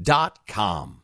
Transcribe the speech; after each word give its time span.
dot 0.00 0.46
com. 0.46 1.03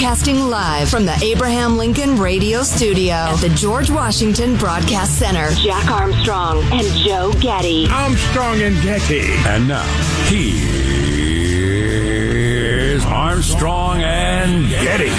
Broadcasting 0.00 0.48
live 0.48 0.88
from 0.88 1.04
the 1.04 1.14
Abraham 1.22 1.76
Lincoln 1.76 2.16
Radio 2.16 2.62
Studio 2.62 3.12
at 3.12 3.36
the 3.42 3.50
George 3.50 3.90
Washington 3.90 4.56
Broadcast 4.56 5.18
Center. 5.18 5.50
Jack 5.50 5.90
Armstrong 5.90 6.62
and 6.72 6.86
Joe 7.04 7.34
Getty. 7.38 7.86
Armstrong 7.90 8.62
and 8.62 8.80
Getty. 8.82 9.20
And 9.46 9.68
now, 9.68 9.84
here's 10.24 10.64
Armstrong 13.04 14.00
and 14.00 14.70
Getty. 14.70 15.10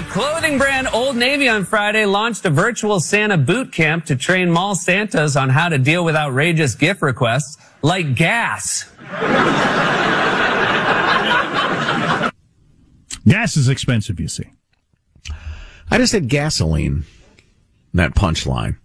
The 0.00 0.06
clothing 0.06 0.56
brand 0.56 0.88
Old 0.94 1.14
Navy 1.14 1.46
on 1.46 1.66
Friday 1.66 2.06
launched 2.06 2.46
a 2.46 2.50
virtual 2.50 3.00
Santa 3.00 3.36
boot 3.36 3.70
camp 3.70 4.06
to 4.06 4.16
train 4.16 4.50
mall 4.50 4.74
Santas 4.74 5.36
on 5.36 5.50
how 5.50 5.68
to 5.68 5.76
deal 5.76 6.02
with 6.06 6.16
outrageous 6.16 6.74
gift 6.74 7.02
requests 7.02 7.58
like 7.82 8.14
gas. 8.14 8.90
Gas 13.28 13.58
is 13.58 13.68
expensive, 13.68 14.18
you 14.18 14.28
see. 14.28 14.50
I 15.90 15.98
just 15.98 16.12
said 16.12 16.30
gasoline. 16.30 17.04
That 17.92 18.14
punchline. 18.14 18.78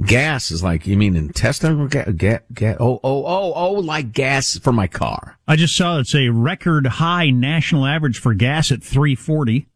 Gas 0.00 0.52
is 0.52 0.62
like 0.62 0.86
you 0.86 0.96
mean 0.96 1.16
intestinal 1.16 1.88
gas? 1.88 2.08
Ga, 2.16 2.38
ga, 2.54 2.76
oh 2.78 3.00
oh 3.02 3.26
oh 3.26 3.52
oh 3.52 3.72
like 3.72 4.12
gas 4.12 4.56
for 4.58 4.72
my 4.72 4.86
car. 4.86 5.38
I 5.48 5.56
just 5.56 5.76
saw 5.76 5.98
it's 5.98 6.14
a 6.14 6.28
record 6.28 6.86
high 6.86 7.30
national 7.30 7.84
average 7.84 8.20
for 8.20 8.32
gas 8.32 8.70
at 8.70 8.84
340. 8.84 9.66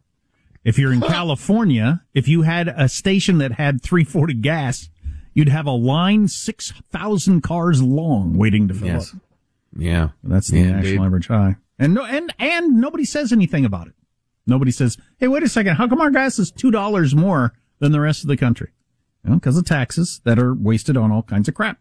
If 0.65 0.79
you're 0.79 0.93
in 0.93 1.01
California, 1.03 2.03
if 2.15 2.27
you 2.27 2.43
had 2.43 2.69
a 2.69 2.89
station 2.89 3.39
that 3.39 3.53
had 3.53 3.83
340 3.83 4.35
gas, 4.35 4.89
you'd 5.35 5.49
have 5.51 5.67
a 5.67 5.71
line 5.73 6.27
6,000 6.29 7.43
cars 7.43 7.83
long 7.83 8.37
waiting 8.37 8.69
to 8.69 8.75
fill 8.75 8.89
Yes. 8.89 9.15
up. 9.15 9.21
Yeah, 9.77 10.09
That's 10.23 10.49
the 10.49 10.61
Yeah, 10.61 10.71
national 10.81 11.05
average 11.05 11.27
high. 11.27 11.57
And 11.79 11.93
no, 11.95 12.05
and, 12.05 12.33
and 12.39 12.81
nobody 12.81 13.05
says 13.05 13.33
anything 13.33 13.65
about 13.65 13.89
it. 13.89 13.95
Nobody 14.47 14.71
says, 14.71 14.97
hey, 15.19 15.27
wait 15.29 15.43
a 15.43 15.49
second. 15.49 15.77
How 15.77 15.89
come 15.89 16.01
our 16.01 16.11
gas 16.11 16.39
is 16.39 16.53
$2 16.53 17.15
more 17.15 17.53
than 17.81 17.93
the 17.93 18.01
rest 18.01 18.23
of 18.23 18.29
the 18.29 18.37
country? 18.37 18.71
Because 19.29 19.57
of 19.57 19.65
taxes 19.65 20.21
that 20.25 20.39
are 20.39 20.55
wasted 20.55 20.97
on 20.97 21.11
all 21.11 21.23
kinds 21.23 21.49
of 21.49 21.55
crap. 21.55 21.79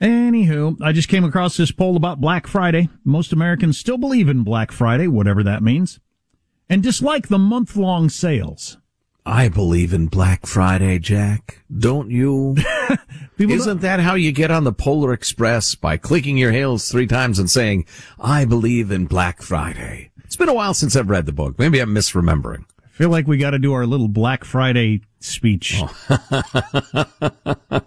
Anywho, 0.00 0.76
I 0.82 0.92
just 0.92 1.08
came 1.08 1.24
across 1.24 1.56
this 1.56 1.72
poll 1.72 1.96
about 1.96 2.20
Black 2.20 2.46
Friday. 2.46 2.90
Most 3.04 3.32
Americans 3.32 3.78
still 3.78 3.96
believe 3.96 4.28
in 4.28 4.42
Black 4.44 4.70
Friday, 4.70 5.06
whatever 5.08 5.42
that 5.42 5.62
means, 5.62 5.98
and 6.68 6.82
dislike 6.82 7.28
the 7.28 7.38
month 7.38 7.76
long 7.76 8.08
sales. 8.08 8.78
I 9.24 9.48
believe 9.48 9.92
in 9.92 10.06
Black 10.06 10.46
Friday, 10.46 11.00
Jack. 11.00 11.64
Don't 11.76 12.10
you? 12.12 12.56
Isn't 13.38 13.80
that 13.80 13.98
how 13.98 14.14
you 14.14 14.30
get 14.30 14.52
on 14.52 14.62
the 14.62 14.72
Polar 14.72 15.12
Express 15.12 15.74
by 15.74 15.96
clicking 15.96 16.36
your 16.36 16.52
heels 16.52 16.88
three 16.88 17.08
times 17.08 17.40
and 17.40 17.50
saying, 17.50 17.86
"I 18.20 18.44
believe 18.44 18.92
in 18.92 19.06
Black 19.06 19.42
Friday"? 19.42 20.10
It's 20.24 20.36
been 20.36 20.48
a 20.48 20.54
while 20.54 20.74
since 20.74 20.94
I've 20.94 21.10
read 21.10 21.26
the 21.26 21.32
book. 21.32 21.58
Maybe 21.58 21.80
I'm 21.80 21.92
misremembering. 21.94 22.64
I 22.84 22.88
feel 22.90 23.10
like 23.10 23.26
we 23.26 23.36
got 23.36 23.50
to 23.50 23.58
do 23.58 23.72
our 23.72 23.84
little 23.84 24.08
Black 24.08 24.44
Friday 24.44 25.02
speech. 25.18 25.74
Oh. 25.76 25.90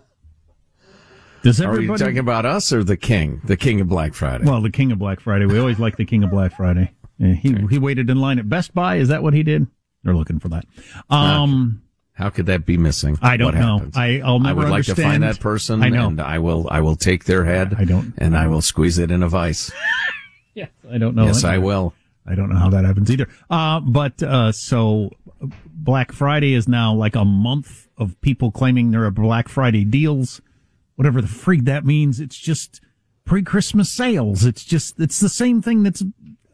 Does 1.41 1.61
Are 1.61 1.63
you 1.63 1.69
everybody? 1.69 1.99
talking 2.03 2.17
about 2.17 2.45
us 2.45 2.73
or 2.73 2.83
the 2.83 2.97
King, 2.97 3.41
the 3.45 3.55
King 3.55 3.79
of 3.79 3.87
Black 3.87 4.13
Friday? 4.13 4.43
Well, 4.43 4.61
the 4.61 4.69
King 4.69 4.91
of 4.91 4.99
Black 4.99 5.21
Friday. 5.21 5.45
We 5.45 5.57
always 5.57 5.79
like 5.79 5.95
the 5.95 6.03
King 6.03 6.23
of 6.25 6.31
Black 6.31 6.53
Friday. 6.55 6.91
Yeah, 7.19 7.33
he 7.33 7.55
he 7.69 7.77
waited 7.77 8.09
in 8.09 8.19
line 8.19 8.39
at 8.39 8.49
Best 8.49 8.73
Buy. 8.73 8.95
Is 8.95 9.09
that 9.09 9.21
what 9.21 9.33
he 9.33 9.43
did? 9.43 9.67
They're 10.03 10.15
looking 10.15 10.39
for 10.39 10.47
that. 10.49 10.65
Um, 11.09 11.81
How 12.13 12.29
could 12.29 12.45
that 12.47 12.65
be 12.65 12.77
missing? 12.77 13.17
I 13.21 13.35
don't 13.37 13.53
What 13.53 13.55
know. 13.61 13.77
happens? 13.77 13.97
I- 13.97 14.21
I'll 14.23 14.35
I 14.37 14.43
never 14.49 14.59
would 14.61 14.69
like 14.69 14.85
to 14.85 14.95
find 14.95 15.15
understand. 15.15 15.23
that 15.35 15.39
person. 15.41 15.83
I 15.83 15.89
know. 15.89 16.07
and 16.07 16.21
I 16.21 16.39
will. 16.39 16.67
I 16.71 16.79
will 16.81 16.95
take 16.95 17.25
their 17.25 17.43
head. 17.45 17.75
I 17.77 17.83
don't- 17.85 18.13
and 18.17 18.35
I 18.37 18.47
will 18.47 18.61
squeeze 18.61 18.97
it 18.97 19.11
in 19.11 19.21
a 19.23 19.27
vice. 19.29 19.71
yes, 20.55 20.69
I 20.89 20.97
don't 20.97 21.15
know. 21.15 21.25
yes, 21.25 21.41
that. 21.41 21.51
I 21.51 21.57
will. 21.57 21.93
I 22.25 22.35
don't 22.35 22.49
know 22.49 22.57
how 22.57 22.69
that 22.69 22.85
happens 22.85 23.11
either. 23.11 23.27
Uh, 23.49 23.79
but 23.81 24.21
uh, 24.23 24.51
so 24.53 25.11
Black 25.65 26.11
Friday 26.11 26.53
is 26.53 26.67
now 26.67 26.93
like 26.93 27.15
a 27.15 27.25
month 27.25 27.87
of 27.97 28.19
people 28.21 28.51
claiming 28.51 28.91
there 28.91 29.03
are 29.05 29.11
Black 29.11 29.49
Friday 29.49 29.83
deals, 29.83 30.39
whatever 30.95 31.21
the 31.21 31.27
freak 31.27 31.65
that 31.65 31.85
means. 31.85 32.19
It's 32.19 32.37
just 32.37 32.81
pre-Christmas 33.25 33.91
sales. 33.91 34.45
It's 34.45 34.63
just 34.63 34.99
it's 34.99 35.19
the 35.19 35.29
same 35.29 35.61
thing 35.61 35.83
that's 35.83 36.03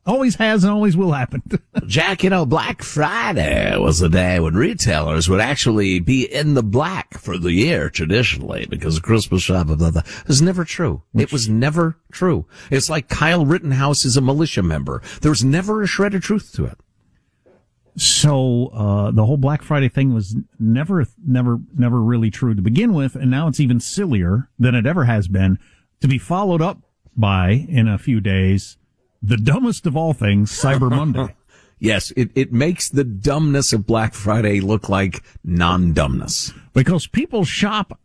always 0.06 0.36
has 0.36 0.64
and 0.64 0.72
always 0.72 0.96
will 0.96 1.12
happen. 1.12 1.42
Jack, 1.88 2.24
you 2.24 2.30
know, 2.30 2.46
Black 2.46 2.84
Friday 2.84 3.78
was 3.78 4.00
the 4.00 4.10
day 4.10 4.40
when 4.40 4.56
retailers 4.56 5.28
would 5.30 5.42
actually 5.42 6.00
be 6.00 6.24
in 6.26 6.54
the 6.54 6.64
black 6.64 7.18
for 7.18 7.38
the 7.38 7.52
year 7.52 7.90
traditionally 7.90 8.66
because 8.70 9.00
Christmas 9.00 9.42
shop, 9.42 9.68
blah, 9.68 9.76
blah, 9.76 9.92
blah. 9.92 10.02
It 10.06 10.28
was 10.28 10.42
never 10.42 10.64
true. 10.64 11.04
it 11.16 11.32
was 11.32 11.50
never 11.50 11.98
true. 12.12 12.46
It's 12.70 12.90
like 12.90 13.10
Kyle 13.10 13.46
Rittenhouse 13.46 14.06
is 14.06 14.18
a 14.18 14.22
militia 14.22 14.64
member. 14.64 15.02
There 15.22 15.32
was 15.32 15.44
never 15.44 15.82
a 15.82 15.88
shred 15.88 16.14
of 16.14 16.22
truth 16.22 16.54
to 16.54 16.66
it. 16.66 16.78
So 17.98 18.68
uh, 18.74 19.12
the 19.12 19.26
whole 19.26 19.38
Black 19.38 19.62
Friday 19.62 19.88
thing 19.88 20.14
was 20.14 20.36
never, 20.60 21.06
never, 21.26 21.60
never 21.78 22.02
really 22.02 22.30
true 22.30 22.54
to 22.54 22.62
begin 22.62 22.94
with, 22.94 23.16
and 23.16 23.32
now 23.32 23.48
it's 23.48 23.62
even 23.62 23.80
sillier 23.80 24.50
than 24.60 24.76
it 24.76 24.86
ever 24.86 25.06
has 25.06 25.28
been. 25.28 25.58
To 26.02 26.08
be 26.10 26.18
followed 26.18 26.62
up 26.62 26.80
by 27.16 27.52
in 27.70 27.88
a 27.88 27.98
few 27.98 28.20
days, 28.20 28.78
the 29.28 29.38
dumbest 29.38 29.86
of 29.86 29.96
all 29.98 30.14
things, 30.14 30.52
Cyber 30.52 30.90
Monday. 30.90 31.36
Yes, 31.78 32.12
it, 32.12 32.32
it 32.36 32.54
makes 32.54 32.88
the 32.88 33.04
dumbness 33.04 33.74
of 33.74 33.86
Black 33.86 34.14
Friday 34.14 34.62
look 34.62 34.88
like 34.88 35.22
non-dumbness. 35.44 36.54
because 36.74 37.06
people 37.06 37.44
shop 37.44 38.00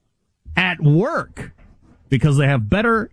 at 0.57 0.81
work 0.81 1.53
because 2.09 2.37
they 2.37 2.49
have 2.49 2.69
better 2.69 3.11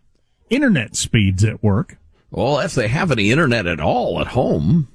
internet 0.49 0.95
speeds 0.95 1.43
at 1.43 1.61
work, 1.63 1.97
Well, 2.31 2.59
if 2.59 2.73
they 2.73 2.87
have 2.87 3.11
any 3.11 3.29
internet 3.29 3.67
at 3.67 3.79
all 3.79 4.19
at 4.19 4.27
home, 4.27 4.87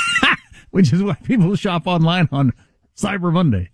which 0.70 0.94
is 0.94 1.02
why 1.02 1.14
people 1.24 1.54
shop 1.56 1.86
online 1.86 2.30
on 2.32 2.54
Cyber 2.96 3.30
Monday. 3.30 3.68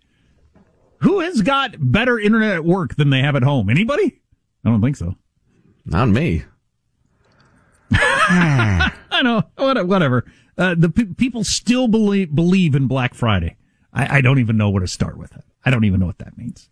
Who 1.02 1.20
has 1.20 1.40
got 1.40 1.76
better 1.78 2.18
internet 2.18 2.56
at 2.56 2.64
work 2.64 2.96
than 2.96 3.10
they 3.10 3.20
have 3.20 3.36
at 3.36 3.44
home? 3.44 3.70
Anybody? 3.70 4.20
I 4.64 4.70
don't 4.70 4.82
think 4.82 4.96
so. 4.96 5.14
Not 5.86 6.08
me. 6.08 6.42
I 7.98 9.22
know. 9.22 9.42
Whatever. 9.56 10.24
Uh, 10.58 10.74
the 10.76 10.90
pe- 10.90 11.04
people 11.14 11.44
still 11.44 11.88
believe 11.88 12.34
believe 12.34 12.74
in 12.74 12.86
Black 12.86 13.14
Friday. 13.14 13.56
I, 13.92 14.18
I 14.18 14.20
don't 14.20 14.38
even 14.38 14.56
know 14.56 14.70
where 14.70 14.80
to 14.80 14.86
start 14.86 15.18
with 15.18 15.34
it. 15.36 15.44
I 15.64 15.70
don't 15.70 15.84
even 15.84 16.00
know 16.00 16.06
what 16.06 16.18
that 16.18 16.36
means. 16.36 16.68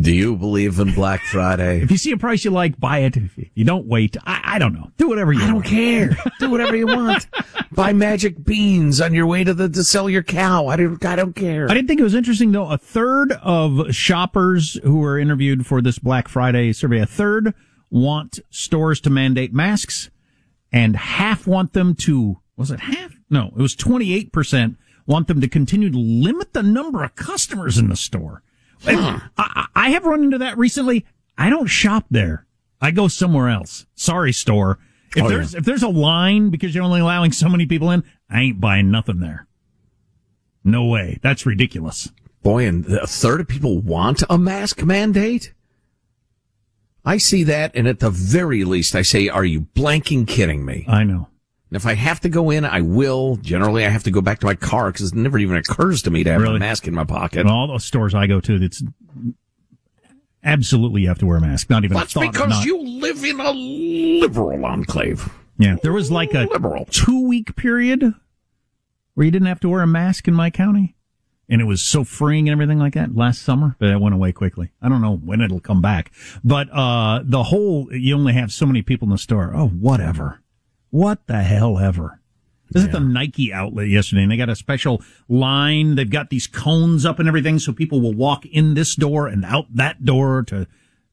Do 0.00 0.12
you 0.12 0.34
believe 0.34 0.80
in 0.80 0.92
Black 0.92 1.20
Friday? 1.20 1.82
If 1.82 1.90
you 1.92 1.98
see 1.98 2.10
a 2.10 2.16
price 2.16 2.44
you 2.44 2.50
like, 2.50 2.80
buy 2.80 2.98
it. 2.98 3.16
If 3.16 3.38
you 3.54 3.64
don't 3.64 3.86
wait, 3.86 4.16
I, 4.26 4.40
I 4.42 4.58
don't 4.58 4.72
know. 4.72 4.90
Do 4.96 5.08
whatever 5.08 5.32
you 5.32 5.38
want. 5.38 5.50
I 5.50 5.52
don't 5.52 5.62
care. 5.62 6.16
Do 6.40 6.50
whatever 6.50 6.74
you 6.74 6.86
want. 6.88 7.28
Buy 7.70 7.92
magic 7.92 8.42
beans 8.44 9.00
on 9.00 9.14
your 9.14 9.26
way 9.26 9.44
to 9.44 9.54
the 9.54 9.68
to 9.68 9.84
sell 9.84 10.10
your 10.10 10.24
cow. 10.24 10.66
I 10.66 10.76
don't. 10.76 11.04
I 11.04 11.14
don't 11.14 11.34
care. 11.34 11.70
I 11.70 11.74
didn't 11.74 11.86
think 11.86 12.00
it 12.00 12.04
was 12.04 12.14
interesting 12.14 12.50
though. 12.50 12.68
A 12.70 12.78
third 12.78 13.32
of 13.40 13.94
shoppers 13.94 14.80
who 14.82 14.98
were 14.98 15.16
interviewed 15.18 15.64
for 15.64 15.80
this 15.80 16.00
Black 16.00 16.26
Friday 16.26 16.72
survey, 16.72 16.98
a 16.98 17.06
third 17.06 17.54
want 17.88 18.40
stores 18.50 19.00
to 19.02 19.10
mandate 19.10 19.52
masks 19.54 20.10
and 20.72 20.96
half 20.96 21.46
want 21.46 21.72
them 21.72 21.94
to, 21.96 22.38
was 22.56 22.70
it 22.70 22.80
half? 22.80 23.14
No, 23.30 23.48
it 23.56 23.60
was 23.62 23.74
28% 23.76 24.76
want 25.06 25.26
them 25.28 25.40
to 25.40 25.48
continue 25.48 25.90
to 25.90 25.98
limit 25.98 26.52
the 26.52 26.62
number 26.62 27.02
of 27.02 27.14
customers 27.14 27.78
in 27.78 27.88
the 27.88 27.96
store. 27.96 28.42
I, 28.86 29.22
I- 29.36 29.66
I 29.74 29.90
have 29.90 30.04
run 30.04 30.24
into 30.24 30.38
that 30.38 30.58
recently. 30.58 31.06
I 31.38 31.50
don't 31.50 31.66
shop 31.66 32.06
there. 32.10 32.46
I 32.80 32.90
go 32.90 33.08
somewhere 33.08 33.48
else. 33.48 33.86
Sorry, 33.94 34.32
store. 34.32 34.78
If 35.16 35.24
Oh, 35.24 35.28
there's, 35.28 35.54
if 35.54 35.64
there's 35.64 35.82
a 35.82 35.88
line 35.88 36.50
because 36.50 36.74
you're 36.74 36.84
only 36.84 37.00
allowing 37.00 37.32
so 37.32 37.48
many 37.48 37.64
people 37.64 37.90
in, 37.90 38.04
I 38.28 38.42
ain't 38.42 38.60
buying 38.60 38.90
nothing 38.90 39.20
there. 39.20 39.46
No 40.64 40.84
way. 40.84 41.18
That's 41.22 41.46
ridiculous. 41.46 42.10
Boy, 42.42 42.66
and 42.66 42.84
a 42.86 43.06
third 43.06 43.40
of 43.40 43.48
people 43.48 43.80
want 43.80 44.22
a 44.28 44.36
mask 44.36 44.84
mandate. 44.84 45.54
I 47.08 47.16
see 47.18 47.42
that, 47.44 47.72
and 47.74 47.88
at 47.88 48.00
the 48.00 48.10
very 48.10 48.64
least, 48.64 48.94
I 48.94 49.02
say, 49.02 49.28
"Are 49.28 49.44
you 49.44 49.62
blanking 49.74 50.26
kidding 50.26 50.64
me?" 50.64 50.84
I 50.86 51.04
know. 51.04 51.28
And 51.70 51.76
if 51.76 51.86
I 51.86 51.94
have 51.94 52.20
to 52.20 52.28
go 52.28 52.50
in, 52.50 52.64
I 52.64 52.80
will. 52.80 53.36
Generally, 53.36 53.84
I 53.86 53.88
have 53.88 54.02
to 54.04 54.10
go 54.10 54.20
back 54.20 54.40
to 54.40 54.46
my 54.46 54.54
car 54.54 54.90
because 54.92 55.12
it 55.12 55.14
never 55.16 55.38
even 55.38 55.56
occurs 55.56 56.02
to 56.02 56.10
me 56.10 56.22
to 56.24 56.32
have 56.32 56.40
Really? 56.42 56.56
a 56.56 56.60
mask 56.60 56.86
in 56.86 56.94
my 56.94 57.04
pocket. 57.04 57.40
In 57.40 57.46
all 57.48 57.66
those 57.66 57.84
stores 57.84 58.14
I 58.14 58.26
go 58.26 58.40
to, 58.40 58.54
it's 58.62 58.82
absolutely 60.44 61.02
you 61.02 61.08
have 61.08 61.18
to 61.18 61.26
wear 61.26 61.36
a 61.38 61.40
mask. 61.40 61.68
Not 61.70 61.84
even 61.84 61.96
That's 61.96 62.12
a 62.14 62.20
thought. 62.20 62.26
of 62.26 62.32
because 62.32 62.64
you 62.64 62.80
live 62.82 63.24
in 63.24 63.40
a 63.40 63.50
liberal 63.52 64.64
enclave. 64.64 65.28
Yeah, 65.58 65.76
there 65.82 65.92
was 65.92 66.10
like 66.10 66.34
a 66.34 66.44
Liberal. 66.44 66.86
two 66.90 67.26
week 67.26 67.56
period 67.56 68.14
where 69.14 69.24
you 69.24 69.30
didn't 69.30 69.48
have 69.48 69.60
to 69.60 69.68
wear 69.68 69.82
a 69.82 69.86
mask 69.86 70.28
in 70.28 70.34
my 70.34 70.50
county, 70.50 70.94
and 71.48 71.60
it 71.60 71.64
was 71.64 71.82
so 71.82 72.04
freeing 72.04 72.48
and 72.48 72.52
everything 72.52 72.78
like 72.78 72.94
that 72.94 73.14
last 73.14 73.42
summer. 73.42 73.76
But 73.78 73.90
it 73.90 74.00
went 74.00 74.14
away 74.14 74.32
quickly. 74.32 74.70
I 74.82 74.88
don't 74.88 75.00
know 75.00 75.16
when 75.16 75.40
it'll 75.40 75.60
come 75.60 75.80
back. 75.80 76.12
But 76.44 76.68
uh 76.72 77.20
the 77.24 77.44
whole 77.44 77.88
you 77.92 78.14
only 78.14 78.34
have 78.34 78.52
so 78.52 78.66
many 78.66 78.82
people 78.82 79.06
in 79.06 79.12
the 79.12 79.18
store. 79.18 79.52
Oh, 79.54 79.68
whatever. 79.68 80.40
What 80.90 81.26
the 81.26 81.42
hell 81.42 81.78
ever. 81.78 82.20
This 82.70 82.84
is 82.84 82.90
the 82.90 83.00
Nike 83.00 83.50
outlet 83.50 83.88
yesterday, 83.88 84.22
and 84.22 84.30
they 84.30 84.36
got 84.36 84.50
a 84.50 84.56
special 84.56 85.02
line. 85.26 85.94
They've 85.94 86.08
got 86.08 86.28
these 86.28 86.46
cones 86.46 87.06
up 87.06 87.18
and 87.18 87.26
everything, 87.26 87.58
so 87.58 87.72
people 87.72 88.02
will 88.02 88.12
walk 88.12 88.44
in 88.44 88.74
this 88.74 88.94
door 88.94 89.26
and 89.26 89.42
out 89.44 89.74
that 89.74 90.04
door 90.04 90.42
to. 90.48 90.66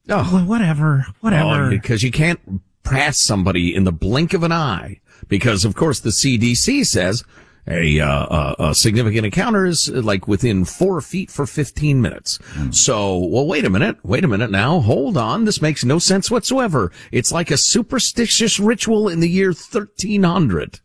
Oh. 0.09 0.29
Well, 0.33 0.45
whatever, 0.45 1.07
whatever. 1.21 1.67
Oh, 1.67 1.69
because 1.69 2.03
you 2.03 2.11
can't 2.11 2.61
pass 2.83 3.17
somebody 3.17 3.73
in 3.73 3.85
the 3.85 3.91
blink 3.91 4.33
of 4.33 4.43
an 4.43 4.51
eye. 4.51 4.99
Because 5.27 5.65
of 5.65 5.75
course 5.75 5.99
the 5.99 6.09
CDC 6.09 6.85
says 6.85 7.23
a, 7.67 7.99
uh, 7.99 8.53
a, 8.59 8.69
a 8.69 8.75
significant 8.75 9.25
encounter 9.25 9.65
is 9.65 9.89
uh, 9.89 10.01
like 10.01 10.27
within 10.27 10.65
four 10.65 11.01
feet 11.01 11.31
for 11.31 11.45
15 11.45 12.01
minutes. 12.01 12.39
So, 12.71 13.17
well, 13.17 13.47
wait 13.47 13.65
a 13.65 13.69
minute. 13.69 13.97
Wait 14.03 14.23
a 14.23 14.27
minute 14.27 14.51
now. 14.51 14.79
Hold 14.79 15.17
on. 15.17 15.45
This 15.45 15.61
makes 15.61 15.83
no 15.83 15.99
sense 15.99 16.29
whatsoever. 16.29 16.91
It's 17.11 17.31
like 17.31 17.51
a 17.51 17.57
superstitious 17.57 18.59
ritual 18.59 19.09
in 19.09 19.19
the 19.19 19.29
year 19.29 19.49
1300. 19.49 20.79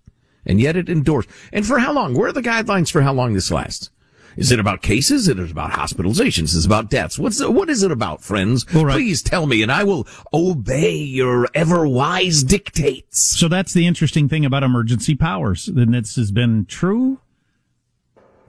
And 0.47 0.61
yet 0.61 0.77
it 0.77 0.89
endures. 0.89 1.27
And 1.53 1.67
for 1.67 1.79
how 1.79 1.93
long? 1.93 2.15
Where 2.15 2.29
are 2.29 2.33
the 2.33 2.41
guidelines 2.41 2.91
for 2.91 3.03
how 3.03 3.13
long 3.13 3.35
this 3.35 3.51
lasts? 3.51 3.91
Is 4.37 4.53
it 4.53 4.61
about 4.61 4.83
cases? 4.83 5.29
Is 5.29 5.39
it 5.39 5.51
about 5.51 5.73
hospitalizations? 5.73 6.55
Is 6.55 6.65
it 6.65 6.67
about 6.67 6.91
deaths? 6.91 7.19
What's 7.19 7.45
what 7.45 7.69
is 7.69 7.83
it 7.83 7.91
about, 7.91 8.23
friends? 8.23 8.65
Right. 8.75 8.95
Please 8.95 9.23
tell 9.23 9.47
me, 9.47 9.63
and 9.63 9.73
I 9.73 9.85
will 9.85 10.07
obey 10.33 10.95
your 10.97 11.49
ever 11.55 11.87
wise 11.87 12.43
dictates. 12.43 13.39
So 13.39 13.49
that's 13.49 13.73
the 13.73 13.87
interesting 13.87 14.29
thing 14.29 14.45
about 14.45 14.63
emergency 14.63 15.15
powers. 15.15 15.69
And 15.69 15.95
this 15.95 16.17
has 16.17 16.31
been 16.31 16.67
true 16.67 17.21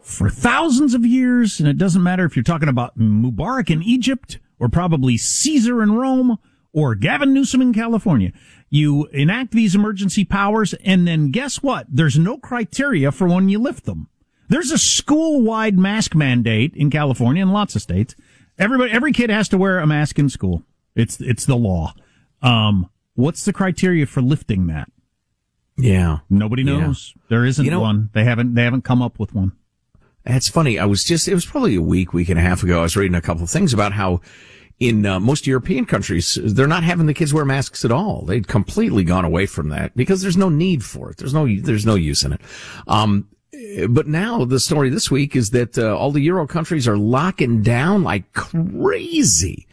for 0.01 0.30
thousands 0.30 0.94
of 0.94 1.06
years. 1.06 1.60
And 1.60 1.68
it 1.68 1.78
doesn't 1.78 2.04
matter 2.04 2.25
if 2.25 2.36
you're 2.36 2.44
talking 2.44 2.69
about 2.69 2.98
Mubarak 2.98 3.69
in 3.69 3.81
Egypt 3.83 4.39
or 4.60 4.69
probably 4.69 5.18
Caesar 5.18 5.81
in 5.81 5.94
Rome 5.94 6.38
or 6.74 6.95
Gavin 6.95 7.33
Newsom 7.33 7.62
in 7.62 7.74
California. 7.74 8.31
You 8.69 9.07
enact 9.07 9.51
these 9.51 9.75
emergency 9.75 10.24
powers 10.24 10.74
and 10.86 11.07
then 11.07 11.31
guess 11.31 11.62
what? 11.62 11.88
There's 11.89 12.18
no 12.18 12.38
criteria 12.38 13.12
for 13.12 13.28
when 13.28 13.50
you 13.50 13.60
lift 13.60 13.86
them. 13.86 14.07
There's 14.51 14.69
a 14.69 14.77
school-wide 14.77 15.80
mask 15.80 16.13
mandate 16.13 16.75
in 16.75 16.89
California 16.89 17.42
and 17.42 17.53
lots 17.53 17.74
of 17.77 17.81
states. 17.81 18.15
Everybody, 18.59 18.92
every 18.92 19.13
kid 19.13 19.30
has 19.30 19.48
to 19.50 19.57
wear 19.57 19.80
a 19.80 19.88
mask 19.88 20.19
in 20.19 20.27
school. 20.27 20.63
It's, 20.94 21.21
it's 21.21 21.45
the 21.45 21.56
law. 21.56 21.94
Um, 22.42 22.89
what's 23.15 23.45
the 23.45 23.53
criteria 23.53 24.06
for 24.06 24.21
lifting 24.21 24.68
that? 24.68 24.92
Yeah, 25.77 26.18
Nobody 26.30 26.63
knows. 26.63 27.13
There 27.30 27.45
isn't 27.45 27.63
You 27.63 27.71
know- 27.71 27.80
one. 27.80 28.09
They 28.12 28.25
haven't. 28.25 28.56
They 28.56 28.63
haven't 28.65 28.83
come 28.83 29.01
up 29.01 29.19
with 29.19 29.33
one. 29.33 29.53
That's 30.25 30.50
funny. 30.50 30.77
I 30.77 30.83
was 30.83 31.06
just, 31.06 31.30
it 31.30 31.33
was 31.33 31.45
probably 31.45 31.75
a 31.75 31.81
week, 31.81 32.12
week 32.12 32.27
and 32.27 32.38
a 32.38 32.42
half 32.42 32.62
ago. 32.62 32.80
I 32.80 32.83
was 32.83 32.97
reading 32.97 33.15
a 33.15 33.21
couple 33.21 33.44
of 33.44 33.50
things 33.50 33.74
about 33.74 33.94
how 33.94 34.19
in 34.80 35.06
uh, 35.06 35.21
most 35.21 35.47
European 35.47 35.86
countries, 35.86 36.38
they're 36.44 36.68
not 36.68 36.83
having 36.83 37.06
the 37.06 37.13
kids 37.13 37.33
wear 37.33 37.45
masks 37.45 37.86
at 37.86 37.92
all. 37.92 38.25
They'd 38.25 38.50
completely 38.50 39.06
gone 39.06 39.24
away 39.24 39.45
from 39.45 39.69
that 39.69 39.95
because 39.95 40.21
there's 40.21 40.36
no 40.36 40.50
need 40.50 40.83
for 40.83 41.09
it. 41.09 41.18
There's 41.18 41.33
no, 41.33 41.47
there's 41.47 41.86
no 41.86 41.95
use 41.95 42.24
in 42.24 42.33
it. 42.33 42.42
Um, 42.86 43.30
but 43.89 44.07
now 44.07 44.45
the 44.45 44.59
story 44.59 44.89
this 44.89 45.12
week 45.12 45.36
is 45.36 45.50
that 45.50 45.77
uh, 45.77 45.95
all 45.95 46.12
the 46.12 46.21
Euro 46.21 46.48
countries 46.48 46.88
are 46.88 46.98
locking 46.98 47.62
down 47.62 48.01
like 48.03 48.31
crazy. 48.33 49.68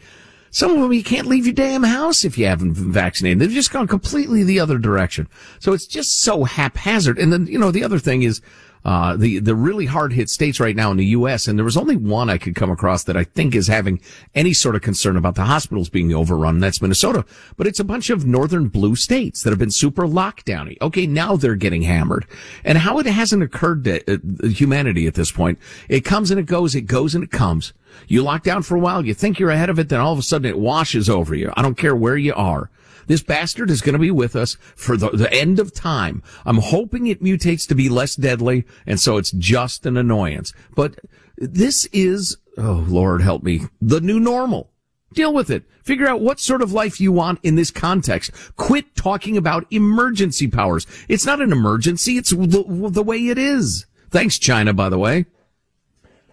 Some 0.51 0.71
of 0.71 0.81
them 0.81 0.91
you 0.91 1.03
can't 1.03 1.27
leave 1.27 1.45
your 1.45 1.53
damn 1.53 1.83
house 1.83 2.25
if 2.25 2.37
you 2.37 2.45
haven't 2.45 2.73
been 2.73 2.91
vaccinated. 2.91 3.39
They've 3.39 3.49
just 3.51 3.71
gone 3.71 3.87
completely 3.87 4.43
the 4.43 4.59
other 4.59 4.77
direction. 4.77 5.29
So 5.59 5.73
it's 5.73 5.85
just 5.85 6.19
so 6.19 6.43
haphazard. 6.43 7.17
And 7.17 7.31
then, 7.31 7.47
you 7.47 7.59
know, 7.59 7.71
the 7.71 7.83
other 7.83 7.99
thing 7.99 8.23
is, 8.23 8.41
uh, 8.85 9.15
the, 9.15 9.39
the 9.39 9.55
really 9.55 9.85
hard 9.85 10.13
hit 10.13 10.29
states 10.29 10.59
right 10.59 10.75
now 10.75 10.91
in 10.91 10.97
the 10.97 11.05
U.S. 11.07 11.47
And 11.47 11.57
there 11.57 11.65
was 11.65 11.77
only 11.77 11.95
one 11.95 12.29
I 12.29 12.37
could 12.37 12.55
come 12.55 12.71
across 12.71 13.03
that 13.03 13.17
I 13.17 13.23
think 13.23 13.55
is 13.55 13.67
having 13.67 14.01
any 14.35 14.53
sort 14.53 14.75
of 14.75 14.81
concern 14.81 15.17
about 15.17 15.35
the 15.35 15.43
hospitals 15.43 15.89
being 15.89 16.13
overrun. 16.13 16.55
and 16.55 16.63
That's 16.63 16.81
Minnesota. 16.81 17.25
But 17.57 17.67
it's 17.67 17.79
a 17.79 17.83
bunch 17.83 18.09
of 18.09 18.25
northern 18.25 18.67
blue 18.67 18.95
states 18.95 19.43
that 19.43 19.49
have 19.49 19.59
been 19.59 19.71
super 19.71 20.07
lockdowny. 20.07 20.77
Okay. 20.81 21.07
Now 21.07 21.35
they're 21.35 21.55
getting 21.55 21.81
hammered. 21.81 22.25
And 22.63 22.77
how 22.77 22.99
it 22.99 23.05
hasn't 23.05 23.43
occurred 23.43 23.83
to 23.85 24.13
uh, 24.13 24.47
humanity 24.47 25.07
at 25.07 25.15
this 25.15 25.31
point. 25.31 25.59
It 25.87 26.01
comes 26.01 26.31
and 26.31 26.39
it 26.39 26.45
goes. 26.45 26.75
It 26.75 26.81
goes 26.81 27.15
and 27.15 27.23
it 27.23 27.31
comes. 27.31 27.73
You 28.07 28.23
lock 28.23 28.43
down 28.43 28.63
for 28.63 28.75
a 28.75 28.79
while. 28.79 29.05
You 29.05 29.13
think 29.13 29.39
you're 29.39 29.49
ahead 29.49 29.69
of 29.69 29.79
it. 29.79 29.89
Then 29.89 29.99
all 29.99 30.13
of 30.13 30.19
a 30.19 30.23
sudden 30.23 30.49
it 30.49 30.57
washes 30.57 31.09
over 31.09 31.35
you. 31.35 31.51
I 31.55 31.61
don't 31.61 31.77
care 31.77 31.95
where 31.95 32.17
you 32.17 32.33
are. 32.33 32.69
This 33.09 33.23
bastard 33.23 33.71
is 33.71 33.81
going 33.81 33.93
to 33.93 33.99
be 33.99 34.11
with 34.11 34.35
us 34.35 34.55
for 34.75 34.95
the, 34.95 35.09
the 35.09 35.33
end 35.33 35.57
of 35.57 35.73
time. 35.73 36.21
I'm 36.45 36.59
hoping 36.59 37.07
it 37.07 37.23
mutates 37.23 37.67
to 37.67 37.75
be 37.75 37.89
less 37.89 38.15
deadly, 38.15 38.65
and 38.85 38.99
so 38.99 39.17
it's 39.17 39.31
just 39.31 39.87
an 39.87 39.97
annoyance. 39.97 40.53
But 40.75 40.99
this 41.35 41.85
is, 41.91 42.37
oh 42.55 42.85
Lord 42.87 43.23
help 43.23 43.41
me, 43.41 43.61
the 43.81 43.99
new 43.99 44.19
normal. 44.19 44.69
Deal 45.11 45.33
with 45.33 45.49
it. 45.49 45.63
Figure 45.83 46.07
out 46.07 46.21
what 46.21 46.39
sort 46.39 46.61
of 46.61 46.71
life 46.71 47.01
you 47.01 47.11
want 47.11 47.39
in 47.41 47.55
this 47.55 47.71
context. 47.71 48.29
Quit 48.57 48.95
talking 48.95 49.37
about 49.37 49.65
emergency 49.71 50.47
powers. 50.47 50.85
It's 51.07 51.25
not 51.25 51.41
an 51.41 51.51
emergency. 51.51 52.15
It's 52.15 52.29
the, 52.29 52.89
the 52.91 53.03
way 53.03 53.17
it 53.17 53.39
is. 53.39 53.87
Thanks, 54.11 54.37
China, 54.37 54.71
by 54.71 54.89
the 54.89 54.99
way. 54.99 55.25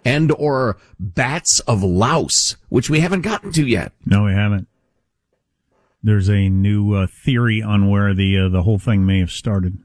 And 0.04 0.30
or 0.33 0.76
bats 1.00 1.61
of 1.61 1.83
Laos, 1.83 2.56
which 2.68 2.90
we 2.90 3.00
haven't 3.00 3.23
gotten 3.23 3.50
to 3.52 3.66
yet. 3.66 3.92
No, 4.04 4.25
we 4.25 4.33
haven't. 4.33 4.68
There's 6.06 6.30
a 6.30 6.48
new 6.48 6.94
uh, 6.94 7.08
theory 7.08 7.60
on 7.60 7.90
where 7.90 8.14
the 8.14 8.38
uh, 8.38 8.48
the 8.48 8.62
whole 8.62 8.78
thing 8.78 9.04
may 9.04 9.18
have 9.18 9.32
started. 9.32 9.78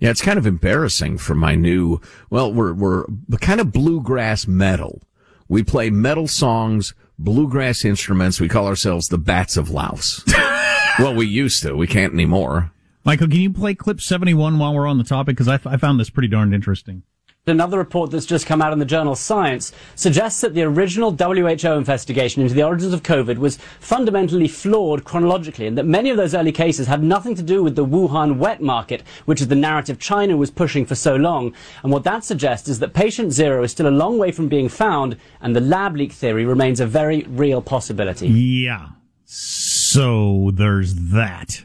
Yeah, 0.00 0.10
it's 0.10 0.20
kind 0.20 0.40
of 0.40 0.46
embarrassing 0.48 1.18
for 1.18 1.36
my 1.36 1.54
new, 1.54 2.00
well, 2.28 2.52
we're, 2.52 2.72
we're 2.72 3.04
kind 3.40 3.60
of 3.60 3.70
bluegrass 3.70 4.48
metal. 4.48 5.00
We 5.46 5.62
play 5.62 5.90
metal 5.90 6.26
songs, 6.26 6.92
bluegrass 7.20 7.84
instruments. 7.84 8.40
We 8.40 8.48
call 8.48 8.66
ourselves 8.66 9.06
the 9.06 9.18
Bats 9.18 9.56
of 9.56 9.70
Laos. 9.70 10.24
well, 10.98 11.14
we 11.14 11.28
used 11.28 11.62
to. 11.62 11.76
We 11.76 11.86
can't 11.86 12.12
anymore. 12.12 12.72
Michael, 13.04 13.28
can 13.28 13.40
you 13.40 13.52
play 13.52 13.76
clip 13.76 14.00
71 14.00 14.58
while 14.58 14.74
we're 14.74 14.88
on 14.88 14.98
the 14.98 15.04
topic? 15.04 15.36
Because 15.36 15.46
I, 15.46 15.54
f- 15.54 15.68
I 15.68 15.76
found 15.76 16.00
this 16.00 16.10
pretty 16.10 16.26
darned 16.26 16.52
interesting. 16.52 17.04
Another 17.48 17.78
report 17.78 18.12
that's 18.12 18.24
just 18.24 18.46
come 18.46 18.62
out 18.62 18.72
in 18.72 18.78
the 18.78 18.84
journal 18.84 19.16
Science 19.16 19.72
suggests 19.96 20.40
that 20.42 20.54
the 20.54 20.62
original 20.62 21.10
WHO 21.10 21.72
investigation 21.72 22.40
into 22.40 22.54
the 22.54 22.62
origins 22.62 22.92
of 22.92 23.02
COVID 23.02 23.38
was 23.38 23.56
fundamentally 23.80 24.46
flawed 24.46 25.02
chronologically 25.02 25.66
and 25.66 25.76
that 25.76 25.84
many 25.84 26.08
of 26.10 26.16
those 26.16 26.36
early 26.36 26.52
cases 26.52 26.86
had 26.86 27.02
nothing 27.02 27.34
to 27.34 27.42
do 27.42 27.60
with 27.60 27.74
the 27.74 27.84
Wuhan 27.84 28.36
wet 28.36 28.62
market, 28.62 29.02
which 29.24 29.40
is 29.40 29.48
the 29.48 29.56
narrative 29.56 29.98
China 29.98 30.36
was 30.36 30.52
pushing 30.52 30.86
for 30.86 30.94
so 30.94 31.16
long. 31.16 31.52
And 31.82 31.90
what 31.90 32.04
that 32.04 32.22
suggests 32.22 32.68
is 32.68 32.78
that 32.78 32.94
patient 32.94 33.32
zero 33.32 33.64
is 33.64 33.72
still 33.72 33.88
a 33.88 33.90
long 33.90 34.18
way 34.18 34.30
from 34.30 34.46
being 34.46 34.68
found 34.68 35.16
and 35.40 35.56
the 35.56 35.60
lab 35.60 35.96
leak 35.96 36.12
theory 36.12 36.44
remains 36.44 36.78
a 36.78 36.86
very 36.86 37.24
real 37.24 37.60
possibility. 37.60 38.28
Yeah. 38.28 38.90
So 39.24 40.52
there's 40.54 40.94
that. 41.10 41.64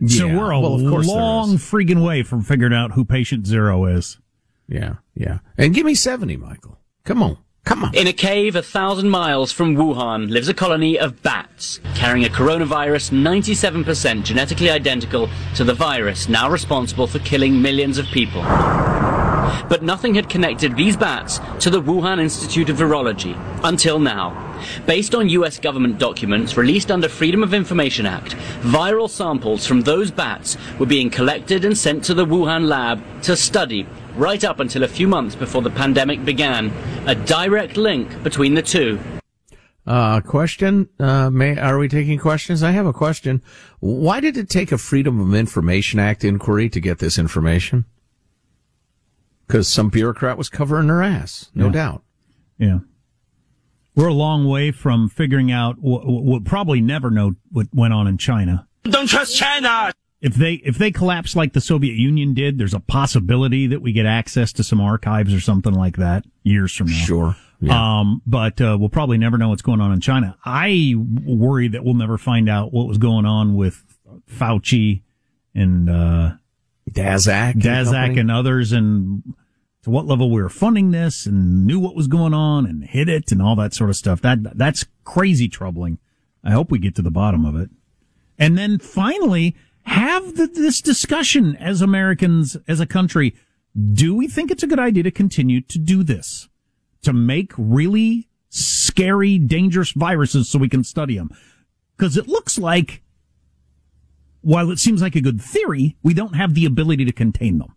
Yeah. 0.00 0.20
So 0.20 0.26
we're 0.28 0.52
a 0.52 0.58
Well, 0.58 0.76
of 0.76 0.90
course 0.90 1.06
long 1.06 1.56
is. 1.56 1.60
freaking 1.60 2.02
way 2.02 2.22
from 2.22 2.42
figuring 2.42 2.72
out 2.72 2.92
who 2.92 3.04
patient 3.04 3.46
zero 3.46 3.84
is. 3.84 4.16
Yeah, 4.68 4.96
yeah. 5.14 5.38
And 5.56 5.74
give 5.74 5.86
me 5.86 5.94
70, 5.94 6.36
Michael. 6.36 6.78
Come 7.04 7.22
on. 7.22 7.38
Come 7.64 7.84
on. 7.84 7.94
In 7.94 8.06
a 8.06 8.12
cave 8.14 8.56
a 8.56 8.62
thousand 8.62 9.10
miles 9.10 9.52
from 9.52 9.76
Wuhan 9.76 10.30
lives 10.30 10.48
a 10.48 10.54
colony 10.54 10.98
of 10.98 11.22
bats 11.22 11.80
carrying 11.94 12.24
a 12.24 12.30
coronavirus 12.30 13.10
97% 13.10 14.24
genetically 14.24 14.70
identical 14.70 15.28
to 15.54 15.64
the 15.64 15.74
virus 15.74 16.30
now 16.30 16.50
responsible 16.50 17.06
for 17.06 17.18
killing 17.18 17.60
millions 17.60 17.98
of 17.98 18.06
people. 18.06 18.40
But 19.68 19.82
nothing 19.82 20.14
had 20.14 20.30
connected 20.30 20.76
these 20.76 20.96
bats 20.96 21.40
to 21.60 21.68
the 21.68 21.82
Wuhan 21.82 22.20
Institute 22.20 22.70
of 22.70 22.78
Virology 22.78 23.36
until 23.64 23.98
now. 23.98 24.47
Based 24.86 25.14
on 25.14 25.28
US 25.28 25.58
government 25.58 25.98
documents 25.98 26.56
released 26.56 26.90
under 26.90 27.08
Freedom 27.08 27.42
of 27.42 27.54
Information 27.54 28.06
Act, 28.06 28.34
viral 28.62 29.08
samples 29.08 29.66
from 29.66 29.82
those 29.82 30.10
bats 30.10 30.56
were 30.78 30.86
being 30.86 31.10
collected 31.10 31.64
and 31.64 31.76
sent 31.76 32.04
to 32.04 32.14
the 32.14 32.26
Wuhan 32.26 32.66
lab 32.68 33.02
to 33.22 33.36
study 33.36 33.86
right 34.16 34.42
up 34.44 34.60
until 34.60 34.82
a 34.82 34.88
few 34.88 35.06
months 35.08 35.34
before 35.34 35.62
the 35.62 35.70
pandemic 35.70 36.24
began. 36.24 36.72
A 37.06 37.14
direct 37.14 37.76
link 37.76 38.22
between 38.22 38.54
the 38.54 38.62
two. 38.62 38.98
Uh, 39.86 40.20
question, 40.20 40.86
uh, 41.00 41.30
may, 41.30 41.56
are 41.56 41.78
we 41.78 41.88
taking 41.88 42.18
questions? 42.18 42.62
I 42.62 42.72
have 42.72 42.84
a 42.84 42.92
question. 42.92 43.42
Why 43.80 44.20
did 44.20 44.36
it 44.36 44.50
take 44.50 44.70
a 44.70 44.76
Freedom 44.76 45.18
of 45.18 45.34
Information 45.34 45.98
Act 45.98 46.24
inquiry 46.24 46.68
to 46.68 46.80
get 46.80 46.98
this 46.98 47.18
information? 47.18 47.86
Because 49.46 49.66
some 49.66 49.88
bureaucrat 49.88 50.36
was 50.36 50.50
covering 50.50 50.88
her 50.88 51.02
ass, 51.02 51.50
no 51.54 51.66
Yeah. 51.66 51.72
doubt. 51.72 52.02
Yeah. 52.58 52.78
We're 53.98 54.06
a 54.06 54.14
long 54.14 54.46
way 54.46 54.70
from 54.70 55.08
figuring 55.08 55.50
out 55.50 55.78
what 55.80 56.02
we'll 56.06 56.40
probably 56.40 56.80
never 56.80 57.10
know 57.10 57.34
what 57.50 57.66
went 57.74 57.92
on 57.92 58.06
in 58.06 58.16
China. 58.16 58.68
Don't 58.84 59.08
trust 59.08 59.36
China. 59.36 59.92
If 60.20 60.36
they 60.36 60.54
if 60.54 60.78
they 60.78 60.92
collapse 60.92 61.34
like 61.34 61.52
the 61.52 61.60
Soviet 61.60 61.94
Union 61.94 62.32
did, 62.32 62.58
there's 62.58 62.74
a 62.74 62.78
possibility 62.78 63.66
that 63.66 63.82
we 63.82 63.90
get 63.90 64.06
access 64.06 64.52
to 64.52 64.62
some 64.62 64.80
archives 64.80 65.34
or 65.34 65.40
something 65.40 65.74
like 65.74 65.96
that 65.96 66.24
years 66.44 66.72
from 66.72 66.86
now. 66.86 66.92
Sure. 66.92 67.36
Yeah. 67.60 67.98
Um, 67.98 68.22
but 68.24 68.60
uh, 68.60 68.76
we'll 68.78 68.88
probably 68.88 69.18
never 69.18 69.36
know 69.36 69.48
what's 69.48 69.62
going 69.62 69.80
on 69.80 69.92
in 69.92 70.00
China. 70.00 70.38
I 70.44 70.94
worry 70.96 71.66
that 71.66 71.84
we'll 71.84 71.94
never 71.94 72.18
find 72.18 72.48
out 72.48 72.72
what 72.72 72.86
was 72.86 72.98
going 72.98 73.26
on 73.26 73.56
with 73.56 73.82
Fauci 74.30 75.02
and 75.56 75.90
uh, 75.90 76.34
Daszak. 76.88 77.54
and 77.54 77.62
Daszak 77.62 77.90
company? 77.90 78.20
and 78.20 78.30
others, 78.30 78.70
and 78.70 79.24
to 79.82 79.90
what 79.90 80.06
level 80.06 80.30
we 80.30 80.42
were 80.42 80.48
funding 80.48 80.90
this, 80.90 81.26
and 81.26 81.66
knew 81.66 81.78
what 81.78 81.96
was 81.96 82.08
going 82.08 82.34
on, 82.34 82.66
and 82.66 82.84
hid 82.84 83.08
it, 83.08 83.30
and 83.30 83.40
all 83.40 83.56
that 83.56 83.74
sort 83.74 83.90
of 83.90 83.96
stuff. 83.96 84.20
That 84.20 84.56
that's 84.56 84.84
crazy 85.04 85.48
troubling. 85.48 85.98
I 86.44 86.52
hope 86.52 86.70
we 86.70 86.78
get 86.78 86.94
to 86.96 87.02
the 87.02 87.10
bottom 87.10 87.44
of 87.44 87.56
it, 87.56 87.70
and 88.38 88.56
then 88.56 88.78
finally 88.78 89.56
have 89.82 90.36
the, 90.36 90.46
this 90.46 90.80
discussion 90.80 91.56
as 91.56 91.80
Americans, 91.80 92.56
as 92.66 92.80
a 92.80 92.86
country. 92.86 93.34
Do 93.92 94.14
we 94.14 94.28
think 94.28 94.50
it's 94.50 94.62
a 94.62 94.66
good 94.66 94.78
idea 94.78 95.02
to 95.04 95.10
continue 95.10 95.60
to 95.62 95.78
do 95.78 96.02
this? 96.02 96.48
To 97.02 97.12
make 97.12 97.52
really 97.56 98.28
scary, 98.50 99.38
dangerous 99.38 99.92
viruses 99.92 100.48
so 100.48 100.58
we 100.58 100.68
can 100.68 100.84
study 100.84 101.16
them? 101.16 101.30
Because 101.96 102.16
it 102.16 102.28
looks 102.28 102.58
like, 102.58 103.02
while 104.40 104.70
it 104.70 104.78
seems 104.78 105.00
like 105.00 105.16
a 105.16 105.20
good 105.20 105.40
theory, 105.40 105.96
we 106.02 106.12
don't 106.12 106.34
have 106.34 106.54
the 106.54 106.66
ability 106.66 107.04
to 107.04 107.12
contain 107.12 107.58
them. 107.58 107.74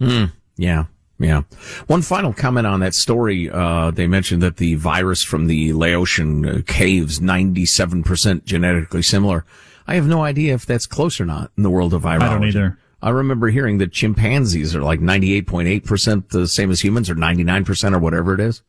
Hmm. 0.00 0.24
Yeah. 0.56 0.84
Yeah. 1.18 1.42
One 1.86 2.02
final 2.02 2.32
comment 2.32 2.66
on 2.66 2.80
that 2.80 2.94
story. 2.94 3.50
Uh, 3.50 3.90
they 3.90 4.06
mentioned 4.06 4.42
that 4.42 4.58
the 4.58 4.74
virus 4.74 5.22
from 5.22 5.46
the 5.46 5.72
Laotian 5.72 6.46
uh, 6.46 6.62
caves, 6.66 7.20
97% 7.20 8.44
genetically 8.44 9.02
similar. 9.02 9.44
I 9.86 9.94
have 9.94 10.06
no 10.06 10.22
idea 10.22 10.54
if 10.54 10.66
that's 10.66 10.86
close 10.86 11.20
or 11.20 11.24
not 11.24 11.50
in 11.56 11.62
the 11.62 11.70
world 11.70 11.94
of 11.94 12.02
virology. 12.02 12.22
I 12.22 12.28
don't 12.34 12.44
either. 12.44 12.78
I 13.02 13.10
remember 13.10 13.48
hearing 13.48 13.78
that 13.78 13.92
chimpanzees 13.92 14.74
are 14.74 14.82
like 14.82 15.00
98.8% 15.00 16.28
the 16.30 16.48
same 16.48 16.70
as 16.70 16.82
humans 16.82 17.08
or 17.08 17.14
99% 17.14 17.94
or 17.94 17.98
whatever 17.98 18.34
it 18.34 18.40
is. 18.40 18.62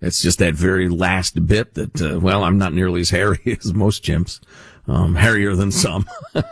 It's 0.00 0.20
just 0.20 0.38
that 0.40 0.54
very 0.54 0.88
last 0.88 1.46
bit 1.46 1.74
that, 1.74 2.02
uh, 2.02 2.20
well, 2.20 2.44
I'm 2.44 2.58
not 2.58 2.74
nearly 2.74 3.00
as 3.00 3.10
hairy 3.10 3.40
as 3.64 3.72
most 3.72 4.04
chimps. 4.04 4.40
Um, 4.88 5.14
hairier 5.16 5.54
than 5.56 5.70
some. 5.72 6.06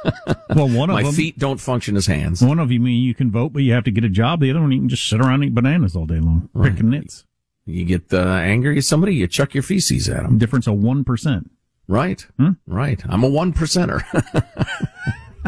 Well, 0.55 0.69
one 0.69 0.89
of 0.89 0.95
My 0.95 1.03
them, 1.03 1.13
feet 1.15 1.37
don't 1.39 1.59
function 1.61 1.97
as 1.97 2.07
hands. 2.07 2.41
one 2.41 2.61
of 2.61 2.71
you 2.71 2.79
mean 2.79 3.03
you 3.03 3.15
can 3.15 3.31
vote, 3.31 3.53
but 3.53 3.63
you 3.65 3.73
have 3.73 3.83
to 3.85 3.91
get 3.91 4.05
a 4.05 4.09
job. 4.09 4.41
The 4.41 4.51
other 4.51 4.61
one, 4.61 4.71
you 4.71 4.79
can 4.79 4.89
just 4.89 5.09
sit 5.09 5.21
around 5.21 5.35
and 5.43 5.45
eat 5.47 5.55
bananas 5.55 5.97
all 5.97 6.07
day 6.07 6.21
long, 6.21 6.49
picking 6.63 6.91
nits. 6.91 7.25
You 7.67 7.85
get 7.85 8.13
uh, 8.15 8.19
angry 8.19 8.79
at 8.79 8.85
somebody, 8.85 9.17
you 9.17 9.27
chuck 9.27 9.53
your 9.53 9.63
feces 9.65 10.09
at 10.09 10.23
them. 10.23 10.39
Difference 10.39 10.67
of 10.69 10.75
one 10.75 11.03
percent. 11.03 11.51
Right. 11.89 12.25
Hmm? 12.39 12.51
Right. 12.67 13.03
I'm 13.09 13.25
a 13.25 13.29
one 13.29 13.53
percenter. 13.53 14.03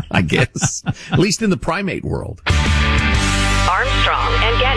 I 0.10 0.22
guess. 0.22 0.82
At 1.12 1.18
least 1.20 1.40
in 1.42 1.50
the 1.50 1.56
primate 1.56 2.04
world. 2.04 2.42
Armstrong 2.46 4.32
and 4.42 4.58
Getty. 4.60 4.75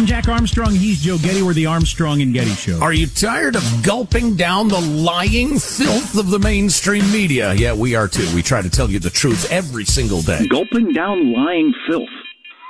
I'm 0.00 0.06
Jack 0.06 0.28
Armstrong. 0.28 0.74
He's 0.74 1.02
Joe 1.02 1.18
Getty. 1.18 1.42
We're 1.42 1.52
the 1.52 1.66
Armstrong 1.66 2.22
and 2.22 2.32
Getty 2.32 2.52
Show. 2.52 2.80
Are 2.80 2.94
you 2.94 3.06
tired 3.06 3.54
of 3.54 3.82
gulping 3.82 4.34
down 4.34 4.68
the 4.68 4.80
lying 4.80 5.58
filth 5.58 6.16
of 6.16 6.30
the 6.30 6.38
mainstream 6.38 7.12
media? 7.12 7.52
Yeah, 7.52 7.74
we 7.74 7.94
are 7.94 8.08
too. 8.08 8.26
We 8.34 8.40
try 8.42 8.62
to 8.62 8.70
tell 8.70 8.88
you 8.88 8.98
the 8.98 9.10
truth 9.10 9.52
every 9.52 9.84
single 9.84 10.22
day. 10.22 10.46
Gulping 10.48 10.94
down 10.94 11.34
lying 11.34 11.74
filth. 11.86 12.08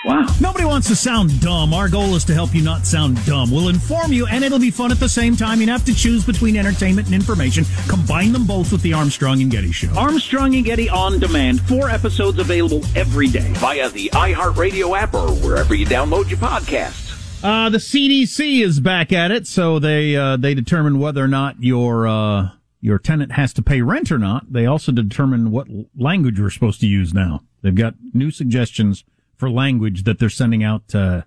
Wow. 0.05 0.27
Nobody 0.41 0.65
wants 0.65 0.89
to 0.89 0.97
sound 0.97 1.41
dumb. 1.41 1.73
Our 1.73 1.89
goal 1.89 2.17
is 2.17 2.25
to 2.25 2.35
help 2.35 2.53
you 2.53 2.63
not 2.63 2.85
sound 2.85 3.25
dumb. 3.27 3.53
We'll 3.53 3.69
inform 3.69 4.13
you, 4.13 4.27
and 4.27 4.43
it'll 4.43 4.59
be 4.59 4.73
fun 4.73 4.91
at 4.91 4.99
the 4.99 5.09
same 5.09 5.37
time. 5.37 5.61
You 5.61 5.69
have 5.69 5.85
to 5.85 5.95
choose 5.95 6.27
between 6.27 6.57
entertainment 6.57 7.07
and 7.07 7.15
information. 7.15 7.65
Combine 7.87 8.33
them 8.33 8.45
both 8.45 8.73
with 8.73 8.83
the 8.83 8.93
Armstrong 8.93 9.41
and 9.41 9.53
Getty 9.53 9.71
Show. 9.71 9.95
Armstrong 9.97 10.57
and 10.57 10.65
Getty 10.65 10.89
on 10.89 11.21
demand. 11.21 11.61
Four 11.61 11.91
episodes 11.91 12.41
available 12.41 12.83
every 12.97 13.29
day 13.29 13.53
via 13.59 13.89
the 13.89 14.11
iHeartRadio 14.15 14.99
app 14.99 15.15
or 15.15 15.31
wherever 15.31 15.77
you 15.77 15.87
download 15.87 16.29
your 16.29 16.41
podcasts. 16.41 17.10
Uh, 17.43 17.71
the 17.71 17.79
CDC 17.79 18.63
is 18.63 18.81
back 18.81 19.15
at 19.15 19.31
it, 19.31 19.47
so 19.47 19.79
they 19.79 20.15
uh, 20.15 20.37
they 20.37 20.53
determine 20.53 20.99
whether 20.99 21.25
or 21.25 21.29
not 21.29 21.63
your 21.63 22.07
uh, 22.07 22.51
your 22.83 22.99
tenant 22.99 23.33
has 23.33 23.55
to 23.55 23.63
pay 23.63 23.81
rent 23.81 24.13
or 24.13 24.19
not. 24.19 24.53
They 24.53 24.67
also 24.67 24.93
determine 24.93 25.51
what 25.51 25.67
language 25.97 26.39
we're 26.39 26.51
supposed 26.51 26.81
to 26.81 26.87
use 26.87 27.15
now. 27.15 27.41
They've 27.63 27.75
got 27.75 27.95
new 28.13 28.31
suggestions 28.31 29.05
for 29.37 29.51
language 29.51 30.05
that 30.05 30.19
they're 30.19 30.29
sending 30.29 30.63
out 30.63 30.87
to 30.89 31.25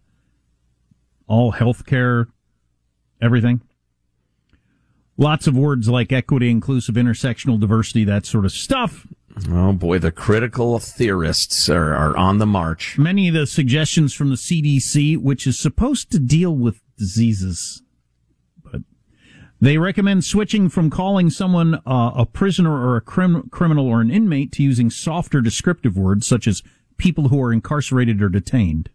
all 1.28 1.54
healthcare, 1.54 2.28
everything. 3.20 3.62
Lots 5.18 5.48
of 5.48 5.58
words 5.58 5.90
like 5.90 6.12
equity, 6.12 6.52
inclusive, 6.52 6.94
intersectional, 6.94 7.60
diversity, 7.60 8.04
that 8.04 8.28
sort 8.28 8.46
of 8.46 8.52
stuff. 8.52 9.08
Oh 9.50 9.74
boy, 9.74 10.00
the 10.00 10.12
critical 10.12 10.80
theorists 10.80 11.68
are, 11.70 11.94
are 11.96 12.16
on 12.16 12.38
the 12.38 12.46
march. 12.46 12.98
Many 12.98 13.30
of 13.30 13.34
the 13.34 13.48
suggestions 13.48 14.14
from 14.14 14.30
the 14.30 14.36
CDC, 14.36 15.18
which 15.18 15.48
is 15.48 15.58
supposed 15.58 16.12
to 16.12 16.20
deal 16.20 16.56
with 16.56 16.82
diseases, 16.98 17.82
but 18.64 18.82
they 19.60 19.78
recommend 19.78 20.24
switching 20.24 20.70
from 20.70 20.92
calling 20.92 21.32
someone 21.32 21.76
uh, 21.86 22.12
a 22.16 22.26
prisoner 22.26 22.74
or 22.74 22.96
a 22.96 23.02
crim- 23.02 23.50
criminal 23.50 23.88
or 23.88 24.02
an 24.02 24.12
inmate 24.12 24.52
to 24.54 24.64
using 24.64 24.92
softer 24.92 25.42
descriptive 25.42 25.98
words 25.98 26.28
such 26.28 26.48
as 26.48 26.62
people 26.98 27.30
who 27.30 27.42
are 27.42 27.52
incarcerated 27.52 28.22
or 28.22 28.30
detained. 28.30 28.90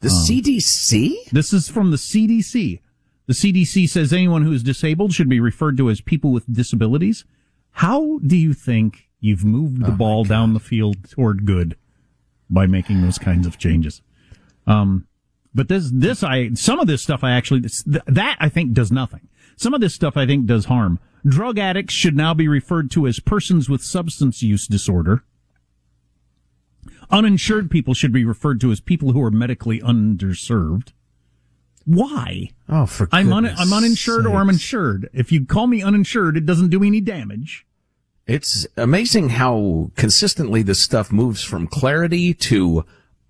The 0.00 0.08
CDC? 0.08 1.30
This 1.30 1.52
is 1.52 1.68
from 1.68 1.90
the 1.90 1.96
CDC. 1.96 2.80
The 3.26 3.32
CDC 3.32 3.88
says 3.88 4.12
anyone 4.12 4.42
who 4.42 4.52
is 4.52 4.62
disabled 4.62 5.12
should 5.12 5.28
be 5.28 5.40
referred 5.40 5.76
to 5.78 5.88
as 5.90 6.00
people 6.00 6.32
with 6.32 6.50
disabilities. 6.52 7.24
How 7.72 8.18
do 8.18 8.36
you 8.36 8.52
think 8.52 9.03
you've 9.24 9.44
moved 9.44 9.84
the 9.84 9.90
ball 9.90 10.24
down 10.24 10.54
the 10.54 10.60
field 10.60 11.08
toward 11.10 11.44
good 11.44 11.76
by 12.50 12.66
making 12.66 13.02
those 13.02 13.18
kinds 13.18 13.46
of 13.46 13.58
changes? 13.58 14.02
Um, 14.66 15.06
but 15.54 15.68
this, 15.68 15.90
this, 15.92 16.22
I, 16.22 16.50
some 16.54 16.80
of 16.80 16.86
this 16.86 17.02
stuff 17.02 17.24
I 17.24 17.32
actually, 17.32 17.60
this, 17.60 17.82
th- 17.82 18.04
that 18.06 18.36
I 18.40 18.48
think 18.48 18.72
does 18.72 18.92
nothing. 18.92 19.28
Some 19.56 19.72
of 19.72 19.80
this 19.80 19.94
stuff 19.94 20.16
I 20.16 20.26
think 20.26 20.46
does 20.46 20.66
harm. 20.66 20.98
Drug 21.26 21.58
addicts 21.58 21.94
should 21.94 22.16
now 22.16 22.34
be 22.34 22.48
referred 22.48 22.90
to 22.92 23.06
as 23.06 23.20
persons 23.20 23.68
with 23.68 23.82
substance 23.82 24.42
use 24.42 24.66
disorder. 24.66 25.24
Uninsured 27.10 27.70
people 27.70 27.94
should 27.94 28.12
be 28.12 28.24
referred 28.24 28.60
to 28.60 28.72
as 28.72 28.80
people 28.80 29.12
who 29.12 29.22
are 29.22 29.30
medically 29.30 29.80
underserved. 29.80 30.92
Why? 31.86 32.50
Oh, 32.68 32.86
for 32.86 33.08
I'm 33.12 33.32
un- 33.32 33.54
I'm 33.56 33.72
uninsured 33.72 34.26
or 34.26 34.36
I'm 34.36 34.48
insured. 34.48 35.08
If 35.12 35.30
you 35.30 35.44
call 35.44 35.66
me 35.66 35.82
uninsured, 35.82 36.36
it 36.36 36.46
doesn't 36.46 36.70
do 36.70 36.80
me 36.80 36.88
any 36.88 37.00
damage. 37.00 37.66
It's 38.26 38.66
amazing 38.76 39.30
how 39.30 39.90
consistently 39.96 40.62
this 40.62 40.80
stuff 40.80 41.12
moves 41.12 41.42
from 41.42 41.66
clarity 41.66 42.32
to 42.34 42.84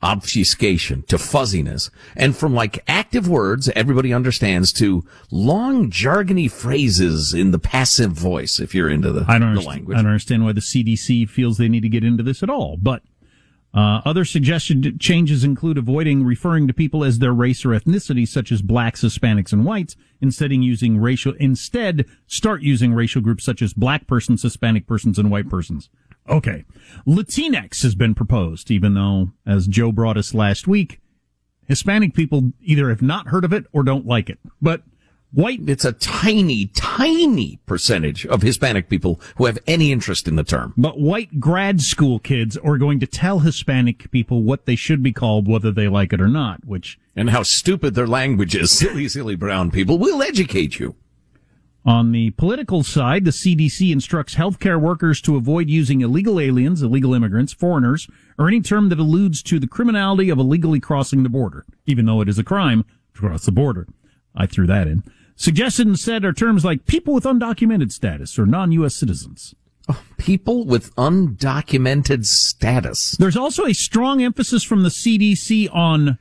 obfuscation 0.04 1.02
to 1.04 1.16
fuzziness 1.16 1.90
and 2.14 2.36
from 2.36 2.52
like 2.54 2.84
active 2.86 3.26
words 3.26 3.70
everybody 3.70 4.12
understands 4.12 4.70
to 4.70 5.02
long 5.30 5.90
jargony 5.90 6.50
phrases 6.50 7.32
in 7.32 7.52
the 7.52 7.58
passive 7.58 8.12
voice 8.12 8.60
if 8.60 8.74
you're 8.74 8.90
into 8.90 9.10
the, 9.10 9.24
I 9.26 9.38
don't, 9.38 9.54
the 9.54 9.62
language. 9.62 9.96
I 9.96 10.02
don't 10.02 10.10
understand 10.10 10.44
why 10.44 10.52
the 10.52 10.60
CDC 10.60 11.28
feels 11.30 11.56
they 11.56 11.68
need 11.68 11.80
to 11.80 11.88
get 11.88 12.04
into 12.04 12.22
this 12.22 12.42
at 12.42 12.50
all. 12.50 12.76
But 12.76 13.02
uh, 13.74 14.00
other 14.04 14.24
suggested 14.24 15.00
changes 15.00 15.42
include 15.42 15.76
avoiding 15.76 16.24
referring 16.24 16.68
to 16.68 16.72
people 16.72 17.02
as 17.02 17.18
their 17.18 17.32
race 17.32 17.64
or 17.64 17.70
ethnicity, 17.70 18.26
such 18.26 18.52
as 18.52 18.62
blacks, 18.62 19.02
Hispanics, 19.02 19.52
and 19.52 19.64
whites, 19.64 19.96
instead 20.20 20.52
using 20.52 20.98
racial. 20.98 21.34
Instead, 21.40 22.06
start 22.28 22.62
using 22.62 22.94
racial 22.94 23.20
groups 23.20 23.44
such 23.44 23.60
as 23.62 23.72
black 23.72 24.06
persons, 24.06 24.42
Hispanic 24.42 24.86
persons, 24.86 25.18
and 25.18 25.30
white 25.30 25.48
persons. 25.48 25.90
Okay, 26.28 26.64
Latinx 27.06 27.82
has 27.82 27.94
been 27.94 28.14
proposed, 28.14 28.70
even 28.70 28.94
though, 28.94 29.32
as 29.44 29.66
Joe 29.66 29.90
brought 29.90 30.16
us 30.16 30.32
last 30.32 30.68
week, 30.68 31.00
Hispanic 31.66 32.14
people 32.14 32.52
either 32.62 32.90
have 32.90 33.02
not 33.02 33.28
heard 33.28 33.44
of 33.44 33.52
it 33.52 33.66
or 33.72 33.82
don't 33.82 34.06
like 34.06 34.30
it. 34.30 34.38
But 34.62 34.82
white 35.34 35.60
it's 35.68 35.84
a 35.84 35.92
tiny, 35.92 36.66
tiny 36.66 37.58
percentage 37.66 38.24
of 38.26 38.42
Hispanic 38.42 38.88
people 38.88 39.20
who 39.36 39.46
have 39.46 39.58
any 39.66 39.92
interest 39.92 40.28
in 40.28 40.36
the 40.36 40.44
term. 40.44 40.72
But 40.76 41.00
white 41.00 41.40
grad 41.40 41.80
school 41.80 42.18
kids 42.18 42.56
are 42.56 42.78
going 42.78 43.00
to 43.00 43.06
tell 43.06 43.40
Hispanic 43.40 44.10
people 44.10 44.42
what 44.42 44.66
they 44.66 44.76
should 44.76 45.02
be 45.02 45.12
called, 45.12 45.48
whether 45.48 45.70
they 45.70 45.88
like 45.88 46.12
it 46.12 46.20
or 46.20 46.28
not, 46.28 46.64
which. 46.64 46.98
And 47.16 47.30
how 47.30 47.42
stupid 47.42 47.94
their 47.94 48.06
language 48.06 48.54
is. 48.54 48.70
Silly, 48.78 49.08
silly 49.08 49.36
brown 49.36 49.70
people. 49.70 49.98
We'll 49.98 50.22
educate 50.22 50.78
you. 50.78 50.96
On 51.86 52.12
the 52.12 52.30
political 52.30 52.82
side, 52.82 53.26
the 53.26 53.30
CDC 53.30 53.92
instructs 53.92 54.36
healthcare 54.36 54.80
workers 54.80 55.20
to 55.20 55.36
avoid 55.36 55.68
using 55.68 56.00
illegal 56.00 56.40
aliens, 56.40 56.82
illegal 56.82 57.12
immigrants, 57.12 57.52
foreigners, 57.52 58.08
or 58.38 58.48
any 58.48 58.62
term 58.62 58.88
that 58.88 58.98
alludes 58.98 59.42
to 59.42 59.60
the 59.60 59.66
criminality 59.66 60.30
of 60.30 60.38
illegally 60.38 60.80
crossing 60.80 61.24
the 61.24 61.28
border, 61.28 61.66
even 61.84 62.06
though 62.06 62.22
it 62.22 62.28
is 62.28 62.38
a 62.38 62.44
crime 62.44 62.86
to 63.14 63.20
cross 63.20 63.44
the 63.44 63.52
border. 63.52 63.86
I 64.34 64.46
threw 64.46 64.66
that 64.66 64.88
in. 64.88 65.02
Suggested 65.36 65.86
instead 65.86 66.24
are 66.24 66.32
terms 66.32 66.64
like 66.64 66.86
people 66.86 67.14
with 67.14 67.24
undocumented 67.24 67.92
status 67.92 68.38
or 68.38 68.46
non-U.S. 68.46 68.94
citizens. 68.94 69.54
Oh, 69.88 70.02
people 70.16 70.64
with 70.64 70.94
undocumented 70.96 72.24
status. 72.24 73.16
There's 73.18 73.36
also 73.36 73.66
a 73.66 73.74
strong 73.74 74.22
emphasis 74.22 74.62
from 74.62 74.82
the 74.82 74.88
CDC 74.88 75.74
on 75.74 76.18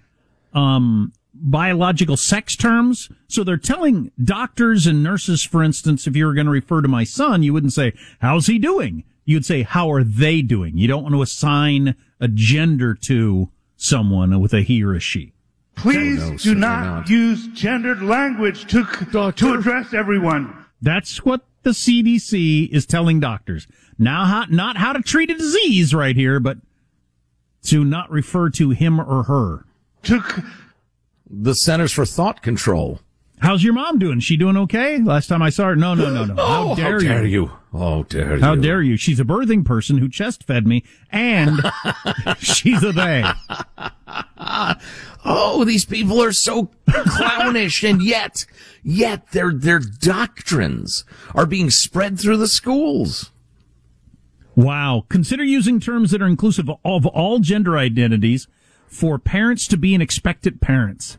um, 0.53 1.13
biological 1.33 2.17
sex 2.17 2.55
terms. 2.55 3.09
So 3.27 3.43
they're 3.43 3.57
telling 3.57 4.11
doctors 4.21 4.87
and 4.87 5.03
nurses, 5.03 5.43
for 5.43 5.63
instance, 5.63 6.07
if 6.07 6.15
you 6.15 6.25
were 6.25 6.33
going 6.33 6.45
to 6.45 6.51
refer 6.51 6.81
to 6.81 6.87
my 6.87 7.03
son, 7.03 7.43
you 7.43 7.53
wouldn't 7.53 7.73
say, 7.73 7.93
how's 8.19 8.47
he 8.47 8.59
doing? 8.59 9.03
You'd 9.25 9.45
say, 9.45 9.63
how 9.63 9.91
are 9.91 10.03
they 10.03 10.41
doing? 10.41 10.77
You 10.77 10.87
don't 10.87 11.03
want 11.03 11.15
to 11.15 11.21
assign 11.21 11.95
a 12.19 12.27
gender 12.27 12.93
to 12.95 13.49
someone 13.77 14.39
with 14.39 14.53
a 14.53 14.61
he 14.61 14.83
or 14.83 14.93
a 14.93 14.99
she. 14.99 15.33
Please 15.75 16.19
no, 16.19 16.31
do 16.31 16.37
certainly 16.37 16.59
not, 16.61 16.83
not. 16.83 17.09
use 17.09 17.47
gendered 17.47 18.01
language 18.01 18.65
to, 18.71 18.83
to 19.35 19.53
address 19.53 19.93
everyone. 19.93 20.65
That's 20.81 21.23
what 21.25 21.41
the 21.63 21.71
CDC 21.71 22.69
is 22.69 22.85
telling 22.85 23.19
doctors. 23.19 23.67
Now, 23.97 24.25
how, 24.25 24.45
not 24.49 24.77
how 24.77 24.93
to 24.93 25.01
treat 25.01 25.29
a 25.29 25.35
disease 25.35 25.93
right 25.93 26.15
here, 26.15 26.39
but 26.39 26.57
to 27.63 27.83
not 27.85 28.09
refer 28.11 28.49
to 28.51 28.71
him 28.71 28.99
or 28.99 29.23
her. 29.23 29.65
To, 30.03 30.21
The 31.29 31.55
Centers 31.55 31.91
for 31.93 32.05
Thought 32.05 32.41
Control. 32.41 32.99
How's 33.39 33.63
your 33.63 33.73
mom 33.73 33.99
doing? 33.99 34.19
She 34.21 34.37
doing 34.37 34.55
okay? 34.55 34.99
Last 34.99 35.27
time 35.27 35.41
I 35.41 35.49
saw 35.49 35.65
her, 35.67 35.75
no, 35.75 35.93
no, 35.95 36.09
no, 36.09 36.23
no. 36.25 36.35
Oh, 36.37 36.45
how 36.45 36.71
Oh, 36.71 36.75
dare, 36.75 36.91
how 36.93 36.99
dare 36.99 37.25
you? 37.25 37.41
you? 37.43 37.51
Oh, 37.73 38.03
dare 38.03 38.39
How 38.39 38.55
dare 38.55 38.81
you? 38.81 38.95
She's 38.97 39.19
a 39.19 39.23
birthing 39.25 39.65
person 39.65 39.97
who 39.97 40.07
chest 40.07 40.43
fed 40.45 40.65
me, 40.67 40.83
and 41.09 41.59
she's 42.39 42.83
a 42.83 42.91
they. 42.93 43.23
Oh, 45.25 45.63
these 45.63 45.85
people 45.85 46.21
are 46.21 46.33
so 46.33 46.69
clownish, 46.89 47.83
and 47.83 48.01
yet, 48.01 48.45
yet 48.83 49.31
their 49.31 49.53
their 49.53 49.79
doctrines 49.79 51.05
are 51.33 51.45
being 51.45 51.69
spread 51.69 52.19
through 52.19 52.37
the 52.37 52.47
schools. 52.47 53.31
Wow. 54.55 55.05
Consider 55.09 55.43
using 55.43 55.79
terms 55.79 56.11
that 56.11 56.21
are 56.21 56.27
inclusive 56.27 56.69
of 56.69 57.05
all 57.07 57.39
gender 57.39 57.77
identities 57.77 58.47
for 58.85 59.17
parents 59.17 59.67
to 59.67 59.77
be 59.77 59.95
an 59.95 60.01
expectant 60.01 60.61
parents. 60.61 61.17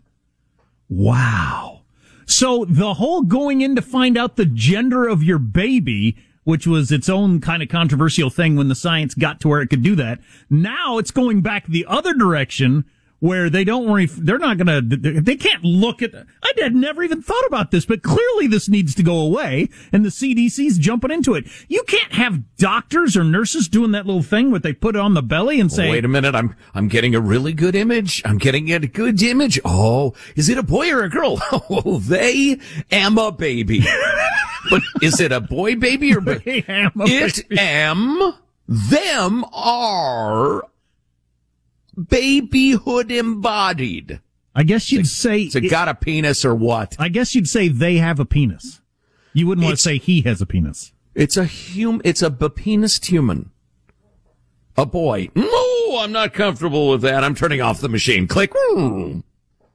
Wow. 0.88 1.82
So 2.26 2.64
the 2.68 2.94
whole 2.94 3.22
going 3.22 3.60
in 3.60 3.74
to 3.76 3.82
find 3.82 4.16
out 4.16 4.36
the 4.36 4.46
gender 4.46 5.08
of 5.08 5.22
your 5.22 5.38
baby, 5.38 6.16
which 6.44 6.66
was 6.66 6.92
its 6.92 7.08
own 7.08 7.40
kind 7.40 7.62
of 7.62 7.68
controversial 7.68 8.30
thing 8.30 8.54
when 8.54 8.68
the 8.68 8.74
science 8.74 9.14
got 9.14 9.40
to 9.40 9.48
where 9.48 9.60
it 9.60 9.68
could 9.68 9.82
do 9.82 9.96
that. 9.96 10.20
Now 10.48 10.98
it's 10.98 11.10
going 11.10 11.40
back 11.40 11.66
the 11.66 11.86
other 11.86 12.14
direction 12.14 12.84
where 13.20 13.48
they 13.48 13.64
don't 13.64 13.88
worry, 13.88 14.06
they're 14.06 14.38
not 14.38 14.58
gonna, 14.58 14.80
they 14.82 15.36
can't 15.36 15.64
look 15.64 16.02
at, 16.02 16.14
I 16.14 16.52
had 16.60 16.74
never 16.74 17.02
even 17.02 17.22
thought 17.22 17.46
about 17.46 17.70
this, 17.70 17.86
but 17.86 18.02
clearly 18.02 18.46
this 18.46 18.68
needs 18.68 18.94
to 18.96 19.02
go 19.02 19.18
away 19.18 19.68
and 19.92 20.04
the 20.04 20.10
CDC's 20.10 20.76
jumping 20.78 21.10
into 21.10 21.34
it. 21.34 21.46
You 21.68 21.82
can't 21.84 22.12
have 22.12 22.42
doctors 22.56 23.16
or 23.16 23.24
nurses 23.24 23.68
doing 23.68 23.92
that 23.92 24.04
little 24.06 24.22
thing 24.22 24.50
where 24.50 24.60
they 24.60 24.72
put 24.74 24.94
it 24.96 25.00
on 25.00 25.14
the 25.14 25.22
belly 25.22 25.58
and 25.60 25.72
say, 25.72 25.90
Wait 25.90 26.04
a 26.04 26.08
minute, 26.08 26.34
I'm 26.34 26.54
I'm 26.74 26.88
getting 26.88 27.14
a 27.14 27.20
really 27.20 27.52
good 27.54 27.74
image. 27.74 28.20
I'm 28.24 28.38
getting 28.38 28.70
a 28.72 28.78
good 28.80 29.22
image. 29.22 29.58
Oh, 29.64 30.14
is 30.36 30.48
it 30.48 30.58
a 30.58 30.62
boy 30.62 30.90
or 30.92 31.02
a 31.02 31.08
girl? 31.10 31.38
Oh, 31.70 31.98
they 31.98 32.58
am 32.90 33.16
a 33.16 33.32
baby. 33.32 33.82
but 34.70 34.82
is 35.02 35.20
it 35.20 35.32
a 35.32 35.40
boy 35.40 35.76
baby 35.76 36.14
or 36.14 36.20
ba- 36.20 36.42
They 36.44 36.62
am 36.68 36.92
a 37.00 37.04
it 37.06 37.48
baby. 37.48 37.60
am 37.60 38.34
them 38.66 39.44
are 39.52 40.64
babyhood 41.96 43.10
embodied. 43.10 44.20
I 44.54 44.62
guess 44.62 44.92
you'd 44.92 45.08
say, 45.08 45.42
Is 45.42 45.56
it 45.56 45.68
got 45.68 45.88
a 45.88 45.94
penis 45.94 46.44
or 46.44 46.54
what? 46.54 46.94
I 46.98 47.08
guess 47.08 47.34
you'd 47.34 47.48
say 47.48 47.68
they 47.68 47.96
have 47.96 48.20
a 48.20 48.24
penis. 48.24 48.80
You 49.32 49.48
wouldn't 49.48 49.64
want 49.64 49.76
to 49.76 49.82
say 49.82 49.98
he 49.98 50.22
has 50.22 50.40
a 50.40 50.46
penis. 50.46 50.92
It's 51.14 51.36
a 51.36 51.44
hum. 51.44 52.00
It's 52.04 52.22
a 52.22 52.30
penised 52.30 53.06
human. 53.06 53.50
A 54.76 54.86
boy. 54.86 55.28
No, 55.34 55.98
I'm 55.98 56.12
not 56.12 56.32
comfortable 56.32 56.90
with 56.90 57.02
that. 57.02 57.22
I'm 57.22 57.34
turning 57.34 57.60
off 57.60 57.80
the 57.80 57.88
machine. 57.88 58.26
Click. 58.26 58.52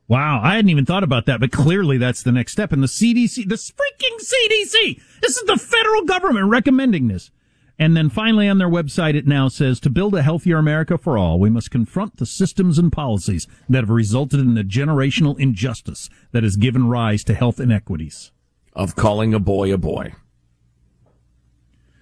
Wow, 0.10 0.42
I 0.44 0.56
hadn't 0.56 0.70
even 0.70 0.86
thought 0.86 1.04
about 1.04 1.28
that, 1.28 1.40
but 1.40 1.52
clearly 1.52 1.98
that's 1.98 2.24
the 2.24 2.32
next 2.32 2.54
step. 2.54 2.72
And 2.72 2.82
the 2.82 2.88
CDC, 2.88 3.48
the 3.48 3.56
freaking 3.56 4.18
CDC, 4.18 5.02
this 5.22 5.38
is 5.38 5.44
the 5.44 5.58
federal 5.58 6.04
government 6.04 6.48
recommending 6.48 7.08
this. 7.08 7.32
And 7.82 7.96
then 7.96 8.10
finally 8.10 8.50
on 8.50 8.58
their 8.58 8.70
website, 8.70 9.16
it 9.16 9.26
now 9.26 9.48
says 9.48 9.80
to 9.80 9.90
build 9.90 10.14
a 10.14 10.22
healthier 10.22 10.58
America 10.58 10.98
for 10.98 11.18
all, 11.18 11.40
we 11.40 11.50
must 11.50 11.72
confront 11.72 12.18
the 12.18 12.26
systems 12.26 12.78
and 12.78 12.92
policies 12.92 13.48
that 13.70 13.80
have 13.80 13.90
resulted 13.90 14.42
in 14.42 14.54
the 14.54 14.64
generational 14.64 15.40
injustice 15.40 16.10
that 16.34 16.44
has 16.44 16.58
given 16.58 16.90
rise 16.90 17.24
to 17.24 17.34
health 17.34 17.58
inequities. 17.58 18.34
Of 18.74 18.98
calling 18.98 19.34
a 19.34 19.40
boy 19.40 19.74
a 19.74 19.78
boy. 19.78 20.14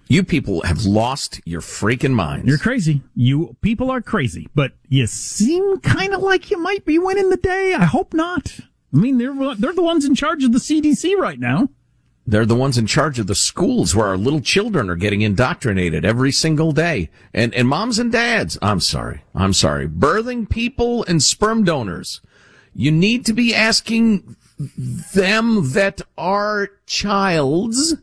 You 0.08 0.24
people 0.24 0.62
have 0.62 0.84
lost 0.84 1.40
your 1.44 1.60
freaking 1.60 2.14
minds. 2.14 2.48
You're 2.48 2.58
crazy. 2.58 3.02
You 3.14 3.56
people 3.60 3.90
are 3.90 4.00
crazy, 4.00 4.48
but 4.54 4.72
you 4.88 5.06
seem 5.06 5.80
kind 5.80 6.12
of 6.14 6.22
like 6.22 6.50
you 6.50 6.58
might 6.58 6.84
be 6.86 6.98
winning 6.98 7.28
the 7.28 7.36
day. 7.36 7.74
I 7.74 7.84
hope 7.84 8.14
not. 8.14 8.58
I 8.92 8.96
mean, 8.96 9.18
they're 9.18 9.54
they're 9.54 9.74
the 9.74 9.82
ones 9.82 10.06
in 10.06 10.14
charge 10.14 10.44
of 10.44 10.52
the 10.52 10.58
CDC 10.58 11.14
right 11.16 11.38
now. 11.38 11.68
They're 12.28 12.44
the 12.44 12.54
ones 12.54 12.76
in 12.76 12.86
charge 12.86 13.18
of 13.18 13.26
the 13.26 13.34
schools 13.34 13.96
where 13.96 14.06
our 14.06 14.18
little 14.18 14.42
children 14.42 14.90
are 14.90 14.96
getting 14.96 15.22
indoctrinated 15.22 16.04
every 16.04 16.30
single 16.30 16.72
day. 16.72 17.08
And, 17.32 17.54
and 17.54 17.66
moms 17.66 17.98
and 17.98 18.12
dads, 18.12 18.58
I'm 18.60 18.80
sorry, 18.80 19.22
I'm 19.34 19.54
sorry, 19.54 19.88
birthing 19.88 20.46
people 20.50 21.04
and 21.04 21.22
sperm 21.22 21.64
donors. 21.64 22.20
You 22.74 22.90
need 22.90 23.24
to 23.26 23.32
be 23.32 23.54
asking 23.54 24.36
them 25.14 25.72
that 25.72 26.02
are 26.18 26.68
childs, 26.86 27.94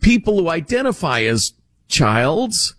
people 0.00 0.40
who 0.40 0.48
identify 0.48 1.20
as 1.20 1.52
childs, 1.86 2.74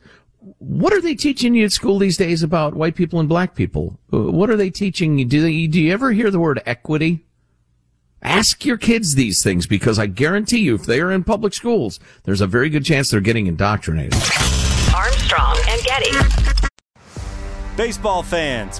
what 0.57 0.91
are 0.91 1.01
they 1.01 1.15
teaching 1.15 1.55
you 1.55 1.63
at 1.63 1.71
school 1.71 1.99
these 1.99 2.17
days 2.17 2.43
about 2.43 2.73
white 2.73 2.95
people 2.95 3.21
and 3.21 3.29
black 3.29 3.55
people? 3.55 3.97
Uh, 4.11 4.23
What 4.23 4.49
are 4.49 4.57
they 4.57 4.71
teaching 4.71 5.19
you? 5.19 5.25
Do, 5.25 5.41
they, 5.41 5.67
do 5.67 5.79
you 5.79 5.93
ever 5.93 6.11
hear 6.11 6.31
the 6.31 6.39
word 6.39 6.61
equity? 6.65 7.23
Ask 8.23 8.65
your 8.65 8.77
kids 8.77 9.15
these 9.15 9.41
things 9.41 9.65
because 9.65 9.97
I 9.97 10.05
guarantee 10.05 10.59
you, 10.59 10.75
if 10.75 10.83
they 10.83 11.01
are 11.01 11.11
in 11.11 11.23
public 11.23 11.55
schools, 11.55 11.99
there's 12.23 12.41
a 12.41 12.45
very 12.45 12.69
good 12.69 12.85
chance 12.85 13.09
they're 13.09 13.19
getting 13.19 13.47
indoctrinated. 13.47 14.13
Armstrong 14.95 15.57
and 15.67 15.81
Getty. 15.83 16.11
Baseball 17.75 18.21
fans, 18.21 18.79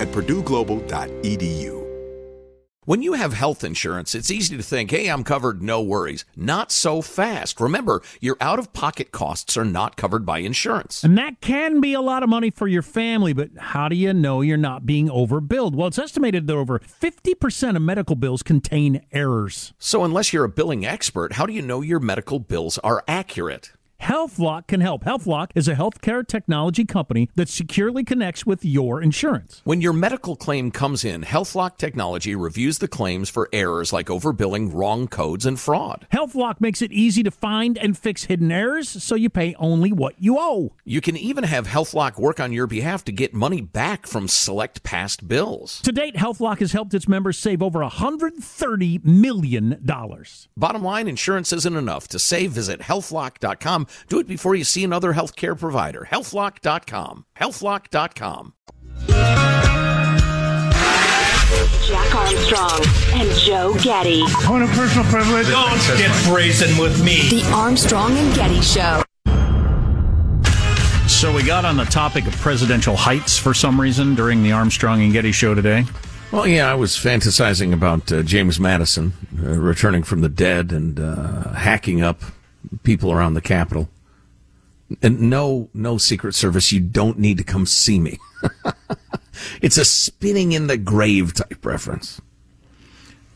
at 0.00 0.08
purdueglobal.edu. 0.08 1.84
When 2.86 3.00
you 3.00 3.14
have 3.14 3.32
health 3.32 3.64
insurance, 3.64 4.14
it's 4.14 4.30
easy 4.30 4.58
to 4.58 4.62
think, 4.62 4.90
hey, 4.90 5.08
I'm 5.08 5.24
covered, 5.24 5.62
no 5.62 5.80
worries. 5.80 6.26
Not 6.36 6.70
so 6.70 7.00
fast. 7.00 7.58
Remember, 7.58 8.02
your 8.20 8.36
out 8.42 8.58
of 8.58 8.74
pocket 8.74 9.10
costs 9.10 9.56
are 9.56 9.64
not 9.64 9.96
covered 9.96 10.26
by 10.26 10.40
insurance. 10.40 11.02
And 11.02 11.16
that 11.16 11.40
can 11.40 11.80
be 11.80 11.94
a 11.94 12.02
lot 12.02 12.22
of 12.22 12.28
money 12.28 12.50
for 12.50 12.68
your 12.68 12.82
family, 12.82 13.32
but 13.32 13.48
how 13.56 13.88
do 13.88 13.96
you 13.96 14.12
know 14.12 14.42
you're 14.42 14.58
not 14.58 14.84
being 14.84 15.08
overbilled? 15.08 15.74
Well, 15.74 15.88
it's 15.88 15.98
estimated 15.98 16.46
that 16.46 16.56
over 16.56 16.78
50% 16.78 17.74
of 17.74 17.80
medical 17.80 18.16
bills 18.16 18.42
contain 18.42 19.00
errors. 19.12 19.72
So, 19.78 20.04
unless 20.04 20.34
you're 20.34 20.44
a 20.44 20.50
billing 20.50 20.84
expert, 20.84 21.32
how 21.32 21.46
do 21.46 21.54
you 21.54 21.62
know 21.62 21.80
your 21.80 22.00
medical 22.00 22.38
bills 22.38 22.76
are 22.84 23.02
accurate? 23.08 23.72
HealthLock 24.04 24.66
can 24.66 24.82
help. 24.82 25.02
HealthLock 25.04 25.52
is 25.54 25.66
a 25.66 25.74
healthcare 25.74 26.26
technology 26.26 26.84
company 26.84 27.30
that 27.36 27.48
securely 27.48 28.04
connects 28.04 28.44
with 28.44 28.62
your 28.62 29.00
insurance. 29.00 29.62
When 29.64 29.80
your 29.80 29.94
medical 29.94 30.36
claim 30.36 30.70
comes 30.70 31.06
in, 31.06 31.22
HealthLock 31.22 31.78
technology 31.78 32.34
reviews 32.34 32.80
the 32.80 32.86
claims 32.86 33.30
for 33.30 33.48
errors 33.50 33.94
like 33.94 34.08
overbilling, 34.08 34.74
wrong 34.74 35.08
codes, 35.08 35.46
and 35.46 35.58
fraud. 35.58 36.06
HealthLock 36.12 36.60
makes 36.60 36.82
it 36.82 36.92
easy 36.92 37.22
to 37.22 37.30
find 37.30 37.78
and 37.78 37.96
fix 37.96 38.24
hidden 38.24 38.52
errors 38.52 38.90
so 39.02 39.14
you 39.14 39.30
pay 39.30 39.54
only 39.54 39.90
what 39.90 40.16
you 40.18 40.36
owe. 40.38 40.74
You 40.84 41.00
can 41.00 41.16
even 41.16 41.44
have 41.44 41.66
HealthLock 41.66 42.18
work 42.18 42.38
on 42.38 42.52
your 42.52 42.66
behalf 42.66 43.06
to 43.06 43.12
get 43.12 43.32
money 43.32 43.62
back 43.62 44.06
from 44.06 44.28
select 44.28 44.82
past 44.82 45.26
bills. 45.26 45.80
To 45.80 45.92
date, 45.92 46.16
HealthLock 46.16 46.58
has 46.58 46.72
helped 46.72 46.92
its 46.92 47.08
members 47.08 47.38
save 47.38 47.62
over 47.62 47.78
$130 47.78 49.02
million. 49.02 49.80
Bottom 50.58 50.82
line, 50.82 51.08
insurance 51.08 51.54
isn't 51.54 51.74
enough. 51.74 52.06
To 52.08 52.18
save, 52.18 52.50
visit 52.50 52.80
healthlock.com 52.80 53.86
do 54.08 54.18
it 54.18 54.26
before 54.26 54.54
you 54.54 54.64
see 54.64 54.84
another 54.84 55.14
healthcare 55.14 55.58
provider. 55.58 56.06
Healthlock.com. 56.10 57.26
Healthlock.com. 57.36 58.54
Jack 61.86 62.14
Armstrong 62.14 62.80
and 63.12 63.30
Joe 63.38 63.74
Getty. 63.82 64.22
Point 64.44 64.64
of 64.64 64.70
personal 64.70 65.04
privilege. 65.10 65.46
Don't 65.48 65.98
get 65.98 66.24
brazen 66.24 66.76
with 66.78 67.04
me. 67.04 67.28
The 67.28 67.42
Armstrong 67.52 68.16
and 68.16 68.34
Getty 68.34 68.60
Show. 68.62 69.02
So 71.06 71.32
we 71.32 71.42
got 71.42 71.64
on 71.64 71.76
the 71.76 71.84
topic 71.84 72.26
of 72.26 72.34
presidential 72.36 72.96
heights 72.96 73.38
for 73.38 73.54
some 73.54 73.80
reason 73.80 74.14
during 74.14 74.42
the 74.42 74.52
Armstrong 74.52 75.02
and 75.02 75.12
Getty 75.12 75.32
show 75.32 75.54
today. 75.54 75.84
Well, 76.32 76.46
yeah, 76.46 76.70
I 76.70 76.74
was 76.74 76.92
fantasizing 76.92 77.72
about 77.72 78.10
uh, 78.10 78.22
James 78.22 78.58
Madison 78.58 79.12
uh, 79.40 79.50
returning 79.50 80.02
from 80.02 80.22
the 80.22 80.28
dead 80.28 80.72
and 80.72 80.98
uh, 80.98 81.52
hacking 81.52 82.02
up 82.02 82.22
people 82.82 83.12
around 83.12 83.34
the 83.34 83.40
Capitol. 83.40 83.88
And 85.02 85.22
no, 85.22 85.70
no 85.72 85.98
Secret 85.98 86.34
Service, 86.34 86.70
you 86.72 86.80
don't 86.80 87.18
need 87.18 87.38
to 87.38 87.44
come 87.44 87.66
see 87.66 87.98
me. 87.98 88.18
it's 89.62 89.78
a 89.78 89.84
spinning 89.84 90.52
in 90.52 90.66
the 90.66 90.76
grave 90.76 91.34
type 91.34 91.64
reference. 91.64 92.20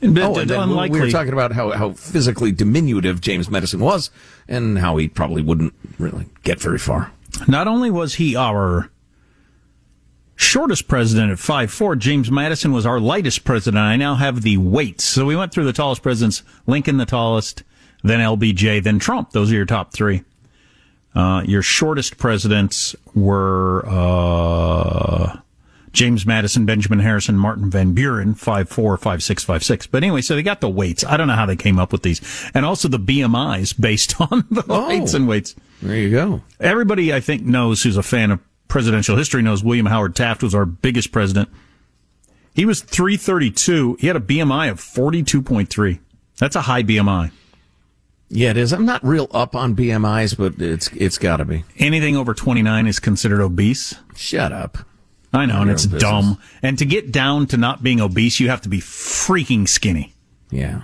And, 0.00 0.16
oh, 0.18 0.38
and 0.38 0.48
then 0.48 0.90
we 0.90 1.00
were 1.00 1.10
talking 1.10 1.32
about 1.32 1.52
how, 1.52 1.70
how 1.72 1.92
physically 1.92 2.52
diminutive 2.52 3.20
James 3.20 3.50
Madison 3.50 3.80
was 3.80 4.10
and 4.46 4.78
how 4.78 4.96
he 4.96 5.08
probably 5.08 5.42
wouldn't 5.42 5.74
really 5.98 6.26
get 6.44 6.60
very 6.60 6.78
far. 6.78 7.12
Not 7.48 7.66
only 7.66 7.90
was 7.90 8.14
he 8.14 8.36
our 8.36 8.90
shortest 10.36 10.86
president 10.86 11.32
at 11.32 11.38
five 11.40 11.72
four, 11.72 11.96
James 11.96 12.30
Madison 12.30 12.72
was 12.72 12.86
our 12.86 13.00
lightest 13.00 13.44
president. 13.44 13.82
I 13.82 13.96
now 13.96 14.14
have 14.14 14.42
the 14.42 14.56
weights. 14.56 15.04
So 15.04 15.26
we 15.26 15.34
went 15.34 15.52
through 15.52 15.64
the 15.64 15.72
tallest 15.72 16.02
presidents, 16.02 16.42
Lincoln 16.66 16.96
the 16.98 17.06
tallest, 17.06 17.64
then 18.02 18.20
LBJ, 18.20 18.82
then 18.82 18.98
Trump. 18.98 19.32
Those 19.32 19.50
are 19.52 19.56
your 19.56 19.66
top 19.66 19.92
three. 19.92 20.22
Uh, 21.14 21.42
your 21.46 21.62
shortest 21.62 22.18
presidents 22.18 22.94
were 23.14 23.84
uh, 23.88 25.38
James 25.92 26.26
Madison, 26.26 26.64
Benjamin 26.64 27.00
Harrison, 27.00 27.36
Martin 27.36 27.70
Van 27.70 27.92
Buren, 27.92 28.34
five 28.34 28.68
four, 28.68 28.96
five 28.96 29.22
six, 29.22 29.42
five 29.42 29.64
six. 29.64 29.86
But 29.86 30.02
anyway, 30.02 30.20
so 30.20 30.36
they 30.36 30.42
got 30.42 30.60
the 30.60 30.68
weights. 30.68 31.04
I 31.04 31.16
don't 31.16 31.26
know 31.26 31.34
how 31.34 31.46
they 31.46 31.56
came 31.56 31.78
up 31.78 31.92
with 31.92 32.02
these, 32.02 32.20
and 32.54 32.64
also 32.64 32.88
the 32.88 33.00
BMI's 33.00 33.72
based 33.72 34.20
on 34.32 34.44
the 34.50 34.64
oh, 34.68 34.84
heights 34.84 35.14
and 35.14 35.26
weights. 35.26 35.56
There 35.82 35.96
you 35.96 36.10
go. 36.10 36.42
Everybody, 36.60 37.12
I 37.12 37.20
think, 37.20 37.42
knows 37.42 37.82
who's 37.82 37.96
a 37.96 38.02
fan 38.02 38.30
of 38.30 38.40
presidential 38.68 39.16
history 39.16 39.42
knows 39.42 39.64
William 39.64 39.86
Howard 39.86 40.14
Taft 40.14 40.42
was 40.42 40.54
our 40.54 40.66
biggest 40.66 41.10
president. 41.10 41.48
He 42.54 42.66
was 42.66 42.80
332. 42.80 43.98
He 44.00 44.06
had 44.06 44.16
a 44.16 44.20
BMI 44.20 44.70
of 44.70 44.80
42.3. 44.80 46.00
That's 46.38 46.56
a 46.56 46.62
high 46.62 46.82
BMI. 46.82 47.30
Yeah, 48.30 48.50
it 48.50 48.56
is. 48.56 48.72
I'm 48.72 48.84
not 48.84 49.04
real 49.04 49.28
up 49.30 49.56
on 49.56 49.74
BMIs, 49.74 50.36
but 50.36 50.60
it's 50.60 50.88
it's 50.88 51.18
got 51.18 51.38
to 51.38 51.44
be. 51.44 51.64
Anything 51.78 52.16
over 52.16 52.34
29 52.34 52.86
is 52.86 52.98
considered 52.98 53.40
obese. 53.40 53.94
Shut 54.16 54.52
up. 54.52 54.78
I 55.32 55.46
know, 55.46 55.62
and 55.62 55.70
it's 55.70 55.84
dumb. 55.84 56.38
And 56.62 56.78
to 56.78 56.86
get 56.86 57.12
down 57.12 57.46
to 57.48 57.56
not 57.56 57.82
being 57.82 58.00
obese, 58.00 58.40
you 58.40 58.48
have 58.48 58.62
to 58.62 58.68
be 58.68 58.80
freaking 58.80 59.68
skinny. 59.68 60.14
Yeah. 60.50 60.82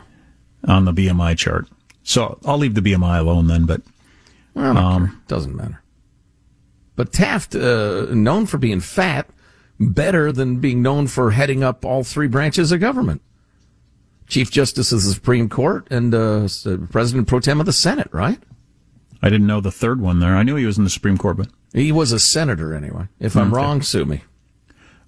On 0.66 0.84
the 0.84 0.92
BMI 0.92 1.36
chart. 1.36 1.66
So 2.02 2.38
I'll 2.44 2.58
leave 2.58 2.74
the 2.74 2.82
BMI 2.82 3.20
alone 3.20 3.46
then, 3.46 3.64
but. 3.64 3.82
Well, 4.54 4.76
um, 4.76 5.22
doesn't 5.28 5.56
matter. 5.56 5.82
But 6.96 7.12
Taft, 7.12 7.54
uh, 7.54 8.06
known 8.14 8.46
for 8.46 8.58
being 8.58 8.80
fat, 8.80 9.28
better 9.80 10.30
than 10.30 10.60
being 10.60 10.82
known 10.82 11.06
for 11.06 11.32
heading 11.32 11.64
up 11.64 11.84
all 11.84 12.04
three 12.04 12.28
branches 12.28 12.70
of 12.70 12.80
government. 12.80 13.22
Chief 14.26 14.50
Justice 14.50 14.92
of 14.92 15.02
the 15.02 15.12
Supreme 15.12 15.48
Court 15.48 15.86
and 15.90 16.14
uh, 16.14 16.48
President 16.90 17.28
pro 17.28 17.40
tem 17.40 17.60
of 17.60 17.66
the 17.66 17.72
Senate, 17.72 18.08
right? 18.12 18.38
I 19.22 19.30
didn't 19.30 19.46
know 19.46 19.60
the 19.60 19.70
third 19.70 20.00
one 20.00 20.20
there. 20.20 20.36
I 20.36 20.42
knew 20.42 20.56
he 20.56 20.66
was 20.66 20.78
in 20.78 20.84
the 20.84 20.90
Supreme 20.90 21.16
Court, 21.16 21.36
but 21.36 21.48
he 21.72 21.92
was 21.92 22.12
a 22.12 22.18
senator 22.18 22.74
anyway. 22.74 23.08
If 23.18 23.36
I'm 23.36 23.48
okay. 23.48 23.56
wrong, 23.56 23.82
sue 23.82 24.04
me. 24.04 24.22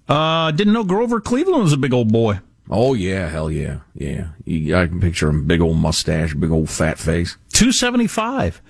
Uh, 0.07 0.51
didn't 0.51 0.73
know 0.73 0.83
Grover 0.83 1.19
Cleveland 1.19 1.63
was 1.63 1.73
a 1.73 1.77
big 1.77 1.93
old 1.93 2.11
boy. 2.11 2.39
Oh 2.69 2.93
yeah, 2.93 3.29
hell 3.29 3.49
yeah, 3.49 3.79
yeah. 3.93 4.27
I 4.45 4.87
can 4.87 4.99
picture 4.99 5.29
him, 5.29 5.45
big 5.45 5.61
old 5.61 5.77
mustache, 5.77 6.33
big 6.33 6.51
old 6.51 6.69
fat 6.69 6.97
face. 6.97 7.37
Two 7.53 7.71
seventy 7.71 8.07
five. 8.07 8.61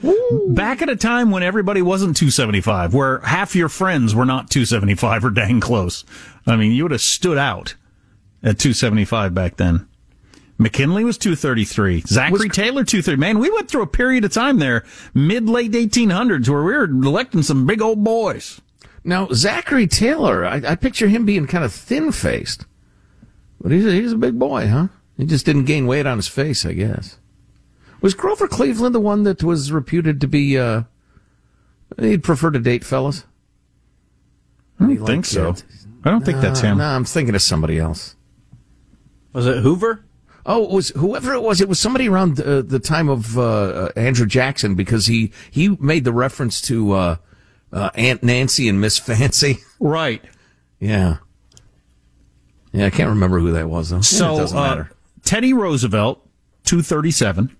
Back 0.49 0.81
at 0.81 0.89
a 0.89 0.95
time 0.95 1.31
when 1.31 1.41
everybody 1.41 1.81
wasn't 1.81 2.15
two 2.15 2.29
seventy 2.29 2.61
five, 2.61 2.93
where 2.93 3.19
half 3.21 3.55
your 3.55 3.69
friends 3.69 4.13
were 4.13 4.25
not 4.25 4.51
two 4.51 4.65
seventy 4.65 4.93
five 4.93 5.25
or 5.25 5.31
dang 5.31 5.59
close. 5.59 6.05
I 6.45 6.55
mean, 6.57 6.73
you 6.73 6.83
would 6.83 6.91
have 6.91 7.01
stood 7.01 7.39
out 7.39 7.75
at 8.43 8.59
two 8.59 8.73
seventy 8.73 9.05
five 9.05 9.33
back 9.33 9.57
then. 9.57 9.86
McKinley 10.57 11.03
was 11.03 11.17
233. 11.17 12.01
Zachary 12.07 12.49
Taylor 12.49 12.83
230. 12.83 13.19
Man, 13.19 13.39
we 13.39 13.51
went 13.51 13.69
through 13.69 13.83
a 13.83 13.87
period 13.87 14.25
of 14.25 14.31
time 14.33 14.57
there, 14.57 14.83
mid 15.13 15.47
late 15.47 15.71
1800s, 15.71 16.49
where 16.49 16.63
we 16.63 16.73
were 16.73 16.85
electing 16.85 17.43
some 17.43 17.67
big 17.67 17.81
old 17.81 18.03
boys. 18.03 18.59
Now, 19.03 19.27
Zachary 19.33 19.87
Taylor, 19.87 20.45
I, 20.45 20.55
I 20.67 20.75
picture 20.75 21.07
him 21.07 21.25
being 21.25 21.47
kind 21.47 21.63
of 21.63 21.71
thin 21.71 22.11
faced. 22.11 22.65
But 23.61 23.71
he's 23.71 23.85
a, 23.85 23.91
he's 23.91 24.11
a 24.13 24.17
big 24.17 24.37
boy, 24.37 24.67
huh? 24.67 24.87
He 25.17 25.25
just 25.25 25.45
didn't 25.45 25.65
gain 25.65 25.87
weight 25.87 26.05
on 26.05 26.17
his 26.17 26.27
face, 26.27 26.65
I 26.65 26.73
guess. 26.73 27.17
Was 28.01 28.13
Grover 28.13 28.47
Cleveland 28.47 28.93
the 28.93 28.99
one 28.99 29.23
that 29.23 29.43
was 29.43 29.71
reputed 29.71 30.21
to 30.21 30.27
be, 30.27 30.57
uh, 30.57 30.83
he'd 31.99 32.23
prefer 32.23 32.51
to 32.51 32.59
date 32.59 32.83
fellas? 32.83 33.25
I 34.79 34.85
don't 34.85 35.05
think 35.05 35.25
so. 35.25 35.55
I 36.03 36.11
don't 36.11 36.23
think 36.23 36.39
that's 36.39 36.59
him. 36.59 36.77
No, 36.77 36.85
I'm 36.85 37.05
thinking 37.05 37.33
of 37.33 37.41
somebody 37.41 37.79
else. 37.79 38.15
Was 39.33 39.47
it 39.47 39.57
Hoover? 39.57 40.03
Oh, 40.49 40.63
it 40.63 40.71
was 40.71 40.89
whoever 40.91 41.33
it 41.33 41.43
was. 41.43 41.59
It 41.59 41.67
was 41.67 41.77
somebody 41.77 42.07
around 42.07 42.39
uh, 42.39 42.61
the 42.61 42.79
time 42.79 43.09
of 43.09 43.37
uh, 43.37 43.89
Andrew 43.97 44.25
Jackson 44.25 44.75
because 44.75 45.05
he 45.07 45.33
he 45.51 45.69
made 45.81 46.05
the 46.05 46.13
reference 46.13 46.61
to 46.61 46.93
uh, 46.93 47.15
uh, 47.73 47.89
Aunt 47.95 48.23
Nancy 48.23 48.69
and 48.69 48.79
Miss 48.81 48.97
Fancy. 48.97 49.59
Right. 49.79 50.23
Yeah. 50.79 51.17
Yeah, 52.71 52.85
I 52.87 52.89
can't 52.89 53.09
remember 53.09 53.39
who 53.39 53.51
that 53.51 53.69
was 53.69 53.89
though. 53.89 54.01
So 54.01 54.35
it 54.35 54.37
doesn't 54.37 54.57
uh, 54.57 54.61
matter. 54.61 54.91
Teddy 55.23 55.53
Roosevelt, 55.53 56.27
237. 56.63 57.55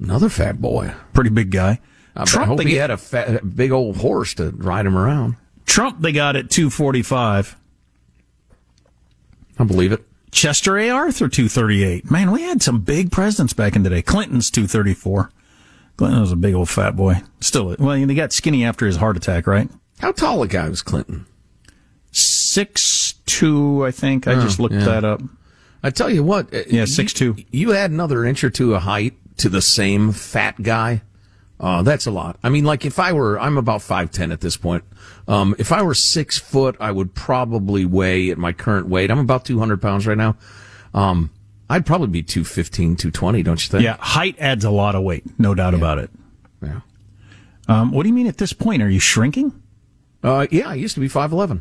Another 0.00 0.28
fat 0.28 0.60
boy. 0.60 0.92
Pretty 1.14 1.30
big 1.30 1.50
guy. 1.50 1.80
I, 2.16 2.24
Trump, 2.24 2.48
hope 2.48 2.58
they 2.58 2.64
he 2.64 2.70
get- 2.72 2.80
had 2.82 2.90
a 2.90 2.96
fat, 2.96 3.56
big 3.56 3.70
old 3.72 3.96
horse 3.98 4.34
to 4.34 4.50
ride 4.50 4.84
him 4.86 4.96
around. 4.98 5.36
Trump, 5.64 6.00
they 6.00 6.12
got 6.12 6.34
at 6.36 6.50
245. 6.50 7.56
I 9.58 9.64
believe 9.64 9.92
it. 9.92 10.04
Chester 10.30 10.76
A. 10.78 10.90
Arthur, 10.90 11.28
238. 11.28 12.10
Man, 12.10 12.30
we 12.30 12.42
had 12.42 12.62
some 12.62 12.80
big 12.80 13.10
presidents 13.10 13.52
back 13.52 13.74
in 13.76 13.82
the 13.82 13.90
day. 13.90 14.02
Clinton's 14.02 14.50
234. 14.50 15.30
Clinton 15.96 16.20
was 16.20 16.32
a 16.32 16.36
big 16.36 16.54
old 16.54 16.68
fat 16.68 16.94
boy. 16.96 17.22
Still, 17.40 17.74
well, 17.78 17.94
he 17.96 18.14
got 18.14 18.32
skinny 18.32 18.64
after 18.64 18.86
his 18.86 18.96
heart 18.96 19.16
attack, 19.16 19.46
right? 19.46 19.68
How 20.00 20.12
tall 20.12 20.42
a 20.42 20.48
guy 20.48 20.68
was 20.68 20.82
Clinton? 20.82 21.26
Six 22.12 23.14
two, 23.26 23.84
I 23.84 23.90
think. 23.90 24.26
I 24.26 24.34
Oh, 24.34 24.40
just 24.40 24.58
looked 24.58 24.74
yeah. 24.74 24.84
that 24.84 25.04
up. 25.04 25.20
I 25.82 25.90
tell 25.90 26.10
you 26.10 26.22
what. 26.24 26.52
Yeah, 26.52 26.62
you- 26.68 26.82
6'2". 26.82 27.46
You 27.50 27.72
add 27.72 27.90
another 27.90 28.24
inch 28.24 28.42
or 28.42 28.50
two 28.50 28.74
of 28.74 28.82
height 28.82 29.14
to 29.38 29.48
the 29.48 29.62
same 29.62 30.12
fat 30.12 30.62
guy. 30.62 31.02
Uh, 31.60 31.82
that's 31.82 32.06
a 32.06 32.10
lot. 32.10 32.38
I 32.42 32.50
mean, 32.50 32.64
like 32.64 32.84
if 32.84 32.98
I 32.98 33.12
were, 33.12 33.38
I'm 33.38 33.58
about 33.58 33.80
5'10 33.80 34.32
at 34.32 34.40
this 34.40 34.56
point. 34.56 34.84
Um, 35.26 35.54
if 35.58 35.72
I 35.72 35.82
were 35.82 35.94
six 35.94 36.38
foot, 36.38 36.76
I 36.78 36.92
would 36.92 37.14
probably 37.14 37.84
weigh 37.84 38.30
at 38.30 38.38
my 38.38 38.52
current 38.52 38.88
weight. 38.88 39.10
I'm 39.10 39.18
about 39.18 39.44
200 39.44 39.82
pounds 39.82 40.06
right 40.06 40.16
now. 40.16 40.36
Um, 40.94 41.30
I'd 41.68 41.84
probably 41.84 42.08
be 42.08 42.22
215, 42.22 42.96
220, 42.96 43.42
don't 43.42 43.62
you 43.62 43.70
think? 43.70 43.82
Yeah, 43.82 43.96
height 43.98 44.36
adds 44.38 44.64
a 44.64 44.70
lot 44.70 44.94
of 44.94 45.02
weight, 45.02 45.24
no 45.38 45.54
doubt 45.54 45.74
about 45.74 45.98
it. 45.98 46.10
Yeah. 46.62 46.80
Um, 47.66 47.92
what 47.92 48.04
do 48.04 48.08
you 48.08 48.14
mean 48.14 48.26
at 48.26 48.38
this 48.38 48.52
point? 48.52 48.82
Are 48.82 48.88
you 48.88 49.00
shrinking? 49.00 49.60
Uh, 50.22 50.46
yeah, 50.50 50.68
I 50.68 50.74
used 50.74 50.94
to 50.94 51.00
be 51.00 51.08
5'11. 51.08 51.60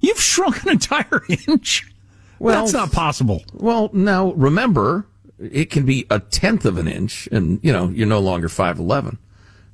You've 0.00 0.20
shrunk 0.20 0.62
an 0.64 0.70
entire 0.70 1.22
inch. 1.48 1.90
Well, 2.38 2.60
That's 2.60 2.72
not 2.72 2.92
possible. 2.92 3.42
Well, 3.52 3.90
now 3.92 4.32
remember, 4.32 5.06
it 5.40 5.70
can 5.70 5.84
be 5.86 6.06
a 6.10 6.20
tenth 6.20 6.64
of 6.64 6.78
an 6.78 6.86
inch, 6.88 7.28
and 7.32 7.58
you 7.62 7.72
know 7.72 7.88
you're 7.88 8.06
no 8.06 8.20
longer 8.20 8.48
five 8.48 8.78
eleven. 8.78 9.18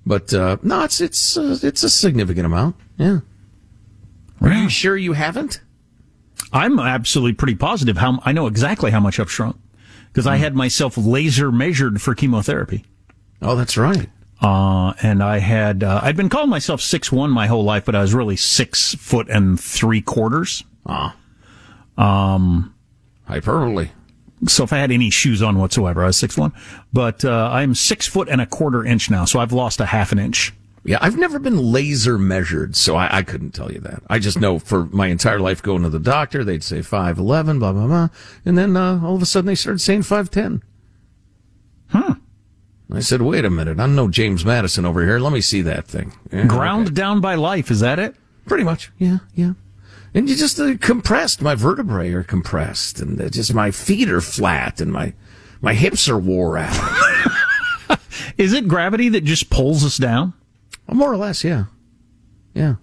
But 0.05 0.33
uh, 0.33 0.59
no, 0.63 0.85
it's 0.85 1.01
it's 1.01 1.37
uh, 1.37 1.59
it's 1.63 1.83
a 1.83 1.91
significant 1.91 2.47
amount. 2.47 2.77
Yeah. 2.97 3.21
Are 4.41 4.53
you 4.53 4.69
sure 4.69 4.97
you 4.97 5.15
haven't? 5.15 5.61
I'm 6.53 6.79
absolutely 6.79 7.33
pretty 7.33 7.55
positive. 7.55 7.97
How 7.97 8.21
I 8.25 8.33
know 8.33 8.47
exactly 8.47 8.91
how 8.91 9.01
much 9.01 9.19
I've 9.19 9.31
shrunk 9.31 9.57
because 10.13 10.27
I 10.27 10.37
had 10.37 10.55
myself 10.55 10.97
laser 10.97 11.51
measured 11.51 12.01
for 12.01 12.15
chemotherapy. 12.15 12.85
Oh, 13.43 13.57
that's 13.57 13.77
right. 13.77 14.09
Uh, 14.41 14.93
and 15.03 15.23
I 15.23 15.39
had 15.39 15.83
uh, 15.83 16.01
I'd 16.03 16.17
been 16.17 16.29
calling 16.29 16.51
myself 16.51 16.81
six 16.81 17.11
one 17.11 17.31
my 17.31 17.47
whole 17.47 17.65
life, 17.65 17.85
but 17.85 17.95
I 17.95 18.03
was 18.03 18.15
really 18.15 18.37
six 18.37 18.95
foot 18.95 19.29
and 19.29 19.59
three 19.59 20.03
quarters. 20.03 20.63
Ah. 20.87 21.17
Um, 21.97 22.75
hyperbole. 23.27 23.89
So 24.47 24.65
if 24.65 24.73
I 24.73 24.79
had 24.79 24.91
any 24.91 25.09
shoes 25.09 25.43
on 25.43 25.59
whatsoever, 25.59 26.03
I 26.05 26.09
was 26.09 26.19
six 26.19 26.37
one. 26.37 26.53
But 26.93 27.25
uh, 27.25 27.49
I'm 27.53 27.75
six 27.75 28.07
foot 28.07 28.29
and 28.29 28.41
a 28.41 28.47
quarter 28.47 28.85
inch 28.85 29.11
now, 29.11 29.25
so 29.25 29.41
I've 29.41 29.53
lost 29.53 29.81
a 29.81 29.87
half 29.87 30.13
an 30.13 30.19
inch. 30.19 30.53
Yeah, 30.85 30.99
I've 31.01 31.17
never 31.17 31.39
been 31.41 31.59
laser 31.73 32.17
measured, 32.17 32.77
so 32.77 32.95
I, 32.95 33.19
I 33.19 33.23
couldn't 33.23 33.53
tell 33.53 33.73
you 33.73 33.81
that. 33.81 34.03
I 34.09 34.21
just 34.21 34.39
know 34.39 34.61
for 34.61 34.87
my 34.87 35.09
entire 35.09 35.41
life 35.41 35.61
going 35.63 35.83
to 35.83 35.89
the 35.89 35.99
doctor, 35.99 36.45
they'd 36.45 36.63
say 36.63 36.83
five 36.83 37.19
eleven, 37.19 37.59
blah 37.59 37.73
blah 37.73 37.87
blah, 37.87 38.09
and 38.45 38.57
then 38.57 38.77
uh, 38.77 39.01
all 39.03 39.17
of 39.17 39.23
a 39.23 39.27
sudden 39.27 39.47
they 39.47 39.55
started 39.57 39.81
saying 39.81 40.03
five 40.03 40.31
ten. 40.31 40.63
Huh. 41.89 42.17
I 42.93 43.01
said, 43.01 43.21
wait 43.23 43.45
a 43.45 43.51
minute, 43.51 43.81
I'm 43.81 43.97
no 43.97 44.07
James 44.07 44.45
Madison 44.45 44.85
over 44.85 45.05
here. 45.05 45.19
Let 45.19 45.33
me 45.33 45.41
see 45.41 45.61
that 45.63 45.89
thing. 45.89 46.13
Yeah, 46.31 46.47
Ground 46.47 46.95
down 46.95 47.21
by 47.21 47.35
life, 47.35 47.69
is 47.71 47.81
that 47.81 47.99
it? 47.99 48.15
Pretty 48.47 48.63
much. 48.63 48.93
Yeah, 48.97 49.19
yeah. 49.35 49.55
And 50.17 50.31
you 50.31 50.35
just 50.35 50.59
uh, 50.59 50.79
compressed. 50.81 51.43
My 51.43 51.55
vertebrae 51.55 52.11
are 52.13 52.23
compressed, 52.23 53.01
and 53.01 53.31
just 53.31 53.53
my 53.53 53.71
feet 53.71 54.09
are 54.09 54.23
flat, 54.23 54.81
and 54.81 54.91
my 54.91 55.13
my 55.61 55.75
hips 55.75 56.09
are 56.09 56.19
wore 56.19 56.57
out. 56.57 58.01
Is 58.39 58.55
it 58.55 58.67
gravity 58.67 59.11
that 59.11 59.25
just 59.25 59.51
pulls 59.51 59.85
us 59.85 59.99
down? 59.99 60.33
More 60.89 61.13
or 61.13 61.19
less, 61.19 61.45
yeah. 61.45 61.65
Yeah. 62.55 62.77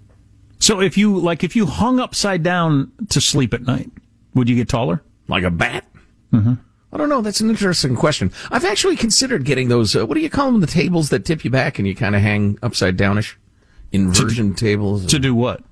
So 0.60 0.80
if 0.80 0.96
you 0.96 1.18
like, 1.18 1.44
if 1.44 1.56
you 1.56 1.66
hung 1.66 2.00
upside 2.00 2.44
down 2.44 2.92
to 3.10 3.20
sleep 3.20 3.56
at 3.56 3.64
night, 3.64 3.90
would 4.36 4.48
you 4.48 4.56
get 4.56 4.70
taller? 4.70 5.02
Like 5.28 5.44
a 5.44 5.50
bat? 5.50 5.86
Mm-hmm. 6.32 6.54
I 6.92 6.98
don't 6.98 7.10
know. 7.10 7.24
That's 7.24 7.42
an 7.42 7.50
interesting 7.50 7.96
question. 7.96 8.32
I've 8.52 8.64
actually 8.64 8.96
considered 8.96 9.44
getting 9.44 9.70
those. 9.70 9.96
Uh, 9.96 10.06
what 10.06 10.14
do 10.14 10.22
you 10.22 10.30
call 10.30 10.52
them? 10.52 10.62
The 10.62 10.68
tables 10.68 11.10
that 11.10 11.26
tip 11.26 11.44
you 11.44 11.50
back 11.50 11.80
and 11.80 11.88
you 11.88 11.96
kind 11.96 12.16
of 12.16 12.22
hang 12.22 12.60
upside 12.62 12.96
downish. 12.96 13.34
Inversion 13.92 14.54
tables. 14.54 15.08
To 15.08 15.18
do 15.18 15.34
what? 15.34 15.64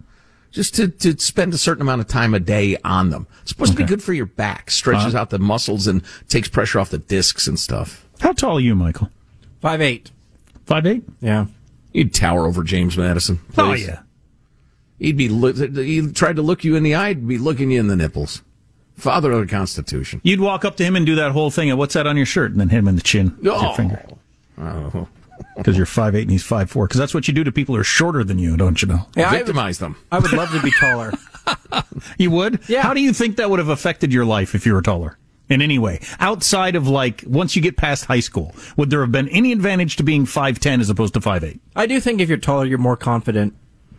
Just 0.51 0.75
to, 0.75 0.89
to 0.89 1.17
spend 1.17 1.53
a 1.53 1.57
certain 1.57 1.81
amount 1.81 2.01
of 2.01 2.07
time 2.07 2.33
a 2.33 2.39
day 2.39 2.77
on 2.83 3.09
them. 3.09 3.25
It's 3.41 3.51
supposed 3.51 3.71
to 3.71 3.77
be 3.77 3.85
good 3.85 4.03
for 4.03 4.11
your 4.13 4.25
back. 4.25 4.69
Stretches 4.69 5.13
Uh-huh. 5.15 5.21
out 5.21 5.29
the 5.29 5.39
muscles 5.39 5.87
and 5.87 6.01
takes 6.27 6.49
pressure 6.49 6.77
off 6.79 6.89
the 6.89 6.97
discs 6.97 7.47
and 7.47 7.57
stuff. 7.57 8.05
How 8.19 8.33
tall 8.33 8.57
are 8.57 8.61
you, 8.61 8.75
Michael? 8.75 9.09
Five 9.61 9.81
eight. 9.81 10.11
Five 10.65 10.85
eight? 10.85 11.03
Yeah. 11.21 11.45
You'd 11.93 12.13
tower 12.13 12.45
over 12.45 12.63
James 12.63 12.97
Madison. 12.97 13.39
Oh 13.57 13.73
yeah. 13.73 13.99
He'd 14.99 15.17
be. 15.17 15.29
Look, 15.29 15.55
he 15.57 16.11
tried 16.11 16.35
to 16.35 16.41
look 16.41 16.63
you 16.63 16.75
in 16.75 16.83
the 16.83 16.95
eye. 16.95 17.09
He'd 17.09 17.27
be 17.27 17.37
looking 17.37 17.71
you 17.71 17.79
in 17.79 17.87
the 17.87 17.95
nipples. 17.95 18.41
Father 18.97 19.31
of 19.31 19.39
the 19.39 19.47
Constitution. 19.47 20.21
You'd 20.23 20.41
walk 20.41 20.63
up 20.63 20.75
to 20.77 20.83
him 20.83 20.95
and 20.95 21.05
do 21.05 21.15
that 21.15 21.31
whole 21.31 21.49
thing 21.49 21.69
and 21.69 21.79
what's 21.79 21.95
that 21.95 22.05
on 22.05 22.17
your 22.17 22.25
shirt, 22.25 22.51
and 22.51 22.59
then 22.59 22.69
hit 22.69 22.77
him 22.79 22.87
in 22.87 22.95
the 22.95 23.01
chin 23.01 23.33
with 23.37 23.45
your 23.45 23.55
Oh. 23.55 23.73
finger 23.73 24.05
Oh. 24.59 25.07
Because 25.57 25.77
you're 25.77 25.85
five 25.85 26.15
eight 26.15 26.23
and 26.23 26.31
he's 26.31 26.43
five 26.43 26.69
four. 26.69 26.87
Because 26.87 26.99
that's 26.99 27.13
what 27.13 27.27
you 27.27 27.33
do 27.33 27.43
to 27.43 27.51
people 27.51 27.75
who 27.75 27.81
are 27.81 27.85
shorter 27.85 28.23
than 28.23 28.39
you, 28.39 28.57
don't 28.57 28.81
you 28.81 28.87
know? 28.87 29.07
Yeah, 29.15 29.27
I 29.29 29.31
would- 29.31 29.37
Victimize 29.39 29.79
them. 29.79 29.95
I 30.11 30.19
would 30.19 30.31
love 30.33 30.51
to 30.51 30.61
be 30.61 30.71
taller. 30.79 31.11
You 32.17 32.31
would? 32.31 32.59
Yeah. 32.67 32.81
How 32.83 32.93
do 32.93 33.01
you 33.01 33.13
think 33.13 33.37
that 33.37 33.49
would 33.49 33.59
have 33.59 33.69
affected 33.69 34.13
your 34.13 34.25
life 34.25 34.53
if 34.55 34.65
you 34.65 34.73
were 34.73 34.81
taller? 34.81 35.17
In 35.49 35.61
any 35.61 35.79
way, 35.79 35.99
outside 36.19 36.75
of 36.75 36.87
like 36.87 37.23
once 37.27 37.55
you 37.55 37.61
get 37.61 37.75
past 37.77 38.05
high 38.05 38.19
school, 38.21 38.55
would 38.77 38.89
there 38.89 39.01
have 39.01 39.11
been 39.11 39.27
any 39.29 39.51
advantage 39.51 39.97
to 39.97 40.03
being 40.03 40.25
five 40.25 40.59
ten 40.59 40.79
as 40.79 40.89
opposed 40.89 41.13
to 41.15 41.21
five 41.21 41.43
eight? 41.43 41.59
I 41.75 41.87
do 41.87 41.99
think 41.99 42.21
if 42.21 42.29
you're 42.29 42.37
taller, 42.37 42.65
you're 42.65 42.77
more 42.77 42.95
confident. 42.95 43.53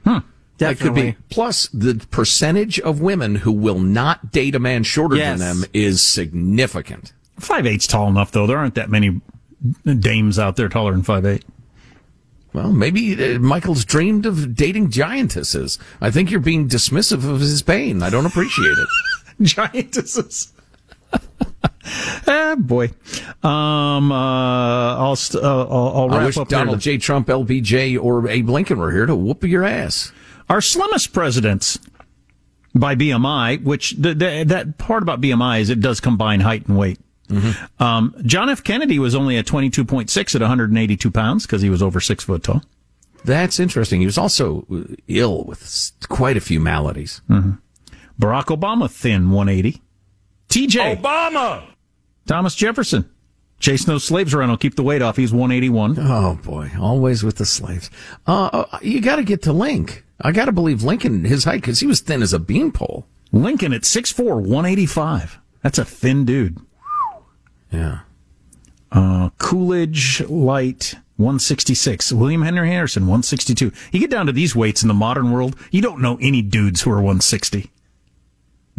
Hmm. 0.05 0.18
That 0.59 0.78
could 0.78 0.94
Definitely. 0.94 1.11
be. 1.12 1.16
Plus, 1.31 1.68
the 1.68 2.05
percentage 2.11 2.81
of 2.81 3.00
women 3.00 3.35
who 3.37 3.52
will 3.52 3.81
not 3.81 4.33
date 4.33 4.55
a 4.55 4.59
man 4.61 4.83
shorter 4.83 5.16
Yes. 5.16 5.38
than 5.38 5.61
them 5.61 5.68
is 5.74 6.02
significant. 6.02 7.12
Five 7.38 7.66
eight's 7.66 7.87
tall 7.87 8.09
enough 8.09 8.31
though. 8.33 8.46
There 8.46 8.59
aren't 8.59 8.76
that 8.76 8.90
many 8.90 9.20
dames 9.85 10.38
out 10.38 10.57
there 10.57 10.68
taller 10.68 10.92
than 10.92 11.03
five 11.03 11.25
eight. 11.25 11.44
Well, 12.53 12.72
maybe 12.72 13.35
uh, 13.35 13.38
Michael's 13.38 13.85
dreamed 13.85 14.27
of 14.27 14.55
dating 14.55 14.90
giantesses. 14.90 15.79
I 16.01 16.11
think 16.11 16.31
you're 16.31 16.40
being 16.40 16.68
dismissive 16.68 17.29
of 17.29 17.40
his 17.40 17.62
pain. 17.62 18.03
I 18.03 18.11
don't 18.11 18.27
appreciate 18.27 18.77
it. 18.77 18.88
Giantesses. 19.42 20.53
ah, 22.27 22.55
boy. 22.59 22.90
Um, 23.42 24.12
uh, 24.12 24.96
I'll, 24.96 25.16
st- 25.16 25.42
uh, 25.42 25.66
I'll, 25.66 25.88
I'll 25.96 26.09
wrap 26.11 26.20
I 26.20 26.27
wish 26.27 26.37
up. 26.37 26.48
Donald 26.48 26.81
J. 26.81 26.98
Trump, 26.98 27.29
LBJ, 27.29 28.03
or 28.03 28.29
Abe 28.29 28.51
Lincoln 28.51 28.79
were 28.79 28.92
here 28.92 29.07
to 29.07 29.16
whoop 29.16 29.44
your 29.44 29.64
ass. 29.64 30.12
Our 30.51 30.61
slimmest 30.61 31.14
presidents 31.14 31.79
by 32.75 32.94
BMI, 32.94 33.62
which 33.62 33.92
the, 33.92 34.14
the, 34.14 34.44
that 34.46 34.77
part 34.77 35.03
about 35.03 35.20
BMI 35.20 35.61
is 35.61 35.70
it 35.70 35.81
does 35.81 36.01
combine 36.01 36.40
height 36.40 36.66
and 36.66 36.77
weight. 36.77 36.98
Um, 37.79 38.14
John 38.25 38.51
F. 38.51 38.62
Kennedy 38.62 38.99
was 38.99 39.14
only 39.14 39.37
at 39.37 39.47
22.6 39.47 40.35
at 40.35 40.40
182 40.40 41.11
pounds 41.11 41.47
because 41.47 41.62
he 41.62 41.71
was 41.71 41.83
over 41.83 42.01
six 42.01 42.25
foot 42.25 42.42
tall. 42.42 42.62
That's 43.25 43.61
interesting. 43.61 44.01
He 44.01 44.07
was 44.07 44.18
also 44.18 44.66
ill 45.09 45.45
with 45.45 45.92
quite 46.09 46.37
a 46.37 46.40
few 46.40 46.61
maladies. 46.61 47.23
Barack 48.21 48.47
Obama, 48.47 48.90
thin, 48.90 49.31
180. 49.31 49.81
TJ. 50.49 51.01
Obama! 51.01 51.64
Thomas 52.27 52.55
Jefferson. 52.55 53.09
Chasing 53.59 53.87
those 53.87 54.05
slaves 54.05 54.35
around 54.35 54.51
will 54.51 54.57
keep 54.57 54.75
the 54.75 54.83
weight 54.83 55.03
off. 55.03 55.16
He's 55.16 55.33
181. 55.33 55.97
Oh 56.01 56.38
boy, 56.42 56.73
always 56.81 57.23
with 57.23 57.37
the 57.37 57.47
slaves. 57.47 57.90
Uh, 58.27 58.47
uh, 58.73 58.79
you 58.83 59.01
got 59.01 59.16
to 59.16 59.23
get 59.23 59.42
to 59.42 59.53
Link. 59.53 60.05
I 60.21 60.33
got 60.33 60.47
to 60.47 60.53
believe 60.53 60.83
Lincoln, 60.83 61.25
his 61.25 61.45
height, 61.45 61.61
because 61.61 61.79
he 61.79 61.87
was 61.87 62.01
thin 62.01 62.23
as 62.23 62.33
a 62.33 62.40
beanpole. 62.40 63.07
Lincoln 63.31 63.73
at 63.73 63.83
6'4", 63.83 64.40
185. 64.40 65.38
That's 65.62 65.79
a 65.79 65.85
thin 65.85 66.25
dude. 66.25 66.59
Yeah. 67.73 68.01
Uh, 68.91 69.31
Coolidge 69.39 70.21
Light 70.29 70.95
166. 71.17 72.13
William 72.13 72.43
Henry 72.43 72.69
Harrison 72.69 73.05
162. 73.05 73.73
You 73.93 74.01
get 74.01 74.11
down 74.11 74.27
to 74.27 74.33
these 74.33 74.55
weights 74.55 74.83
in 74.83 74.89
the 74.89 74.95
modern 74.95 75.31
world, 75.31 75.57
you 75.71 75.81
don't 75.81 76.01
know 76.03 76.19
any 76.21 76.43
dudes 76.43 76.83
who 76.83 76.91
are 76.91 76.97
160 76.97 77.71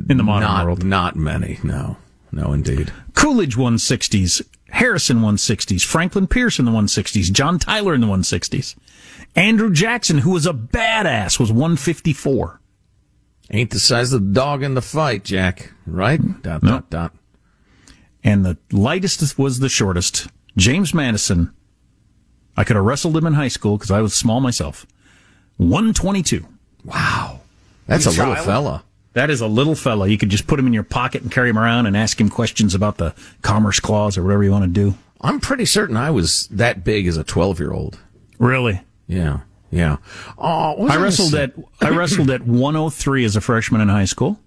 in 0.09 0.17
the 0.17 0.23
modern 0.23 0.47
not, 0.47 0.65
world. 0.65 0.83
Not 0.83 1.15
many. 1.15 1.59
No. 1.63 1.97
No, 2.31 2.51
indeed. 2.51 2.91
Coolidge 3.13 3.55
160s, 3.55 4.41
Harrison 4.69 5.19
160s, 5.19 5.85
Franklin 5.85 6.25
Pierce 6.25 6.57
in 6.57 6.65
the 6.65 6.71
160s, 6.71 7.31
John 7.31 7.59
Tyler 7.59 7.93
in 7.93 8.01
the 8.01 8.07
160s. 8.07 8.75
Andrew 9.35 9.71
Jackson, 9.71 10.19
who 10.19 10.31
was 10.31 10.47
a 10.47 10.53
badass, 10.53 11.39
was 11.39 11.51
154. 11.51 12.59
Ain't 13.51 13.69
the 13.69 13.79
size 13.79 14.13
of 14.13 14.21
the 14.25 14.33
dog 14.33 14.63
in 14.63 14.73
the 14.73 14.81
fight, 14.81 15.23
Jack. 15.23 15.71
Right? 15.85 16.41
Dot, 16.41 16.63
No. 16.63 16.71
dot, 16.71 16.89
dot. 16.89 17.13
And 18.23 18.45
the 18.45 18.57
lightest 18.71 19.37
was 19.37 19.59
the 19.59 19.69
shortest. 19.69 20.27
James 20.55 20.93
Madison. 20.93 21.53
I 22.55 22.63
could 22.63 22.75
have 22.75 22.85
wrestled 22.85 23.17
him 23.17 23.25
in 23.25 23.33
high 23.33 23.47
school 23.47 23.77
because 23.77 23.91
I 23.91 24.01
was 24.01 24.13
small 24.13 24.39
myself. 24.39 24.85
122. 25.57 26.45
Wow. 26.85 27.41
That's 27.87 28.05
a 28.05 28.11
little 28.11 28.35
fella. 28.35 28.83
That 29.13 29.29
is 29.29 29.41
a 29.41 29.47
little 29.47 29.75
fella. 29.75 30.07
You 30.07 30.17
could 30.17 30.29
just 30.29 30.47
put 30.47 30.59
him 30.59 30.67
in 30.67 30.73
your 30.73 30.83
pocket 30.83 31.21
and 31.21 31.31
carry 31.31 31.49
him 31.49 31.59
around 31.59 31.85
and 31.85 31.95
ask 31.95 32.19
him 32.19 32.29
questions 32.29 32.73
about 32.73 32.97
the 32.97 33.13
Commerce 33.41 33.79
Clause 33.79 34.17
or 34.17 34.23
whatever 34.23 34.43
you 34.43 34.51
want 34.51 34.65
to 34.65 34.69
do. 34.69 34.95
I'm 35.21 35.39
pretty 35.39 35.65
certain 35.65 35.95
I 35.95 36.09
was 36.11 36.47
that 36.47 36.83
big 36.83 37.07
as 37.07 37.17
a 37.17 37.23
12 37.23 37.59
year 37.59 37.71
old. 37.71 37.99
Really? 38.39 38.81
Yeah. 39.07 39.41
Yeah. 39.71 39.97
Oh, 40.37 40.87
I 40.87 40.97
wrestled 40.97 41.31
say? 41.31 41.43
at 41.43 41.53
I 41.81 41.89
wrestled 41.89 42.29
at 42.29 42.41
103 42.41 43.25
as 43.25 43.35
a 43.35 43.41
freshman 43.41 43.81
in 43.81 43.89
high 43.89 44.05
school. 44.05 44.39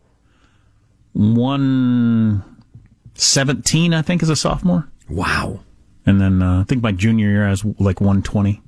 117, 3.16 3.94
I 3.94 4.02
think, 4.02 4.22
as 4.22 4.28
a 4.28 4.36
sophomore. 4.36 4.88
Wow. 5.08 5.60
And 6.04 6.20
then 6.20 6.42
uh, 6.42 6.60
I 6.60 6.64
think 6.64 6.82
my 6.82 6.92
junior 6.92 7.28
year 7.28 7.46
I 7.46 7.50
was 7.50 7.64
like 7.64 8.00
120. 8.00 8.62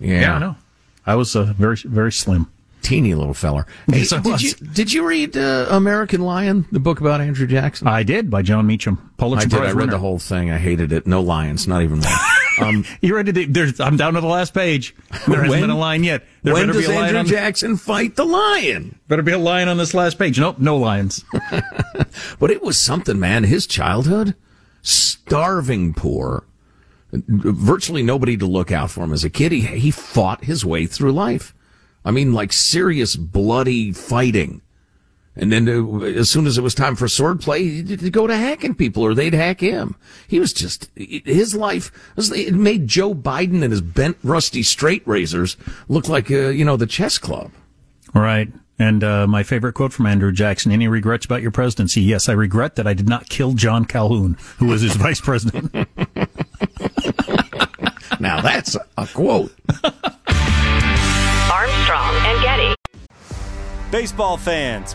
Yeah. 0.00 0.34
I 0.34 0.38
know. 0.38 0.56
I 1.06 1.14
was 1.14 1.36
uh, 1.36 1.52
very 1.56 1.76
very 1.84 2.12
slim. 2.12 2.50
Teeny 2.82 3.14
little 3.14 3.34
feller. 3.34 3.66
Hey, 3.90 3.98
Yes, 3.98 4.10
did 4.10 4.42
you 4.42 4.52
did 4.54 4.92
you 4.92 5.06
read 5.06 5.36
uh, 5.36 5.66
American 5.70 6.22
Lion, 6.22 6.66
the 6.72 6.80
book 6.80 7.00
about 7.00 7.20
Andrew 7.20 7.46
Jackson? 7.46 7.86
I 7.86 8.02
did 8.02 8.28
by 8.30 8.42
Jon 8.42 8.66
Meacham. 8.66 9.12
Pulitzer 9.18 9.46
I 9.46 9.48
did. 9.48 9.60
I 9.60 9.64
read 9.66 9.74
winner. 9.76 9.92
the 9.92 9.98
whole 9.98 10.18
thing. 10.18 10.50
I 10.50 10.58
hated 10.58 10.90
it. 10.92 11.06
No 11.06 11.20
lions, 11.20 11.68
not 11.68 11.82
even 11.82 12.00
one. 12.00 12.08
Um, 12.62 12.84
You 13.00 13.14
read 13.16 13.28
it? 13.36 13.52
There's, 13.52 13.80
I'm 13.80 13.96
down 13.96 14.14
to 14.14 14.20
the 14.20 14.26
last 14.26 14.54
page. 14.54 14.94
There 15.26 15.36
hasn't 15.36 15.48
When- 15.50 15.60
been 15.62 15.70
a 15.70 15.78
line 15.78 16.04
yet. 16.04 16.24
There 16.42 16.54
when 16.54 16.68
does 16.68 16.76
be 16.76 16.84
a 16.84 16.88
line 16.88 17.14
Andrew 17.16 17.18
on, 17.20 17.26
Jackson 17.26 17.76
fight 17.76 18.16
the 18.16 18.24
lion? 18.24 18.98
Better 19.08 19.22
be 19.22 19.32
a 19.32 19.38
lion 19.38 19.68
on 19.68 19.76
this 19.76 19.94
last 19.94 20.18
page. 20.18 20.38
Nope, 20.40 20.58
no 20.58 20.76
lions. 20.76 21.24
But 22.38 22.50
it 22.50 22.62
was 22.62 22.78
something, 22.78 23.18
man. 23.20 23.44
His 23.44 23.66
childhood, 23.66 24.34
starving 24.82 25.94
poor, 25.94 26.44
virtually 27.12 28.02
nobody 28.02 28.36
to 28.36 28.46
look 28.46 28.72
out 28.72 28.90
for 28.90 29.02
him 29.04 29.12
as 29.12 29.24
a 29.24 29.30
kid. 29.30 29.52
He 29.52 29.60
he 29.60 29.90
fought 29.90 30.44
his 30.44 30.64
way 30.64 30.86
through 30.86 31.12
life. 31.12 31.54
I 32.04 32.10
mean, 32.10 32.32
like 32.32 32.52
serious 32.52 33.14
bloody 33.16 33.92
fighting. 33.92 34.60
And 35.34 35.50
then 35.50 35.68
uh, 35.68 36.00
as 36.04 36.28
soon 36.28 36.46
as 36.46 36.58
it 36.58 36.62
was 36.62 36.74
time 36.74 36.94
for 36.94 37.06
swordplay, 37.06 37.86
he'd 37.88 38.12
go 38.12 38.26
to 38.26 38.36
hacking 38.36 38.74
people 38.74 39.02
or 39.02 39.14
they'd 39.14 39.32
hack 39.32 39.60
him. 39.60 39.96
He 40.28 40.38
was 40.38 40.52
just, 40.52 40.90
his 40.94 41.54
life, 41.54 41.90
it 42.16 42.54
made 42.54 42.86
Joe 42.86 43.14
Biden 43.14 43.62
and 43.62 43.72
his 43.72 43.80
bent 43.80 44.18
rusty 44.22 44.62
straight 44.62 45.06
razors 45.06 45.56
look 45.88 46.08
like, 46.08 46.30
uh, 46.30 46.48
you 46.48 46.64
know, 46.64 46.76
the 46.76 46.86
chess 46.86 47.18
club. 47.18 47.50
Right. 48.14 48.52
And 48.78 49.04
uh, 49.04 49.26
my 49.26 49.42
favorite 49.42 49.74
quote 49.74 49.92
from 49.92 50.06
Andrew 50.06 50.32
Jackson: 50.32 50.72
"Any 50.72 50.88
regrets 50.88 51.24
about 51.24 51.40
your 51.40 51.52
presidency? 51.52 52.00
Yes, 52.00 52.28
I 52.28 52.32
regret 52.32 52.74
that 52.76 52.86
I 52.86 52.94
did 52.94 53.08
not 53.08 53.28
kill 53.28 53.52
John 53.52 53.84
Calhoun, 53.84 54.36
who 54.58 54.66
was 54.66 54.80
his 54.80 54.96
vice 54.96 55.20
president." 55.20 55.72
Now 58.20 58.40
that's 58.40 58.76
a 58.96 59.06
quote. 59.08 59.52
Armstrong 61.50 62.14
and 62.14 62.40
Getty. 62.40 62.74
Baseball 63.90 64.36
fans, 64.36 64.94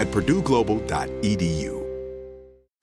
at 0.00 0.08
purdueglobal.edu. 0.08 1.80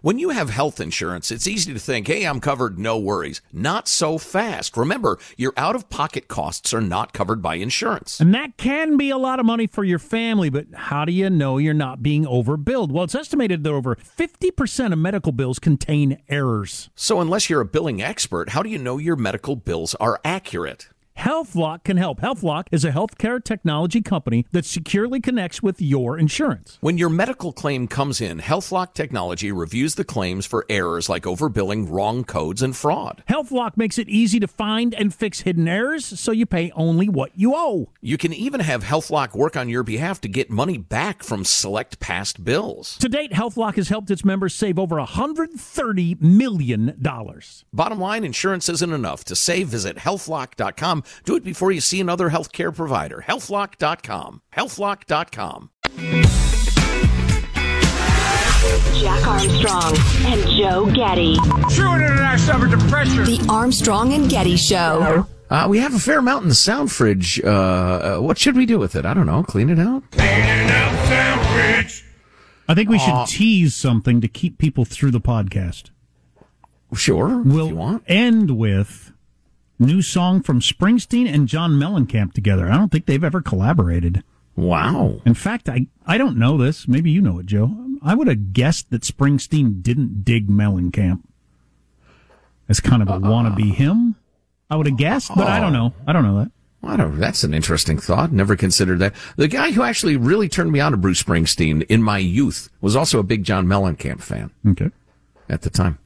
When 0.02 0.20
you 0.20 0.30
have 0.30 0.52
health 0.52 0.80
insurance, 0.80 1.32
it's 1.32 1.48
easy 1.48 1.74
to 1.74 1.80
think, 1.80 2.06
hey, 2.06 2.26
I'm 2.26 2.40
covered, 2.40 2.78
no 2.78 3.00
worries. 3.00 3.42
Not 3.52 3.88
so 3.88 4.20
fast. 4.20 4.78
Remember, 4.78 5.18
your 5.38 5.54
out 5.58 5.76
of 5.76 5.90
pocket 5.90 6.28
costs 6.28 6.72
are 6.72 6.82
not 6.82 7.14
covered 7.14 7.42
by 7.42 7.56
insurance. 7.56 8.20
And 8.20 8.32
that 8.36 8.58
can 8.58 8.96
be 8.96 9.10
a 9.10 9.18
lot 9.18 9.40
of 9.40 9.48
money 9.48 9.66
for 9.66 9.84
your 9.84 9.98
family, 9.98 10.52
but 10.52 10.68
how 10.72 11.04
do 11.04 11.12
you 11.12 11.32
know 11.32 11.58
you're 11.58 11.74
not 11.74 12.04
being 12.04 12.26
overbilled? 12.26 12.92
Well, 12.92 13.06
it's 13.06 13.16
estimated 13.16 13.64
that 13.64 13.74
over 13.74 13.96
50% 13.96 14.94
of 14.94 15.00
medical 15.00 15.32
bills 15.32 15.58
contain 15.58 16.22
errors. 16.30 16.92
So, 16.94 17.20
unless 17.20 17.50
you're 17.50 17.62
a 17.62 17.66
billing 17.66 18.00
expert, 18.00 18.50
how 18.50 18.62
do 18.62 18.70
you 18.70 18.78
know 18.78 19.00
your 19.00 19.16
medical 19.16 19.56
bills 19.56 19.96
are 19.96 20.22
accurate? 20.24 20.90
HealthLock 21.18 21.84
can 21.84 21.98
help. 21.98 22.22
HealthLock 22.22 22.68
is 22.72 22.86
a 22.86 22.92
healthcare 22.92 23.44
technology 23.44 24.02
company 24.02 24.46
that 24.52 24.66
securely 24.66 25.20
connects 25.20 25.64
with 25.64 25.82
your 25.82 26.18
insurance. 26.18 26.78
When 26.80 27.00
your 27.00 27.10
medical 27.10 27.52
claim 27.52 27.88
comes 27.88 28.22
in, 28.22 28.40
HealthLock 28.40 28.94
Technology 28.94 29.52
reviews 29.52 29.96
the 29.96 30.04
claims 30.04 30.46
for 30.46 30.66
errors 30.70 31.10
like 31.10 31.24
overbilling, 31.24 31.90
wrong 31.90 32.24
codes, 32.24 32.62
and 32.62 32.78
fraud. 32.78 33.24
HealthLock 33.28 33.78
makes 33.78 33.98
it 33.98 34.08
easy 34.08 34.40
to 34.40 34.48
find 34.48 34.94
and 34.94 35.14
fix 35.14 35.42
hidden 35.42 35.68
errors 35.68 36.06
so 36.06 36.32
you 36.32 36.46
pay 36.46 36.72
only 36.76 37.10
what 37.10 37.32
you 37.36 37.54
owe. 37.56 37.90
You 38.00 38.18
can 38.18 38.32
even 38.32 38.60
have 38.60 38.84
HealthLock 38.84 39.36
work 39.36 39.58
on 39.58 39.70
your 39.70 39.84
behalf 39.84 40.22
to 40.22 40.30
get 40.30 40.52
money 40.52 40.78
back 40.78 41.24
from 41.24 41.44
select 41.44 42.00
past 42.00 42.44
bills. 42.44 42.96
To 43.00 43.10
date, 43.10 43.32
HealthLock 43.32 43.76
has 43.76 43.90
helped 43.90 44.12
its 44.12 44.24
members 44.24 44.54
save 44.54 44.78
over 44.78 44.98
$130 44.98 46.22
million. 46.22 46.96
Bottom 47.74 48.00
line, 48.00 48.24
insurance 48.24 48.70
isn't 48.70 48.94
enough. 48.94 49.24
To 49.26 49.36
save, 49.36 49.70
visit 49.70 49.98
healthlock.com. 49.98 51.04
Do 51.26 51.36
it 51.36 51.44
before 51.44 51.72
you 51.72 51.82
see 51.82 52.00
another 52.00 52.30
healthcare 52.30 52.76
provider. 52.76 53.24
Healthlock.com. 53.28 54.42
Healthlock.com. 54.56 55.72
Jack 59.00 59.28
Armstrong 59.28 59.96
and 60.26 60.50
Joe 60.50 60.86
Getty. 60.94 61.38
True 61.70 61.94
international 61.96 62.62
under 62.64 62.78
pressure. 62.90 63.26
The 63.26 63.46
Armstrong 63.50 64.14
and 64.14 64.30
Getty 64.30 64.58
Show. 64.58 65.26
Uh, 65.50 65.68
we 65.70 65.80
have 65.80 65.94
a 65.94 66.00
fair 66.00 66.20
amount 66.20 66.44
in 66.44 66.50
the 66.50 66.56
sound 66.56 66.92
fridge. 66.92 67.40
Uh, 67.44 67.48
uh, 67.48 68.20
what 68.20 68.38
should 68.38 68.56
we 68.56 68.66
do 68.66 68.78
with 68.80 68.96
it? 68.96 69.06
I 69.06 69.14
don't 69.14 69.26
know. 69.26 69.44
Clean 69.44 69.70
it 69.70 69.80
out? 69.80 70.04
Clean 70.12 70.28
it 70.28 70.72
out, 70.72 71.08
sound 71.08 71.48
fridge. 71.48 72.04
I 72.68 72.74
think 72.74 72.90
we 72.90 73.00
should 73.00 73.28
tease 73.28 73.76
something 73.76 74.20
to 74.20 74.28
keep 74.28 74.58
people 74.58 74.84
through 74.84 75.12
the 75.12 75.22
podcast. 75.22 75.92
Sure. 76.94 77.42
We'll 77.42 78.02
end 78.08 78.58
with 78.58 79.14
new 79.80 80.02
song 80.02 80.42
from 80.42 80.60
Springsteen 80.60 81.32
and 81.32 81.48
John 81.48 81.74
Mellencamp 81.74 82.34
together. 82.34 82.70
I 82.70 82.78
don't 82.78 82.92
think 82.92 83.06
they've 83.06 83.24
ever 83.24 83.42
collaborated. 83.42 84.24
Wow. 84.56 85.22
In 85.26 85.34
fact, 85.34 85.70
I, 85.70 85.88
I 86.06 86.18
don't 86.18 86.38
know 86.38 86.58
this. 86.58 86.88
Maybe 86.88 87.12
you 87.12 87.22
know 87.22 87.40
it, 87.40 87.46
Joe. 87.46 87.76
I 88.02 88.16
would 88.16 88.28
have 88.28 88.54
guessed 88.54 88.90
that 88.90 89.04
Springsteen 89.04 89.82
didn't 89.82 90.24
dig 90.24 90.48
Mellencamp 90.48 91.22
as 92.70 92.80
kind 92.80 93.02
of 93.02 93.08
a 93.08 93.14
uh-uh. 93.14 93.20
wannabe 93.20 93.74
him. 93.74 94.16
I 94.70 94.76
would 94.76 94.88
have 94.88 94.98
guessed, 94.98 95.32
but 95.36 95.48
I 95.48 95.60
don't 95.60 95.76
oh. 95.76 95.88
know. 95.88 95.94
I 96.06 96.14
don't 96.14 96.24
know 96.24 96.40
that. 96.40 96.52
I 96.84 96.96
don't. 96.96 97.20
That's 97.20 97.44
an 97.44 97.54
interesting 97.54 97.98
thought. 97.98 98.32
Never 98.32 98.56
considered 98.56 99.00
that. 99.00 99.14
The 99.36 99.48
guy 99.48 99.72
who 99.72 99.84
actually 99.84 100.18
really 100.18 100.50
turned 100.50 100.72
me 100.72 100.80
on 100.80 100.92
to 100.92 100.98
Bruce 100.98 101.22
Springsteen 101.24 101.86
in 101.90 102.04
my 102.04 102.18
youth 102.18 102.70
was 102.82 102.96
also 102.96 103.20
a 103.20 103.24
big 103.24 103.44
John 103.44 103.66
Mellencamp 103.66 104.22
fan. 104.22 104.52
Okay. 104.68 104.92
At 105.50 105.62
the 105.62 105.70
time. 105.70 105.98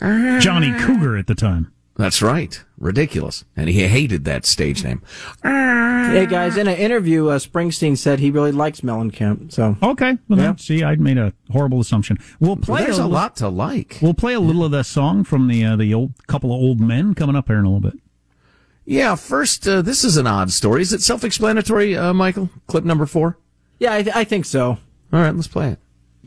Johnny 0.00 0.72
Cougar 0.80 1.16
at 1.16 1.26
the 1.26 1.34
time. 1.34 1.72
That's 1.98 2.22
right. 2.22 2.62
Ridiculous. 2.78 3.44
And 3.56 3.68
he 3.68 3.86
hated 3.88 4.24
that 4.24 4.46
stage 4.46 4.84
name. 4.84 5.02
Hey 5.42 6.26
guys, 6.30 6.56
in 6.56 6.68
an 6.68 6.76
interview, 6.76 7.26
uh, 7.28 7.38
Springsteen 7.38 7.98
said 7.98 8.20
he 8.20 8.30
really 8.30 8.52
likes 8.52 8.80
Mellencamp. 8.82 9.52
So 9.52 9.76
Okay. 9.82 10.16
Well, 10.28 10.38
Yeah. 10.38 10.44
then, 10.46 10.58
see, 10.58 10.84
I 10.84 10.94
made 10.96 11.18
a 11.18 11.32
horrible 11.50 11.80
assumption. 11.80 12.16
We'll 12.40 12.56
play 12.56 12.84
there's 12.84 12.98
a 12.98 13.06
li- 13.06 13.12
lot 13.12 13.36
to 13.36 13.48
like. 13.48 13.98
We'll 14.00 14.14
play 14.14 14.32
a 14.34 14.40
little 14.40 14.64
of 14.64 14.70
that 14.70 14.86
song 14.86 15.24
from 15.24 15.48
the 15.48 15.64
uh, 15.64 15.76
the 15.76 15.92
old 15.92 16.12
couple 16.28 16.50
of 16.54 16.60
old 16.60 16.80
men 16.80 17.14
coming 17.14 17.34
up 17.36 17.48
here 17.48 17.58
in 17.58 17.64
a 17.64 17.68
little 17.68 17.80
bit. 17.90 17.98
Yeah, 18.86 19.16
first, 19.16 19.68
uh, 19.68 19.82
this 19.82 20.02
is 20.04 20.16
an 20.16 20.26
odd 20.26 20.50
story. 20.50 20.80
Is 20.80 20.94
it 20.94 21.02
self-explanatory, 21.02 21.94
uh, 21.94 22.14
Michael? 22.14 22.48
Clip 22.68 22.84
number 22.84 23.04
four? 23.04 23.36
yeah, 23.80 23.92
I, 23.92 24.02
th- 24.02 24.16
I 24.16 24.24
think 24.24 24.46
so. 24.46 24.78
All 25.12 25.20
right, 25.20 25.34
let's 25.34 25.46
play 25.48 25.72
it. 25.72 25.78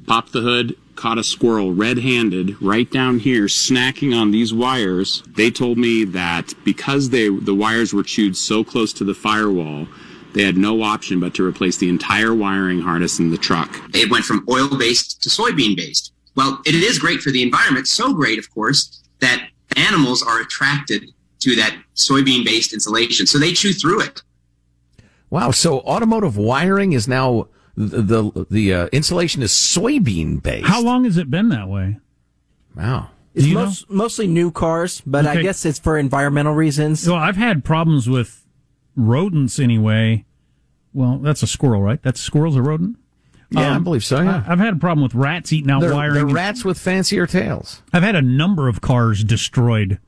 Pop 0.05 0.29
the 0.29 0.41
hood, 0.41 0.75
caught 1.01 1.17
a 1.17 1.23
squirrel 1.23 1.73
red 1.73 1.97
handed 1.97 2.61
right 2.61 2.91
down 2.91 3.17
here, 3.17 3.45
snacking 3.45 4.15
on 4.15 4.29
these 4.29 4.53
wires. 4.53 5.23
They 5.35 5.49
told 5.49 5.79
me 5.79 6.03
that 6.03 6.53
because 6.63 7.09
they, 7.09 7.27
the 7.27 7.55
wires 7.55 7.91
were 7.91 8.03
chewed 8.03 8.37
so 8.37 8.63
close 8.63 8.93
to 8.93 9.03
the 9.03 9.15
firewall, 9.15 9.87
they 10.33 10.43
had 10.43 10.57
no 10.57 10.83
option 10.83 11.19
but 11.19 11.33
to 11.33 11.43
replace 11.43 11.77
the 11.77 11.89
entire 11.89 12.35
wiring 12.35 12.81
harness 12.81 13.17
in 13.17 13.31
the 13.31 13.37
truck. 13.37 13.81
It 13.95 14.11
went 14.11 14.25
from 14.25 14.45
oil 14.47 14.77
based 14.77 15.23
to 15.23 15.29
soybean 15.29 15.75
based. 15.75 16.13
Well, 16.35 16.61
it 16.67 16.75
is 16.75 16.99
great 16.99 17.21
for 17.21 17.31
the 17.31 17.41
environment, 17.41 17.87
so 17.87 18.13
great, 18.13 18.37
of 18.37 18.53
course, 18.53 19.01
that 19.21 19.49
animals 19.75 20.21
are 20.21 20.39
attracted 20.39 21.09
to 21.39 21.55
that 21.55 21.75
soybean 21.95 22.45
based 22.45 22.73
insulation. 22.73 23.25
So 23.25 23.39
they 23.39 23.53
chew 23.53 23.73
through 23.73 24.01
it. 24.01 24.21
Wow. 25.31 25.49
So 25.49 25.79
automotive 25.79 26.37
wiring 26.37 26.93
is 26.93 27.07
now 27.07 27.47
the 27.75 28.01
the, 28.01 28.45
the 28.49 28.73
uh, 28.73 28.87
insulation 28.91 29.41
is 29.41 29.51
soybean 29.51 30.41
based. 30.41 30.67
How 30.67 30.81
long 30.81 31.05
has 31.05 31.17
it 31.17 31.29
been 31.29 31.49
that 31.49 31.67
way? 31.67 31.97
Wow. 32.75 33.09
It's 33.33 33.45
you 33.45 33.55
most, 33.55 33.89
mostly 33.89 34.27
new 34.27 34.51
cars, 34.51 35.01
but 35.05 35.25
I 35.25 35.41
guess 35.41 35.65
it's 35.65 35.79
for 35.79 35.97
environmental 35.97 36.53
reasons. 36.53 37.07
Well, 37.07 37.17
I've 37.17 37.37
had 37.37 37.63
problems 37.63 38.09
with 38.09 38.45
rodents 38.95 39.57
anyway. 39.57 40.25
Well, 40.93 41.17
that's 41.17 41.41
a 41.41 41.47
squirrel, 41.47 41.81
right? 41.81 42.01
That's 42.03 42.19
squirrel's 42.19 42.57
a 42.57 42.61
rodent. 42.61 42.97
Yeah, 43.51 43.75
I 43.75 43.79
believe 43.79 44.03
so, 44.03 44.21
yeah. 44.21 44.43
I, 44.45 44.49
have 44.49 44.59
had 44.59 44.73
a 44.75 44.77
problem 44.77 45.03
with 45.03 45.13
rats 45.13 45.51
eating 45.51 45.69
out 45.69 45.81
They're, 45.81 45.93
wiring. 45.93 46.13
they're 46.13 46.25
rats 46.25 46.63
with 46.63 46.77
fancier 46.77 47.27
tails. 47.27 47.81
I've 47.91 48.03
had 48.03 48.15
a 48.15 48.21
number 48.21 48.69
of 48.69 48.79
cars 48.79 49.25
destroyed 49.25 49.99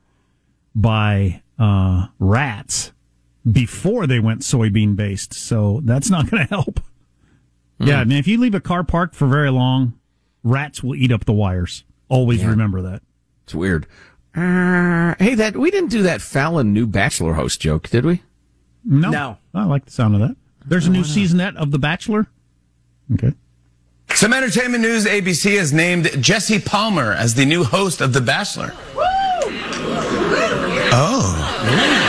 by 0.73 1.41
uh, 1.59 2.07
rats 2.19 2.93
before 3.49 4.07
they 4.07 4.19
went 4.19 4.41
soybean 4.41 4.95
based, 4.95 5.33
so 5.33 5.81
that's 5.83 6.09
not 6.09 6.31
going 6.31 6.43
to 6.47 6.49
help. 6.49 6.79
Yeah, 7.85 7.99
I 7.99 8.03
mean, 8.03 8.17
if 8.17 8.27
you 8.27 8.37
leave 8.39 8.55
a 8.55 8.59
car 8.61 8.83
parked 8.83 9.15
for 9.15 9.27
very 9.27 9.49
long, 9.51 9.93
rats 10.43 10.83
will 10.83 10.95
eat 10.95 11.11
up 11.11 11.25
the 11.25 11.33
wires. 11.33 11.83
Always 12.09 12.41
Yeah. 12.41 12.49
remember 12.49 12.81
that. 12.83 13.01
It's 13.45 13.55
weird. 13.55 13.87
Uh, 14.35 15.13
hey, 15.19 15.35
that 15.35 15.55
we 15.57 15.69
didn't 15.71 15.89
do 15.91 16.01
that 16.03 16.21
Fallon 16.21 16.73
new 16.73 16.87
Bachelor 16.87 17.33
host 17.33 17.61
joke, 17.61 17.89
did 17.89 18.05
we? 18.05 18.21
No, 18.83 19.09
No. 19.11 19.37
I 19.53 19.63
like 19.65 19.85
the 19.85 19.91
sound 19.91 20.15
of 20.15 20.21
that. 20.21 20.35
There's 20.65 20.87
a 20.87 20.89
new 20.89 21.03
seasonette 21.03 21.55
of 21.57 21.71
The 21.71 21.79
Bachelor. 21.79 22.27
Okay. 23.13 23.33
Some 24.15 24.33
entertainment 24.33 24.81
news 24.81 25.05
ABC 25.05 25.57
has 25.57 25.71
named 25.73 26.09
Jesse 26.23 26.59
Palmer 26.59 27.11
as 27.13 27.35
the 27.35 27.45
new 27.45 27.63
host 27.63 28.01
of 28.01 28.13
The 28.13 28.21
Bachelor. 28.21 28.73
Woo! 28.95 29.01
Oh. 30.95 31.99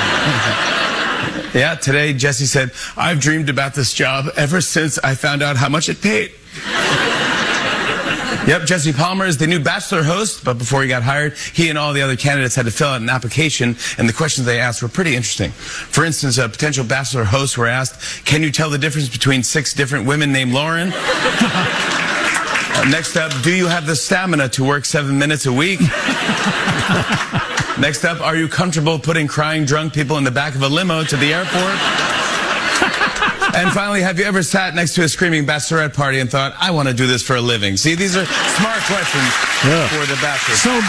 Yeah, 1.54 1.76
today 1.76 2.12
Jesse 2.12 2.46
said, 2.46 2.72
I've 2.96 3.20
dreamed 3.20 3.48
about 3.48 3.74
this 3.74 3.94
job 3.94 4.26
ever 4.36 4.60
since 4.60 4.98
I 4.98 5.14
found 5.14 5.40
out 5.40 5.56
how 5.56 5.68
much 5.68 5.88
it 5.88 6.02
paid. 6.02 6.32
Yep, 8.46 8.66
Jesse 8.66 8.92
Palmer 8.92 9.24
is 9.24 9.38
the 9.38 9.46
new 9.46 9.58
Bachelor 9.58 10.02
host, 10.02 10.44
but 10.44 10.58
before 10.58 10.82
he 10.82 10.88
got 10.88 11.02
hired, 11.02 11.32
he 11.54 11.70
and 11.70 11.78
all 11.78 11.94
the 11.94 12.02
other 12.02 12.14
candidates 12.14 12.54
had 12.54 12.66
to 12.66 12.70
fill 12.70 12.88
out 12.88 13.00
an 13.00 13.08
application, 13.08 13.74
and 13.96 14.06
the 14.06 14.12
questions 14.12 14.46
they 14.46 14.60
asked 14.60 14.82
were 14.82 14.88
pretty 14.88 15.16
interesting. 15.16 15.50
For 15.50 16.04
instance, 16.04 16.36
a 16.36 16.46
potential 16.46 16.84
Bachelor 16.84 17.24
host 17.24 17.56
were 17.56 17.68
asked, 17.68 18.26
Can 18.26 18.42
you 18.42 18.50
tell 18.50 18.68
the 18.68 18.76
difference 18.76 19.08
between 19.08 19.42
six 19.42 19.72
different 19.72 20.06
women 20.06 20.30
named 20.30 20.52
Lauren? 20.52 20.92
Uh, 22.76 22.82
next 22.90 23.16
up, 23.16 23.30
do 23.42 23.54
you 23.54 23.68
have 23.68 23.86
the 23.86 23.94
stamina 23.94 24.48
to 24.48 24.64
work 24.64 24.84
seven 24.84 25.16
minutes 25.16 25.46
a 25.46 25.52
week? 25.52 25.78
next 27.80 28.04
up, 28.04 28.20
are 28.20 28.36
you 28.36 28.48
comfortable 28.48 28.98
putting 28.98 29.26
crying 29.26 29.64
drunk 29.64 29.92
people 29.92 30.18
in 30.18 30.24
the 30.24 30.30
back 30.30 30.54
of 30.54 30.62
a 30.62 30.68
limo 30.68 31.04
to 31.04 31.16
the 31.16 31.32
airport? 31.32 31.54
and 33.54 33.72
finally, 33.72 34.02
have 34.02 34.18
you 34.18 34.24
ever 34.24 34.42
sat 34.42 34.74
next 34.74 34.94
to 34.94 35.02
a 35.02 35.08
screaming 35.08 35.46
bachelorette 35.46 35.94
party 35.94 36.20
and 36.20 36.30
thought, 36.30 36.54
I 36.58 36.70
want 36.70 36.88
to 36.88 36.94
do 36.94 37.06
this 37.06 37.22
for 37.22 37.36
a 37.36 37.40
living? 37.40 37.76
See, 37.76 37.94
these 37.94 38.16
are 38.16 38.26
smart 38.26 38.82
questions 38.84 39.30
for 39.90 40.06
the 40.06 40.18
bachelor. 40.20 40.56
So 40.56 40.80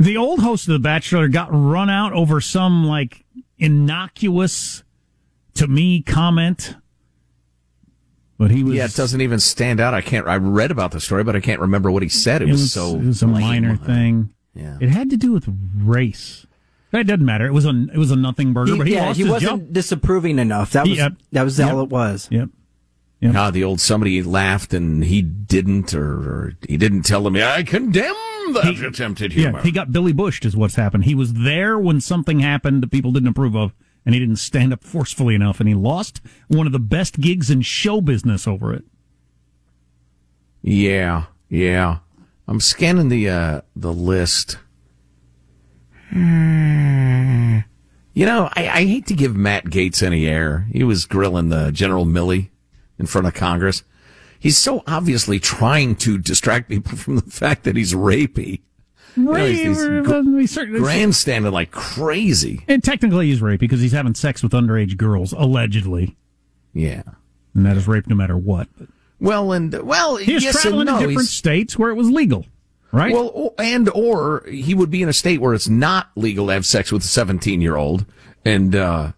the 0.00 0.16
old 0.16 0.40
host 0.40 0.66
of 0.66 0.72
The 0.72 0.78
Bachelor 0.78 1.28
got 1.28 1.50
run 1.52 1.90
out 1.90 2.14
over 2.14 2.40
some 2.40 2.86
like 2.86 3.22
innocuous 3.58 4.82
to 5.54 5.66
me 5.66 6.02
comment. 6.02 6.74
But 8.38 8.50
he 8.50 8.64
was 8.64 8.74
Yeah, 8.74 8.86
it 8.86 8.94
doesn't 8.94 9.20
even 9.20 9.38
stand 9.38 9.78
out. 9.78 9.92
I 9.92 10.00
can't. 10.00 10.26
I 10.26 10.36
read 10.36 10.70
about 10.70 10.92
the 10.92 11.00
story, 11.00 11.22
but 11.22 11.36
I 11.36 11.40
can't 11.40 11.60
remember 11.60 11.90
what 11.90 12.02
he 12.02 12.08
said. 12.08 12.40
It, 12.40 12.48
was, 12.48 12.72
so. 12.72 12.96
it 12.96 13.04
was 13.04 13.22
a 13.22 13.26
lame. 13.26 13.42
minor 13.42 13.76
thing. 13.76 14.30
Yeah. 14.54 14.78
It 14.80 14.88
had 14.90 15.10
to 15.10 15.16
do 15.16 15.32
with 15.32 15.46
race. 15.76 16.46
It 16.92 17.04
doesn't 17.04 17.24
matter. 17.24 17.46
It 17.46 17.52
was 17.52 17.66
a 17.66 17.86
it 17.94 17.98
was 17.98 18.10
a 18.10 18.16
nothing 18.16 18.52
burger, 18.52 18.72
He- 18.72 18.78
but 18.78 18.86
he 18.88 18.94
yeah, 18.94 19.06
lost 19.06 19.16
he 19.18 19.22
his 19.22 19.32
wasn't 19.32 19.62
job. 19.66 19.72
disapproving 19.72 20.38
enough. 20.40 20.72
That 20.72 20.88
was 20.88 20.98
yep. 20.98 21.12
that 21.32 21.42
was 21.44 21.58
Yep. 21.58 21.72
all 21.72 21.82
it 21.82 21.88
was. 21.90 22.28
Yep. 22.30 22.48
Ah, 23.34 23.50
the 23.50 23.62
old 23.62 23.80
somebody 23.80 24.22
laughed 24.22 24.72
and 24.72 25.04
he 25.04 25.20
didn't, 25.20 25.92
or, 25.92 26.02
or 26.04 26.52
he 26.66 26.76
didn't 26.78 27.02
tell 27.02 27.22
them. 27.22 27.36
I 27.36 27.62
condemn 27.62 28.14
that 28.54 28.82
attempted 28.82 29.32
humor. 29.34 29.58
Yeah, 29.58 29.62
he 29.62 29.70
got 29.70 29.92
Billy 29.92 30.12
Bushed 30.14 30.44
is 30.46 30.56
what's 30.56 30.74
happened. 30.76 31.04
He 31.04 31.14
was 31.14 31.34
there 31.34 31.78
when 31.78 32.00
something 32.00 32.40
happened 32.40 32.82
that 32.82 32.90
people 32.90 33.12
didn't 33.12 33.28
approve 33.28 33.54
of, 33.54 33.74
and 34.06 34.14
he 34.14 34.18
didn't 34.18 34.36
stand 34.36 34.72
up 34.72 34.82
forcefully 34.82 35.34
enough, 35.34 35.60
and 35.60 35.68
he 35.68 35.74
lost 35.74 36.22
one 36.48 36.66
of 36.66 36.72
the 36.72 36.78
best 36.78 37.20
gigs 37.20 37.50
in 37.50 37.60
show 37.60 38.00
business 38.00 38.48
over 38.48 38.72
it. 38.72 38.84
Yeah, 40.62 41.24
yeah. 41.48 41.98
I'm 42.50 42.60
scanning 42.60 43.08
the 43.08 43.28
uh, 43.30 43.60
the 43.76 43.92
list. 43.92 44.58
You 48.12 48.26
know, 48.26 48.50
I, 48.54 48.68
I 48.68 48.84
hate 48.84 49.06
to 49.06 49.14
give 49.14 49.36
Matt 49.36 49.66
Gaetz 49.66 50.02
any 50.02 50.26
air. 50.26 50.66
He 50.72 50.82
was 50.82 51.06
grilling 51.06 51.48
the 51.48 51.70
General 51.70 52.04
Milley 52.04 52.50
in 52.98 53.06
front 53.06 53.26
of 53.28 53.34
Congress. 53.34 53.84
He's 54.38 54.58
so 54.58 54.82
obviously 54.86 55.38
trying 55.38 55.94
to 55.96 56.18
distract 56.18 56.68
people 56.68 56.96
from 56.98 57.16
the 57.16 57.22
fact 57.30 57.62
that 57.64 57.76
he's 57.76 57.94
rapey. 57.94 58.60
You 59.16 59.22
know, 59.24 59.34
he's- 59.34 59.58
he's 59.66 59.84
or- 59.84 60.02
gr- 60.02 60.20
we 60.36 60.46
certainly- 60.46 60.80
grandstanding 60.80 61.52
like 61.52 61.70
crazy. 61.70 62.64
And 62.68 62.82
technically, 62.82 63.28
he's 63.28 63.40
rape 63.40 63.60
because 63.60 63.80
he's 63.80 63.92
having 63.92 64.14
sex 64.14 64.42
with 64.42 64.52
underage 64.52 64.96
girls, 64.96 65.32
allegedly. 65.32 66.16
Yeah. 66.74 67.02
And 67.54 67.64
that 67.66 67.76
is 67.76 67.86
rape 67.88 68.06
no 68.08 68.16
matter 68.16 68.36
what. 68.36 68.68
Well, 69.20 69.52
and 69.52 69.72
well, 69.82 70.16
He 70.16 70.34
was 70.34 70.44
yes 70.44 70.60
traveling 70.62 70.86
no. 70.86 70.94
to 70.94 70.98
different 71.06 71.20
He's- 71.28 71.30
states 71.30 71.78
where 71.78 71.90
it 71.90 71.94
was 71.94 72.08
legal, 72.10 72.46
right? 72.90 73.12
Well, 73.12 73.54
and 73.58 73.88
or 73.90 74.44
he 74.48 74.74
would 74.74 74.90
be 74.90 75.02
in 75.02 75.08
a 75.08 75.12
state 75.12 75.40
where 75.40 75.54
it's 75.54 75.68
not 75.68 76.08
legal 76.16 76.46
to 76.46 76.52
have 76.54 76.64
sex 76.66 76.90
with 76.90 77.02
a 77.04 77.06
17 77.06 77.60
year 77.60 77.76
old. 77.76 78.06
And, 78.44 78.74
uh, 78.74 79.12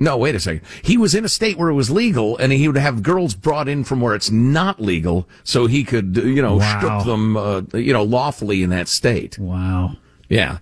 no, 0.00 0.16
wait 0.16 0.36
a 0.36 0.40
second. 0.40 0.60
He 0.82 0.96
was 0.96 1.16
in 1.16 1.24
a 1.24 1.28
state 1.28 1.58
where 1.58 1.68
it 1.68 1.74
was 1.74 1.90
legal 1.90 2.36
and 2.38 2.52
he 2.52 2.68
would 2.68 2.76
have 2.76 3.02
girls 3.02 3.34
brought 3.34 3.68
in 3.68 3.82
from 3.82 4.00
where 4.00 4.14
it's 4.14 4.30
not 4.30 4.80
legal 4.80 5.28
so 5.42 5.66
he 5.66 5.82
could, 5.82 6.16
uh, 6.16 6.22
you 6.22 6.40
know, 6.40 6.58
Wow. 6.58 6.78
strip 6.78 7.06
them, 7.06 7.36
uh, 7.36 7.62
you 7.74 7.92
know, 7.92 8.04
lawfully 8.04 8.62
in 8.62 8.70
that 8.70 8.86
state. 8.86 9.36
Wow. 9.40 9.96
Yeah. 10.28 10.58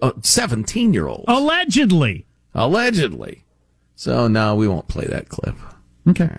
Uh, 0.00 0.12
17 0.22 0.94
year 0.94 1.06
old. 1.06 1.26
Allegedly. 1.28 2.24
Allegedly. 2.54 3.44
So, 3.94 4.26
no, 4.28 4.54
we 4.54 4.66
won't 4.66 4.88
play 4.88 5.04
that 5.04 5.28
clip. 5.28 5.54
Okay. 6.08 6.30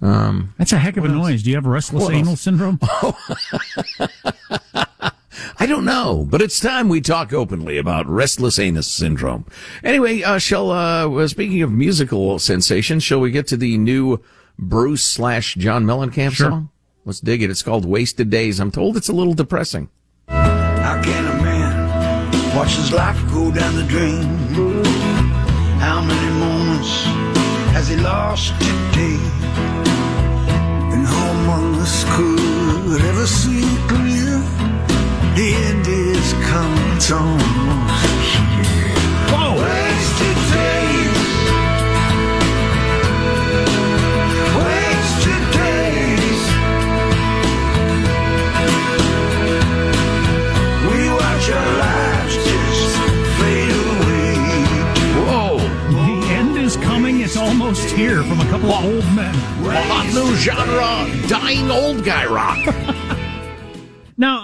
Um, 0.00 0.52
That's 0.58 0.72
a 0.72 0.78
heck 0.78 0.96
of 0.96 1.04
a 1.04 1.08
noise. 1.08 1.42
Do 1.44 1.50
you 1.50 1.56
have 1.56 1.66
restless 1.66 2.04
What 2.04 2.14
anal 2.14 2.30
else? 2.30 2.40
syndrome? 2.40 2.78
I 5.58 5.66
don't 5.66 5.84
know, 5.84 6.26
but 6.28 6.42
it's 6.42 6.58
time 6.58 6.88
we 6.88 7.00
talk 7.00 7.32
openly 7.32 7.78
about 7.78 8.06
restless 8.08 8.58
anus 8.58 8.88
syndrome. 8.88 9.46
Anyway, 9.84 10.22
uh, 10.22 10.38
shall, 10.38 10.70
uh, 10.72 11.28
speaking 11.28 11.62
of 11.62 11.70
musical 11.70 12.38
sensations, 12.40 13.04
shall 13.04 13.20
we 13.20 13.30
get 13.30 13.46
to 13.48 13.56
the 13.56 13.78
new 13.78 14.20
Bruce 14.58 15.04
slash 15.04 15.54
John 15.54 15.84
Mellencamp 15.84 16.32
Sure. 16.32 16.50
song? 16.50 16.70
Let's 17.04 17.20
dig 17.20 17.42
it. 17.42 17.50
It's 17.50 17.62
called 17.62 17.84
Wasted 17.84 18.28
Days. 18.30 18.58
I'm 18.60 18.70
told 18.72 18.96
it's 18.96 19.08
a 19.08 19.12
little 19.12 19.34
depressing. 19.34 19.88
How 20.28 21.00
can 21.02 21.26
a 21.26 21.42
man 21.42 22.56
watch 22.56 22.74
his 22.74 22.92
life 22.92 23.16
go 23.32 23.52
down 23.52 23.76
the 23.76 23.84
drain? 23.84 25.01
How 25.82 26.00
many 26.00 26.30
moments 26.38 26.92
has 27.74 27.88
he 27.88 27.96
lost 27.96 28.54
today? 28.60 29.18
And 30.92 31.04
who 31.04 31.22
among 31.38 31.74
us 31.80 32.04
could 32.14 33.00
ever 33.10 33.26
see 33.26 33.66
clear? 33.88 34.38
The 35.34 35.48
end 35.68 35.86
is 35.88 36.34
coming, 36.50 36.96
it's 36.96 37.10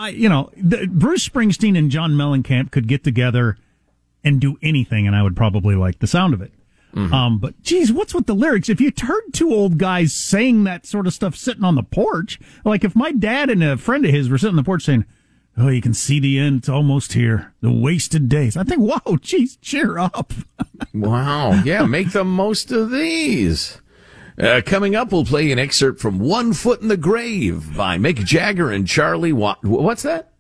I, 0.09 0.11
you 0.11 0.29
know, 0.29 0.51
the, 0.57 0.87
Bruce 0.87 1.29
Springsteen 1.29 1.77
and 1.77 1.91
John 1.91 2.13
Mellencamp 2.13 2.71
could 2.71 2.89
get 2.89 3.05
together 3.05 3.57
and 4.25 4.41
do 4.41 4.57
anything, 4.63 5.07
and 5.07 5.15
I 5.15 5.23
would 5.23 5.37
probably 5.37 5.75
like 5.75 5.99
the 6.01 6.07
sound 6.07 6.35
of 6.35 6.43
it. 6.43 6.53
Um, 6.95 7.39
but 7.39 7.63
geez, 7.63 7.93
what's 7.93 8.13
with 8.13 8.27
the 8.27 8.35
lyrics? 8.35 8.69
If 8.69 8.81
you 8.81 8.91
heard 9.01 9.23
two 9.33 9.53
old 9.53 9.79
guys 9.79 10.13
saying 10.13 10.65
that 10.65 10.85
sort 10.85 11.07
of 11.07 11.15
stuff 11.15 11.37
sitting 11.37 11.63
on 11.63 11.77
the 11.77 11.85
porch, 11.85 12.41
like 12.65 12.83
if 12.83 12.97
my 12.97 13.13
dad 13.13 13.51
and 13.51 13.63
a 13.63 13.77
friend 13.77 14.05
of 14.05 14.11
his 14.11 14.29
were 14.29 14.39
sitting 14.39 14.55
on 14.55 14.57
the 14.57 14.65
porch 14.65 14.83
saying, 14.83 15.05
"Oh, 15.57 15.69
you 15.69 15.81
can 15.81 15.95
see 15.95 16.19
the 16.19 16.41
end; 16.41 16.59
it's 16.61 16.69
almost 16.69 17.13
here. 17.13 17.53
The 17.61 17.71
wasted 17.71 18.29
days." 18.29 18.57
I 18.57 18.65
think, 18.65 18.81
"Wow, 18.81 19.17
geez, 19.21 19.57
cheer 19.59 19.99
up." 19.99 20.33
Wow. 20.95 21.63
Yeah, 21.65 21.87
make 21.87 22.11
the 22.13 22.25
most 22.25 22.73
of 22.73 22.91
these. 22.91 23.81
Uh, 24.39 24.61
coming 24.65 24.95
up, 24.95 25.11
we'll 25.11 25.25
play 25.25 25.51
an 25.51 25.59
excerpt 25.59 26.01
from 26.01 26.21
One 26.21 26.53
Foot 26.53 26.81
in 26.81 26.89
the 26.89 26.97
Grave 26.97 27.77
by 27.77 27.99
Mick 27.99 28.25
Jagger 28.25 28.71
and 28.71 28.87
Charlie 28.87 29.33
Watt. 29.33 29.65
What's 29.65 30.03
that? 30.05 30.33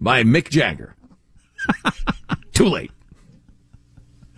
By 0.00 0.22
Mick 0.22 0.48
Jagger. 0.48 0.94
Too 2.52 2.66
late. 2.66 2.92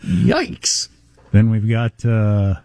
Yikes. 0.04 0.88
Then 1.32 1.50
we've 1.50 1.68
got 1.68 2.02
uh, 2.04 2.60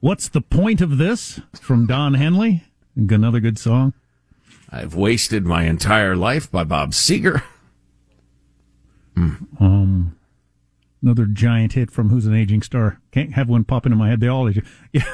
"What's 0.00 0.28
the 0.28 0.40
point 0.40 0.80
of 0.80 0.98
this?" 0.98 1.40
from 1.60 1.86
Don 1.86 2.14
Henley. 2.14 2.64
Another 2.96 3.38
good 3.38 3.58
song. 3.58 3.92
I've 4.70 4.94
wasted 4.96 5.44
my 5.44 5.64
entire 5.64 6.16
life 6.16 6.50
by 6.50 6.64
Bob 6.64 6.90
Seger. 6.92 7.42
Um, 9.16 10.16
another 11.02 11.26
giant 11.26 11.74
hit 11.74 11.90
from 11.90 12.08
Who's 12.08 12.26
an 12.26 12.34
Aging 12.34 12.62
Star. 12.62 13.00
Can't 13.12 13.34
have 13.34 13.48
one 13.48 13.64
pop 13.64 13.86
into 13.86 13.96
my 13.96 14.08
head. 14.08 14.20
They 14.20 14.28
all 14.28 14.48
age. 14.48 14.60
Yeah, 14.92 15.04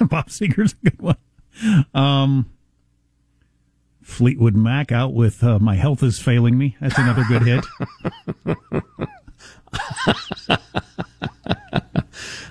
Bob 0.08 0.28
Seger's 0.28 0.74
a 0.84 0.90
good 0.90 1.00
one. 1.00 1.16
Um, 1.94 2.50
Fleetwood 4.02 4.56
Mac 4.56 4.92
out 4.92 5.14
with 5.14 5.42
uh, 5.44 5.58
My 5.58 5.76
Health 5.76 6.02
is 6.02 6.18
Failing 6.18 6.58
Me. 6.58 6.76
That's 6.80 6.98
another 6.98 7.24
good 7.24 7.42
hit. 7.42 7.64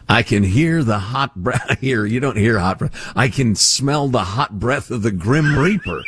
I 0.09 0.23
can 0.23 0.43
hear 0.43 0.83
the 0.83 0.99
hot 0.99 1.35
breath. 1.35 1.77
Here, 1.79 2.05
you 2.05 2.19
don't 2.19 2.37
hear 2.37 2.59
hot 2.59 2.79
breath. 2.79 3.13
I 3.15 3.29
can 3.29 3.55
smell 3.55 4.07
the 4.07 4.23
hot 4.23 4.59
breath 4.59 4.91
of 4.91 5.03
the 5.03 5.11
Grim 5.11 5.57
Reaper. 5.57 6.03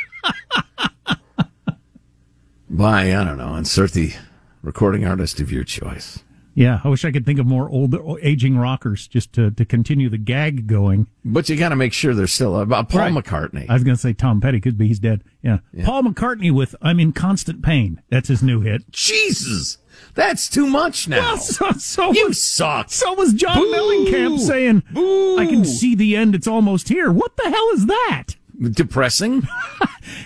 by, 2.70 3.16
I 3.16 3.24
don't 3.24 3.38
know, 3.38 3.56
insert 3.56 3.94
the 3.94 4.14
recording 4.62 5.06
artist 5.06 5.40
of 5.40 5.52
your 5.52 5.64
choice. 5.64 6.24
Yeah, 6.56 6.82
I 6.84 6.90
wish 6.90 7.04
I 7.04 7.12
could 7.12 7.26
think 7.26 7.40
of 7.40 7.48
more 7.48 7.68
old 7.70 7.96
aging 8.22 8.58
rockers 8.58 9.08
just 9.08 9.34
to, 9.34 9.50
to 9.52 9.66
continue 9.66 10.08
the 10.10 10.20
gag 10.20 10.68
going. 10.68 11.08
But 11.26 11.50
you 11.50 11.56
got 11.56 11.70
to 11.70 11.76
make 11.76 11.94
sure 11.94 12.14
they're 12.14 12.28
still 12.28 12.60
about 12.60 12.90
Paul 12.90 13.02
Right. 13.02 13.14
McCartney. 13.14 13.66
I 13.70 13.74
was 13.74 13.84
going 13.84 13.96
to 13.96 14.02
say 14.02 14.14
Tom 14.14 14.40
Petty 14.40 14.62
could 14.62 14.78
be. 14.78 14.88
He's 14.88 15.00
dead. 15.00 15.24
Yeah. 15.42 15.60
Paul 15.84 16.04
McCartney 16.04 16.52
with 16.52 16.76
I'm 16.82 17.00
in 17.00 17.12
Constant 17.12 17.64
Pain. 17.64 18.02
That's 18.10 18.28
his 18.28 18.44
new 18.44 18.62
hit. 18.62 18.92
Jesus, 18.92 19.80
that's 20.14 20.48
too 20.48 20.68
much 20.68 21.08
now. 21.08 21.18
Well, 21.34 21.38
so, 21.38 21.72
so 21.72 22.12
you 22.12 22.28
was, 22.28 22.44
suck. 22.44 22.92
So 22.92 23.14
was 23.14 23.34
John 23.34 23.58
Boo. 23.58 23.74
Mellencamp 23.74 24.40
saying, 24.40 24.84
I 24.96 25.46
can 25.50 25.66
see 25.66 25.96
the 25.96 26.16
end. 26.16 26.36
It's 26.36 26.48
almost 26.48 26.88
here. 26.90 27.12
What 27.12 27.36
the 27.36 27.50
hell 27.50 27.70
is 27.74 27.88
that? 27.88 28.26
Depressing. 28.62 29.48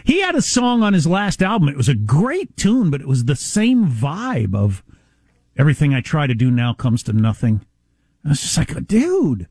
He 0.03 0.21
had 0.21 0.34
a 0.36 0.41
song 0.41 0.82
on 0.82 0.93
his 0.93 1.05
last 1.05 1.43
album. 1.43 1.69
It 1.69 1.78
was 1.78 1.88
a 1.88 1.93
great 1.93 2.57
tune, 2.57 2.89
but 2.89 2.99
it 2.99 3.07
was 3.07 3.25
the 3.25 3.36
same 3.36 3.88
vibe 3.88 4.55
of 4.55 4.84
everything 5.58 5.93
I 5.93 6.01
try 6.01 6.28
to 6.28 6.34
do 6.36 6.49
now 6.51 6.74
comes 6.74 7.03
to 7.03 7.14
nothing. 7.14 7.66
I 8.26 8.30
was 8.30 8.41
just 8.41 8.58
like, 8.58 8.88
dude. 8.88 9.47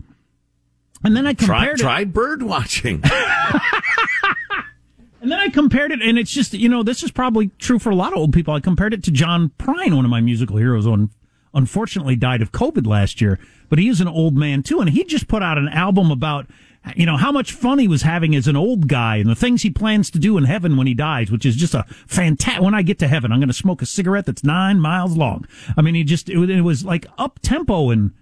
And 1.05 1.17
then 1.17 1.27
I 1.27 1.35
Try, 1.35 1.67
it. 1.67 1.77
try 1.79 2.05
bird 2.05 2.43
watching. 2.43 3.03
And 5.23 5.33
then 5.33 5.41
I 5.41 5.49
compared 5.49 5.91
it, 5.91 6.01
and 6.03 6.19
it's 6.19 6.31
just, 6.31 6.53
you 6.53 6.69
know, 6.69 6.85
this 6.85 7.03
is 7.03 7.11
probably 7.11 7.49
true 7.59 7.81
for 7.81 7.91
a 7.91 7.97
lot 7.97 8.13
of 8.13 8.19
old 8.19 8.33
people. 8.33 8.55
I 8.55 8.61
compared 8.61 8.95
it 8.95 9.03
to 9.05 9.11
John 9.11 9.51
Prine, 9.59 9.97
one 9.97 10.05
of 10.05 10.11
my 10.11 10.21
musical 10.21 10.57
heroes, 10.57 10.85
who 10.85 11.11
unfortunately 11.53 12.15
died 12.15 12.43
of 12.43 12.53
COVID 12.53 12.87
last 12.87 13.21
year. 13.21 13.41
But 13.69 13.81
he 13.81 13.89
is 13.89 14.01
an 14.01 14.07
old 14.07 14.37
man, 14.37 14.63
too, 14.63 14.79
and 14.81 14.89
he 14.91 15.03
just 15.03 15.27
put 15.27 15.43
out 15.43 15.59
an 15.59 15.69
album 15.69 16.13
about, 16.13 16.47
you 16.95 17.07
know, 17.07 17.17
how 17.17 17.33
much 17.33 17.53
fun 17.53 17.79
he 17.79 17.89
was 17.89 18.03
having 18.03 18.37
as 18.37 18.47
an 18.47 18.57
old 18.57 18.87
guy 18.87 19.17
and 19.17 19.29
the 19.29 19.35
things 19.35 19.63
he 19.63 19.71
plans 19.71 20.11
to 20.11 20.19
do 20.19 20.39
in 20.39 20.45
heaven 20.45 20.77
when 20.77 20.87
he 20.87 20.95
dies, 20.95 21.31
which 21.31 21.45
is 21.45 21.57
just 21.57 21.75
a 21.75 21.85
fantastic. 22.07 22.63
When 22.63 22.75
I 22.75 22.83
get 22.83 22.99
to 23.01 23.09
heaven, 23.09 23.33
I'm 23.33 23.41
going 23.41 23.49
to 23.49 23.55
smoke 23.55 23.83
a 23.83 23.87
cigarette 23.87 24.27
that's 24.27 24.45
nine 24.45 24.81
miles 24.81 25.17
long. 25.17 25.47
I 25.77 25.83
mean, 25.83 25.95
he 25.95 26.05
just, 26.05 26.29
it 26.29 26.39
was, 26.39 26.51
it 26.51 26.61
was 26.61 26.85
like 26.85 27.07
up 27.19 27.41
tempo 27.43 27.91
and, 27.91 28.13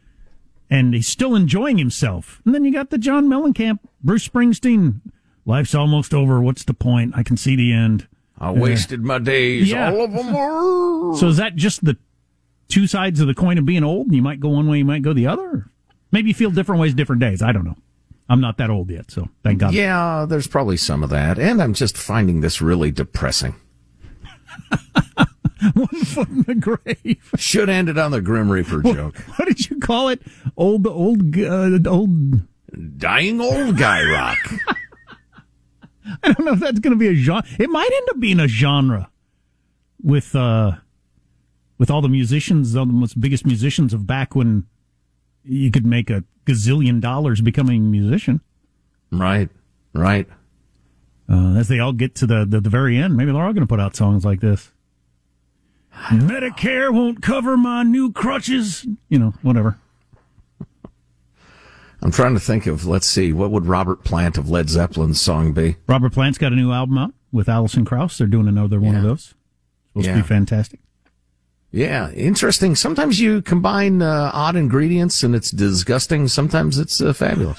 and 0.70 0.94
he's 0.94 1.08
still 1.08 1.34
enjoying 1.34 1.76
himself. 1.78 2.40
And 2.44 2.54
then 2.54 2.64
you 2.64 2.72
got 2.72 2.90
the 2.90 2.98
John 2.98 3.26
Mellencamp, 3.26 3.80
Bruce 4.02 4.26
Springsteen. 4.26 5.00
Life's 5.44 5.74
almost 5.74 6.14
over. 6.14 6.40
What's 6.40 6.64
the 6.64 6.72
point? 6.72 7.12
I 7.14 7.22
can 7.22 7.36
see 7.36 7.56
the 7.56 7.72
end. 7.72 8.08
I 8.38 8.50
wasted 8.50 9.04
my 9.04 9.18
days. 9.18 9.70
Yeah. 9.70 9.92
All 9.92 10.04
of 10.04 10.12
them 10.12 10.34
are. 10.34 11.16
So 11.16 11.28
is 11.28 11.36
that 11.36 11.54
just 11.54 11.84
the 11.84 11.96
two 12.68 12.86
sides 12.86 13.20
of 13.20 13.26
the 13.26 13.34
coin 13.34 13.58
of 13.58 13.66
being 13.66 13.84
old? 13.84 14.12
You 14.12 14.22
might 14.22 14.40
go 14.40 14.48
one 14.48 14.68
way, 14.68 14.78
you 14.78 14.84
might 14.84 15.02
go 15.02 15.12
the 15.12 15.26
other. 15.26 15.70
Maybe 16.10 16.28
you 16.28 16.34
feel 16.34 16.50
different 16.50 16.80
ways, 16.80 16.94
different 16.94 17.20
days. 17.20 17.42
I 17.42 17.52
don't 17.52 17.64
know. 17.64 17.76
I'm 18.28 18.40
not 18.40 18.56
that 18.58 18.70
old 18.70 18.90
yet, 18.90 19.10
so 19.10 19.28
thank 19.42 19.58
God. 19.58 19.74
Yeah, 19.74 20.24
there's 20.28 20.46
probably 20.46 20.76
some 20.76 21.02
of 21.02 21.10
that. 21.10 21.38
And 21.38 21.62
I'm 21.62 21.74
just 21.74 21.96
finding 21.96 22.40
this 22.40 22.62
really 22.62 22.90
depressing. 22.90 23.54
one 25.74 25.86
foot 26.04 26.28
in 26.28 26.42
the 26.42 26.54
grave. 26.54 27.30
Should 27.36 27.68
end 27.68 27.88
it 27.88 27.98
on 27.98 28.10
the 28.10 28.20
Grim 28.20 28.50
Reaper 28.50 28.82
joke. 28.82 29.18
What 29.36 29.46
did 29.46 29.68
you 29.68 29.78
call 29.78 30.08
it? 30.08 30.22
Old, 30.56 30.86
old, 30.86 31.38
uh, 31.38 31.78
old. 31.86 32.42
Dying 32.98 33.40
old 33.40 33.78
guy 33.78 34.02
rock. 34.10 34.38
I 36.22 36.32
don't 36.32 36.44
know 36.44 36.52
if 36.52 36.60
that's 36.60 36.80
going 36.80 36.92
to 36.92 36.98
be 36.98 37.08
a 37.08 37.14
genre. 37.14 37.44
It 37.58 37.70
might 37.70 37.90
end 37.92 38.08
up 38.10 38.20
being 38.20 38.40
a 38.40 38.48
genre 38.48 39.10
with 40.02 40.34
uh, 40.34 40.72
with 41.78 41.90
all 41.90 42.02
the 42.02 42.08
musicians, 42.08 42.74
all 42.74 42.86
the 42.86 42.92
most 42.92 43.20
biggest 43.20 43.46
musicians 43.46 43.94
of 43.94 44.06
back 44.06 44.34
when 44.34 44.66
you 45.44 45.70
could 45.70 45.86
make 45.86 46.10
a 46.10 46.24
gazillion 46.46 47.00
dollars 47.00 47.40
becoming 47.40 47.82
a 47.84 47.88
musician. 47.88 48.40
Right, 49.10 49.48
right. 49.92 50.28
Uh, 51.28 51.54
as 51.56 51.68
they 51.68 51.78
all 51.78 51.92
get 51.92 52.14
to 52.16 52.26
the, 52.26 52.44
the, 52.44 52.60
the 52.60 52.68
very 52.70 52.98
end, 52.98 53.16
maybe 53.16 53.32
they're 53.32 53.42
all 53.42 53.52
going 53.52 53.66
to 53.66 53.68
put 53.68 53.80
out 53.80 53.96
songs 53.96 54.24
like 54.24 54.40
this. 54.40 54.70
Medicare 56.10 56.92
won't 56.92 57.22
cover 57.22 57.56
my 57.56 57.82
new 57.82 58.12
crutches. 58.12 58.84
You 59.08 59.18
know, 59.18 59.34
whatever. 59.42 59.78
I'm 62.02 62.10
trying 62.10 62.34
to 62.34 62.40
think 62.40 62.66
of, 62.66 62.84
let's 62.84 63.06
see, 63.06 63.32
what 63.32 63.50
would 63.50 63.66
Robert 63.66 64.04
Plant 64.04 64.36
of 64.36 64.50
Led 64.50 64.68
Zeppelin's 64.68 65.20
song 65.20 65.52
be? 65.52 65.76
Robert 65.88 66.12
Plant's 66.12 66.36
got 66.36 66.52
a 66.52 66.56
new 66.56 66.70
album 66.70 66.98
out 66.98 67.14
with 67.32 67.48
Alison 67.48 67.86
Krauss. 67.86 68.18
They're 68.18 68.26
doing 68.26 68.48
another 68.48 68.78
one 68.78 68.94
of 68.96 69.02
those. 69.02 69.32
Supposed 69.92 70.06
Yeah. 70.08 70.16
to 70.16 70.22
be 70.22 70.26
fantastic. 70.28 70.80
Yeah, 71.74 72.12
interesting. 72.12 72.76
Sometimes 72.76 73.18
you 73.18 73.42
combine 73.42 74.00
uh, 74.00 74.30
odd 74.32 74.54
ingredients 74.54 75.24
and 75.24 75.34
it's 75.34 75.50
disgusting. 75.50 76.28
Sometimes 76.28 76.78
it's 76.78 77.00
uh, 77.00 77.12
fabulous. 77.12 77.58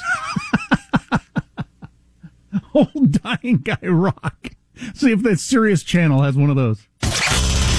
Old 2.73 3.21
dying 3.21 3.57
guy 3.57 3.77
rock. 3.83 4.51
See 4.93 5.11
if 5.11 5.21
that 5.23 5.41
Sirius 5.41 5.83
channel 5.83 6.21
has 6.21 6.37
one 6.37 6.49
of 6.49 6.55
those. 6.55 6.87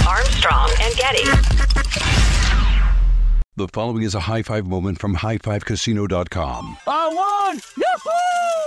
Armstrong 0.07 0.69
and 0.79 0.95
Getty. 0.95 1.23
The 3.55 3.67
following 3.73 4.03
is 4.03 4.13
a 4.13 4.19
high 4.19 4.43
five 4.43 4.67
moment 4.67 4.99
from 4.99 5.15
highfivecasino.com. 5.15 6.77
I 6.85 7.07
won! 7.07 7.61
Yahoo! 7.77 8.66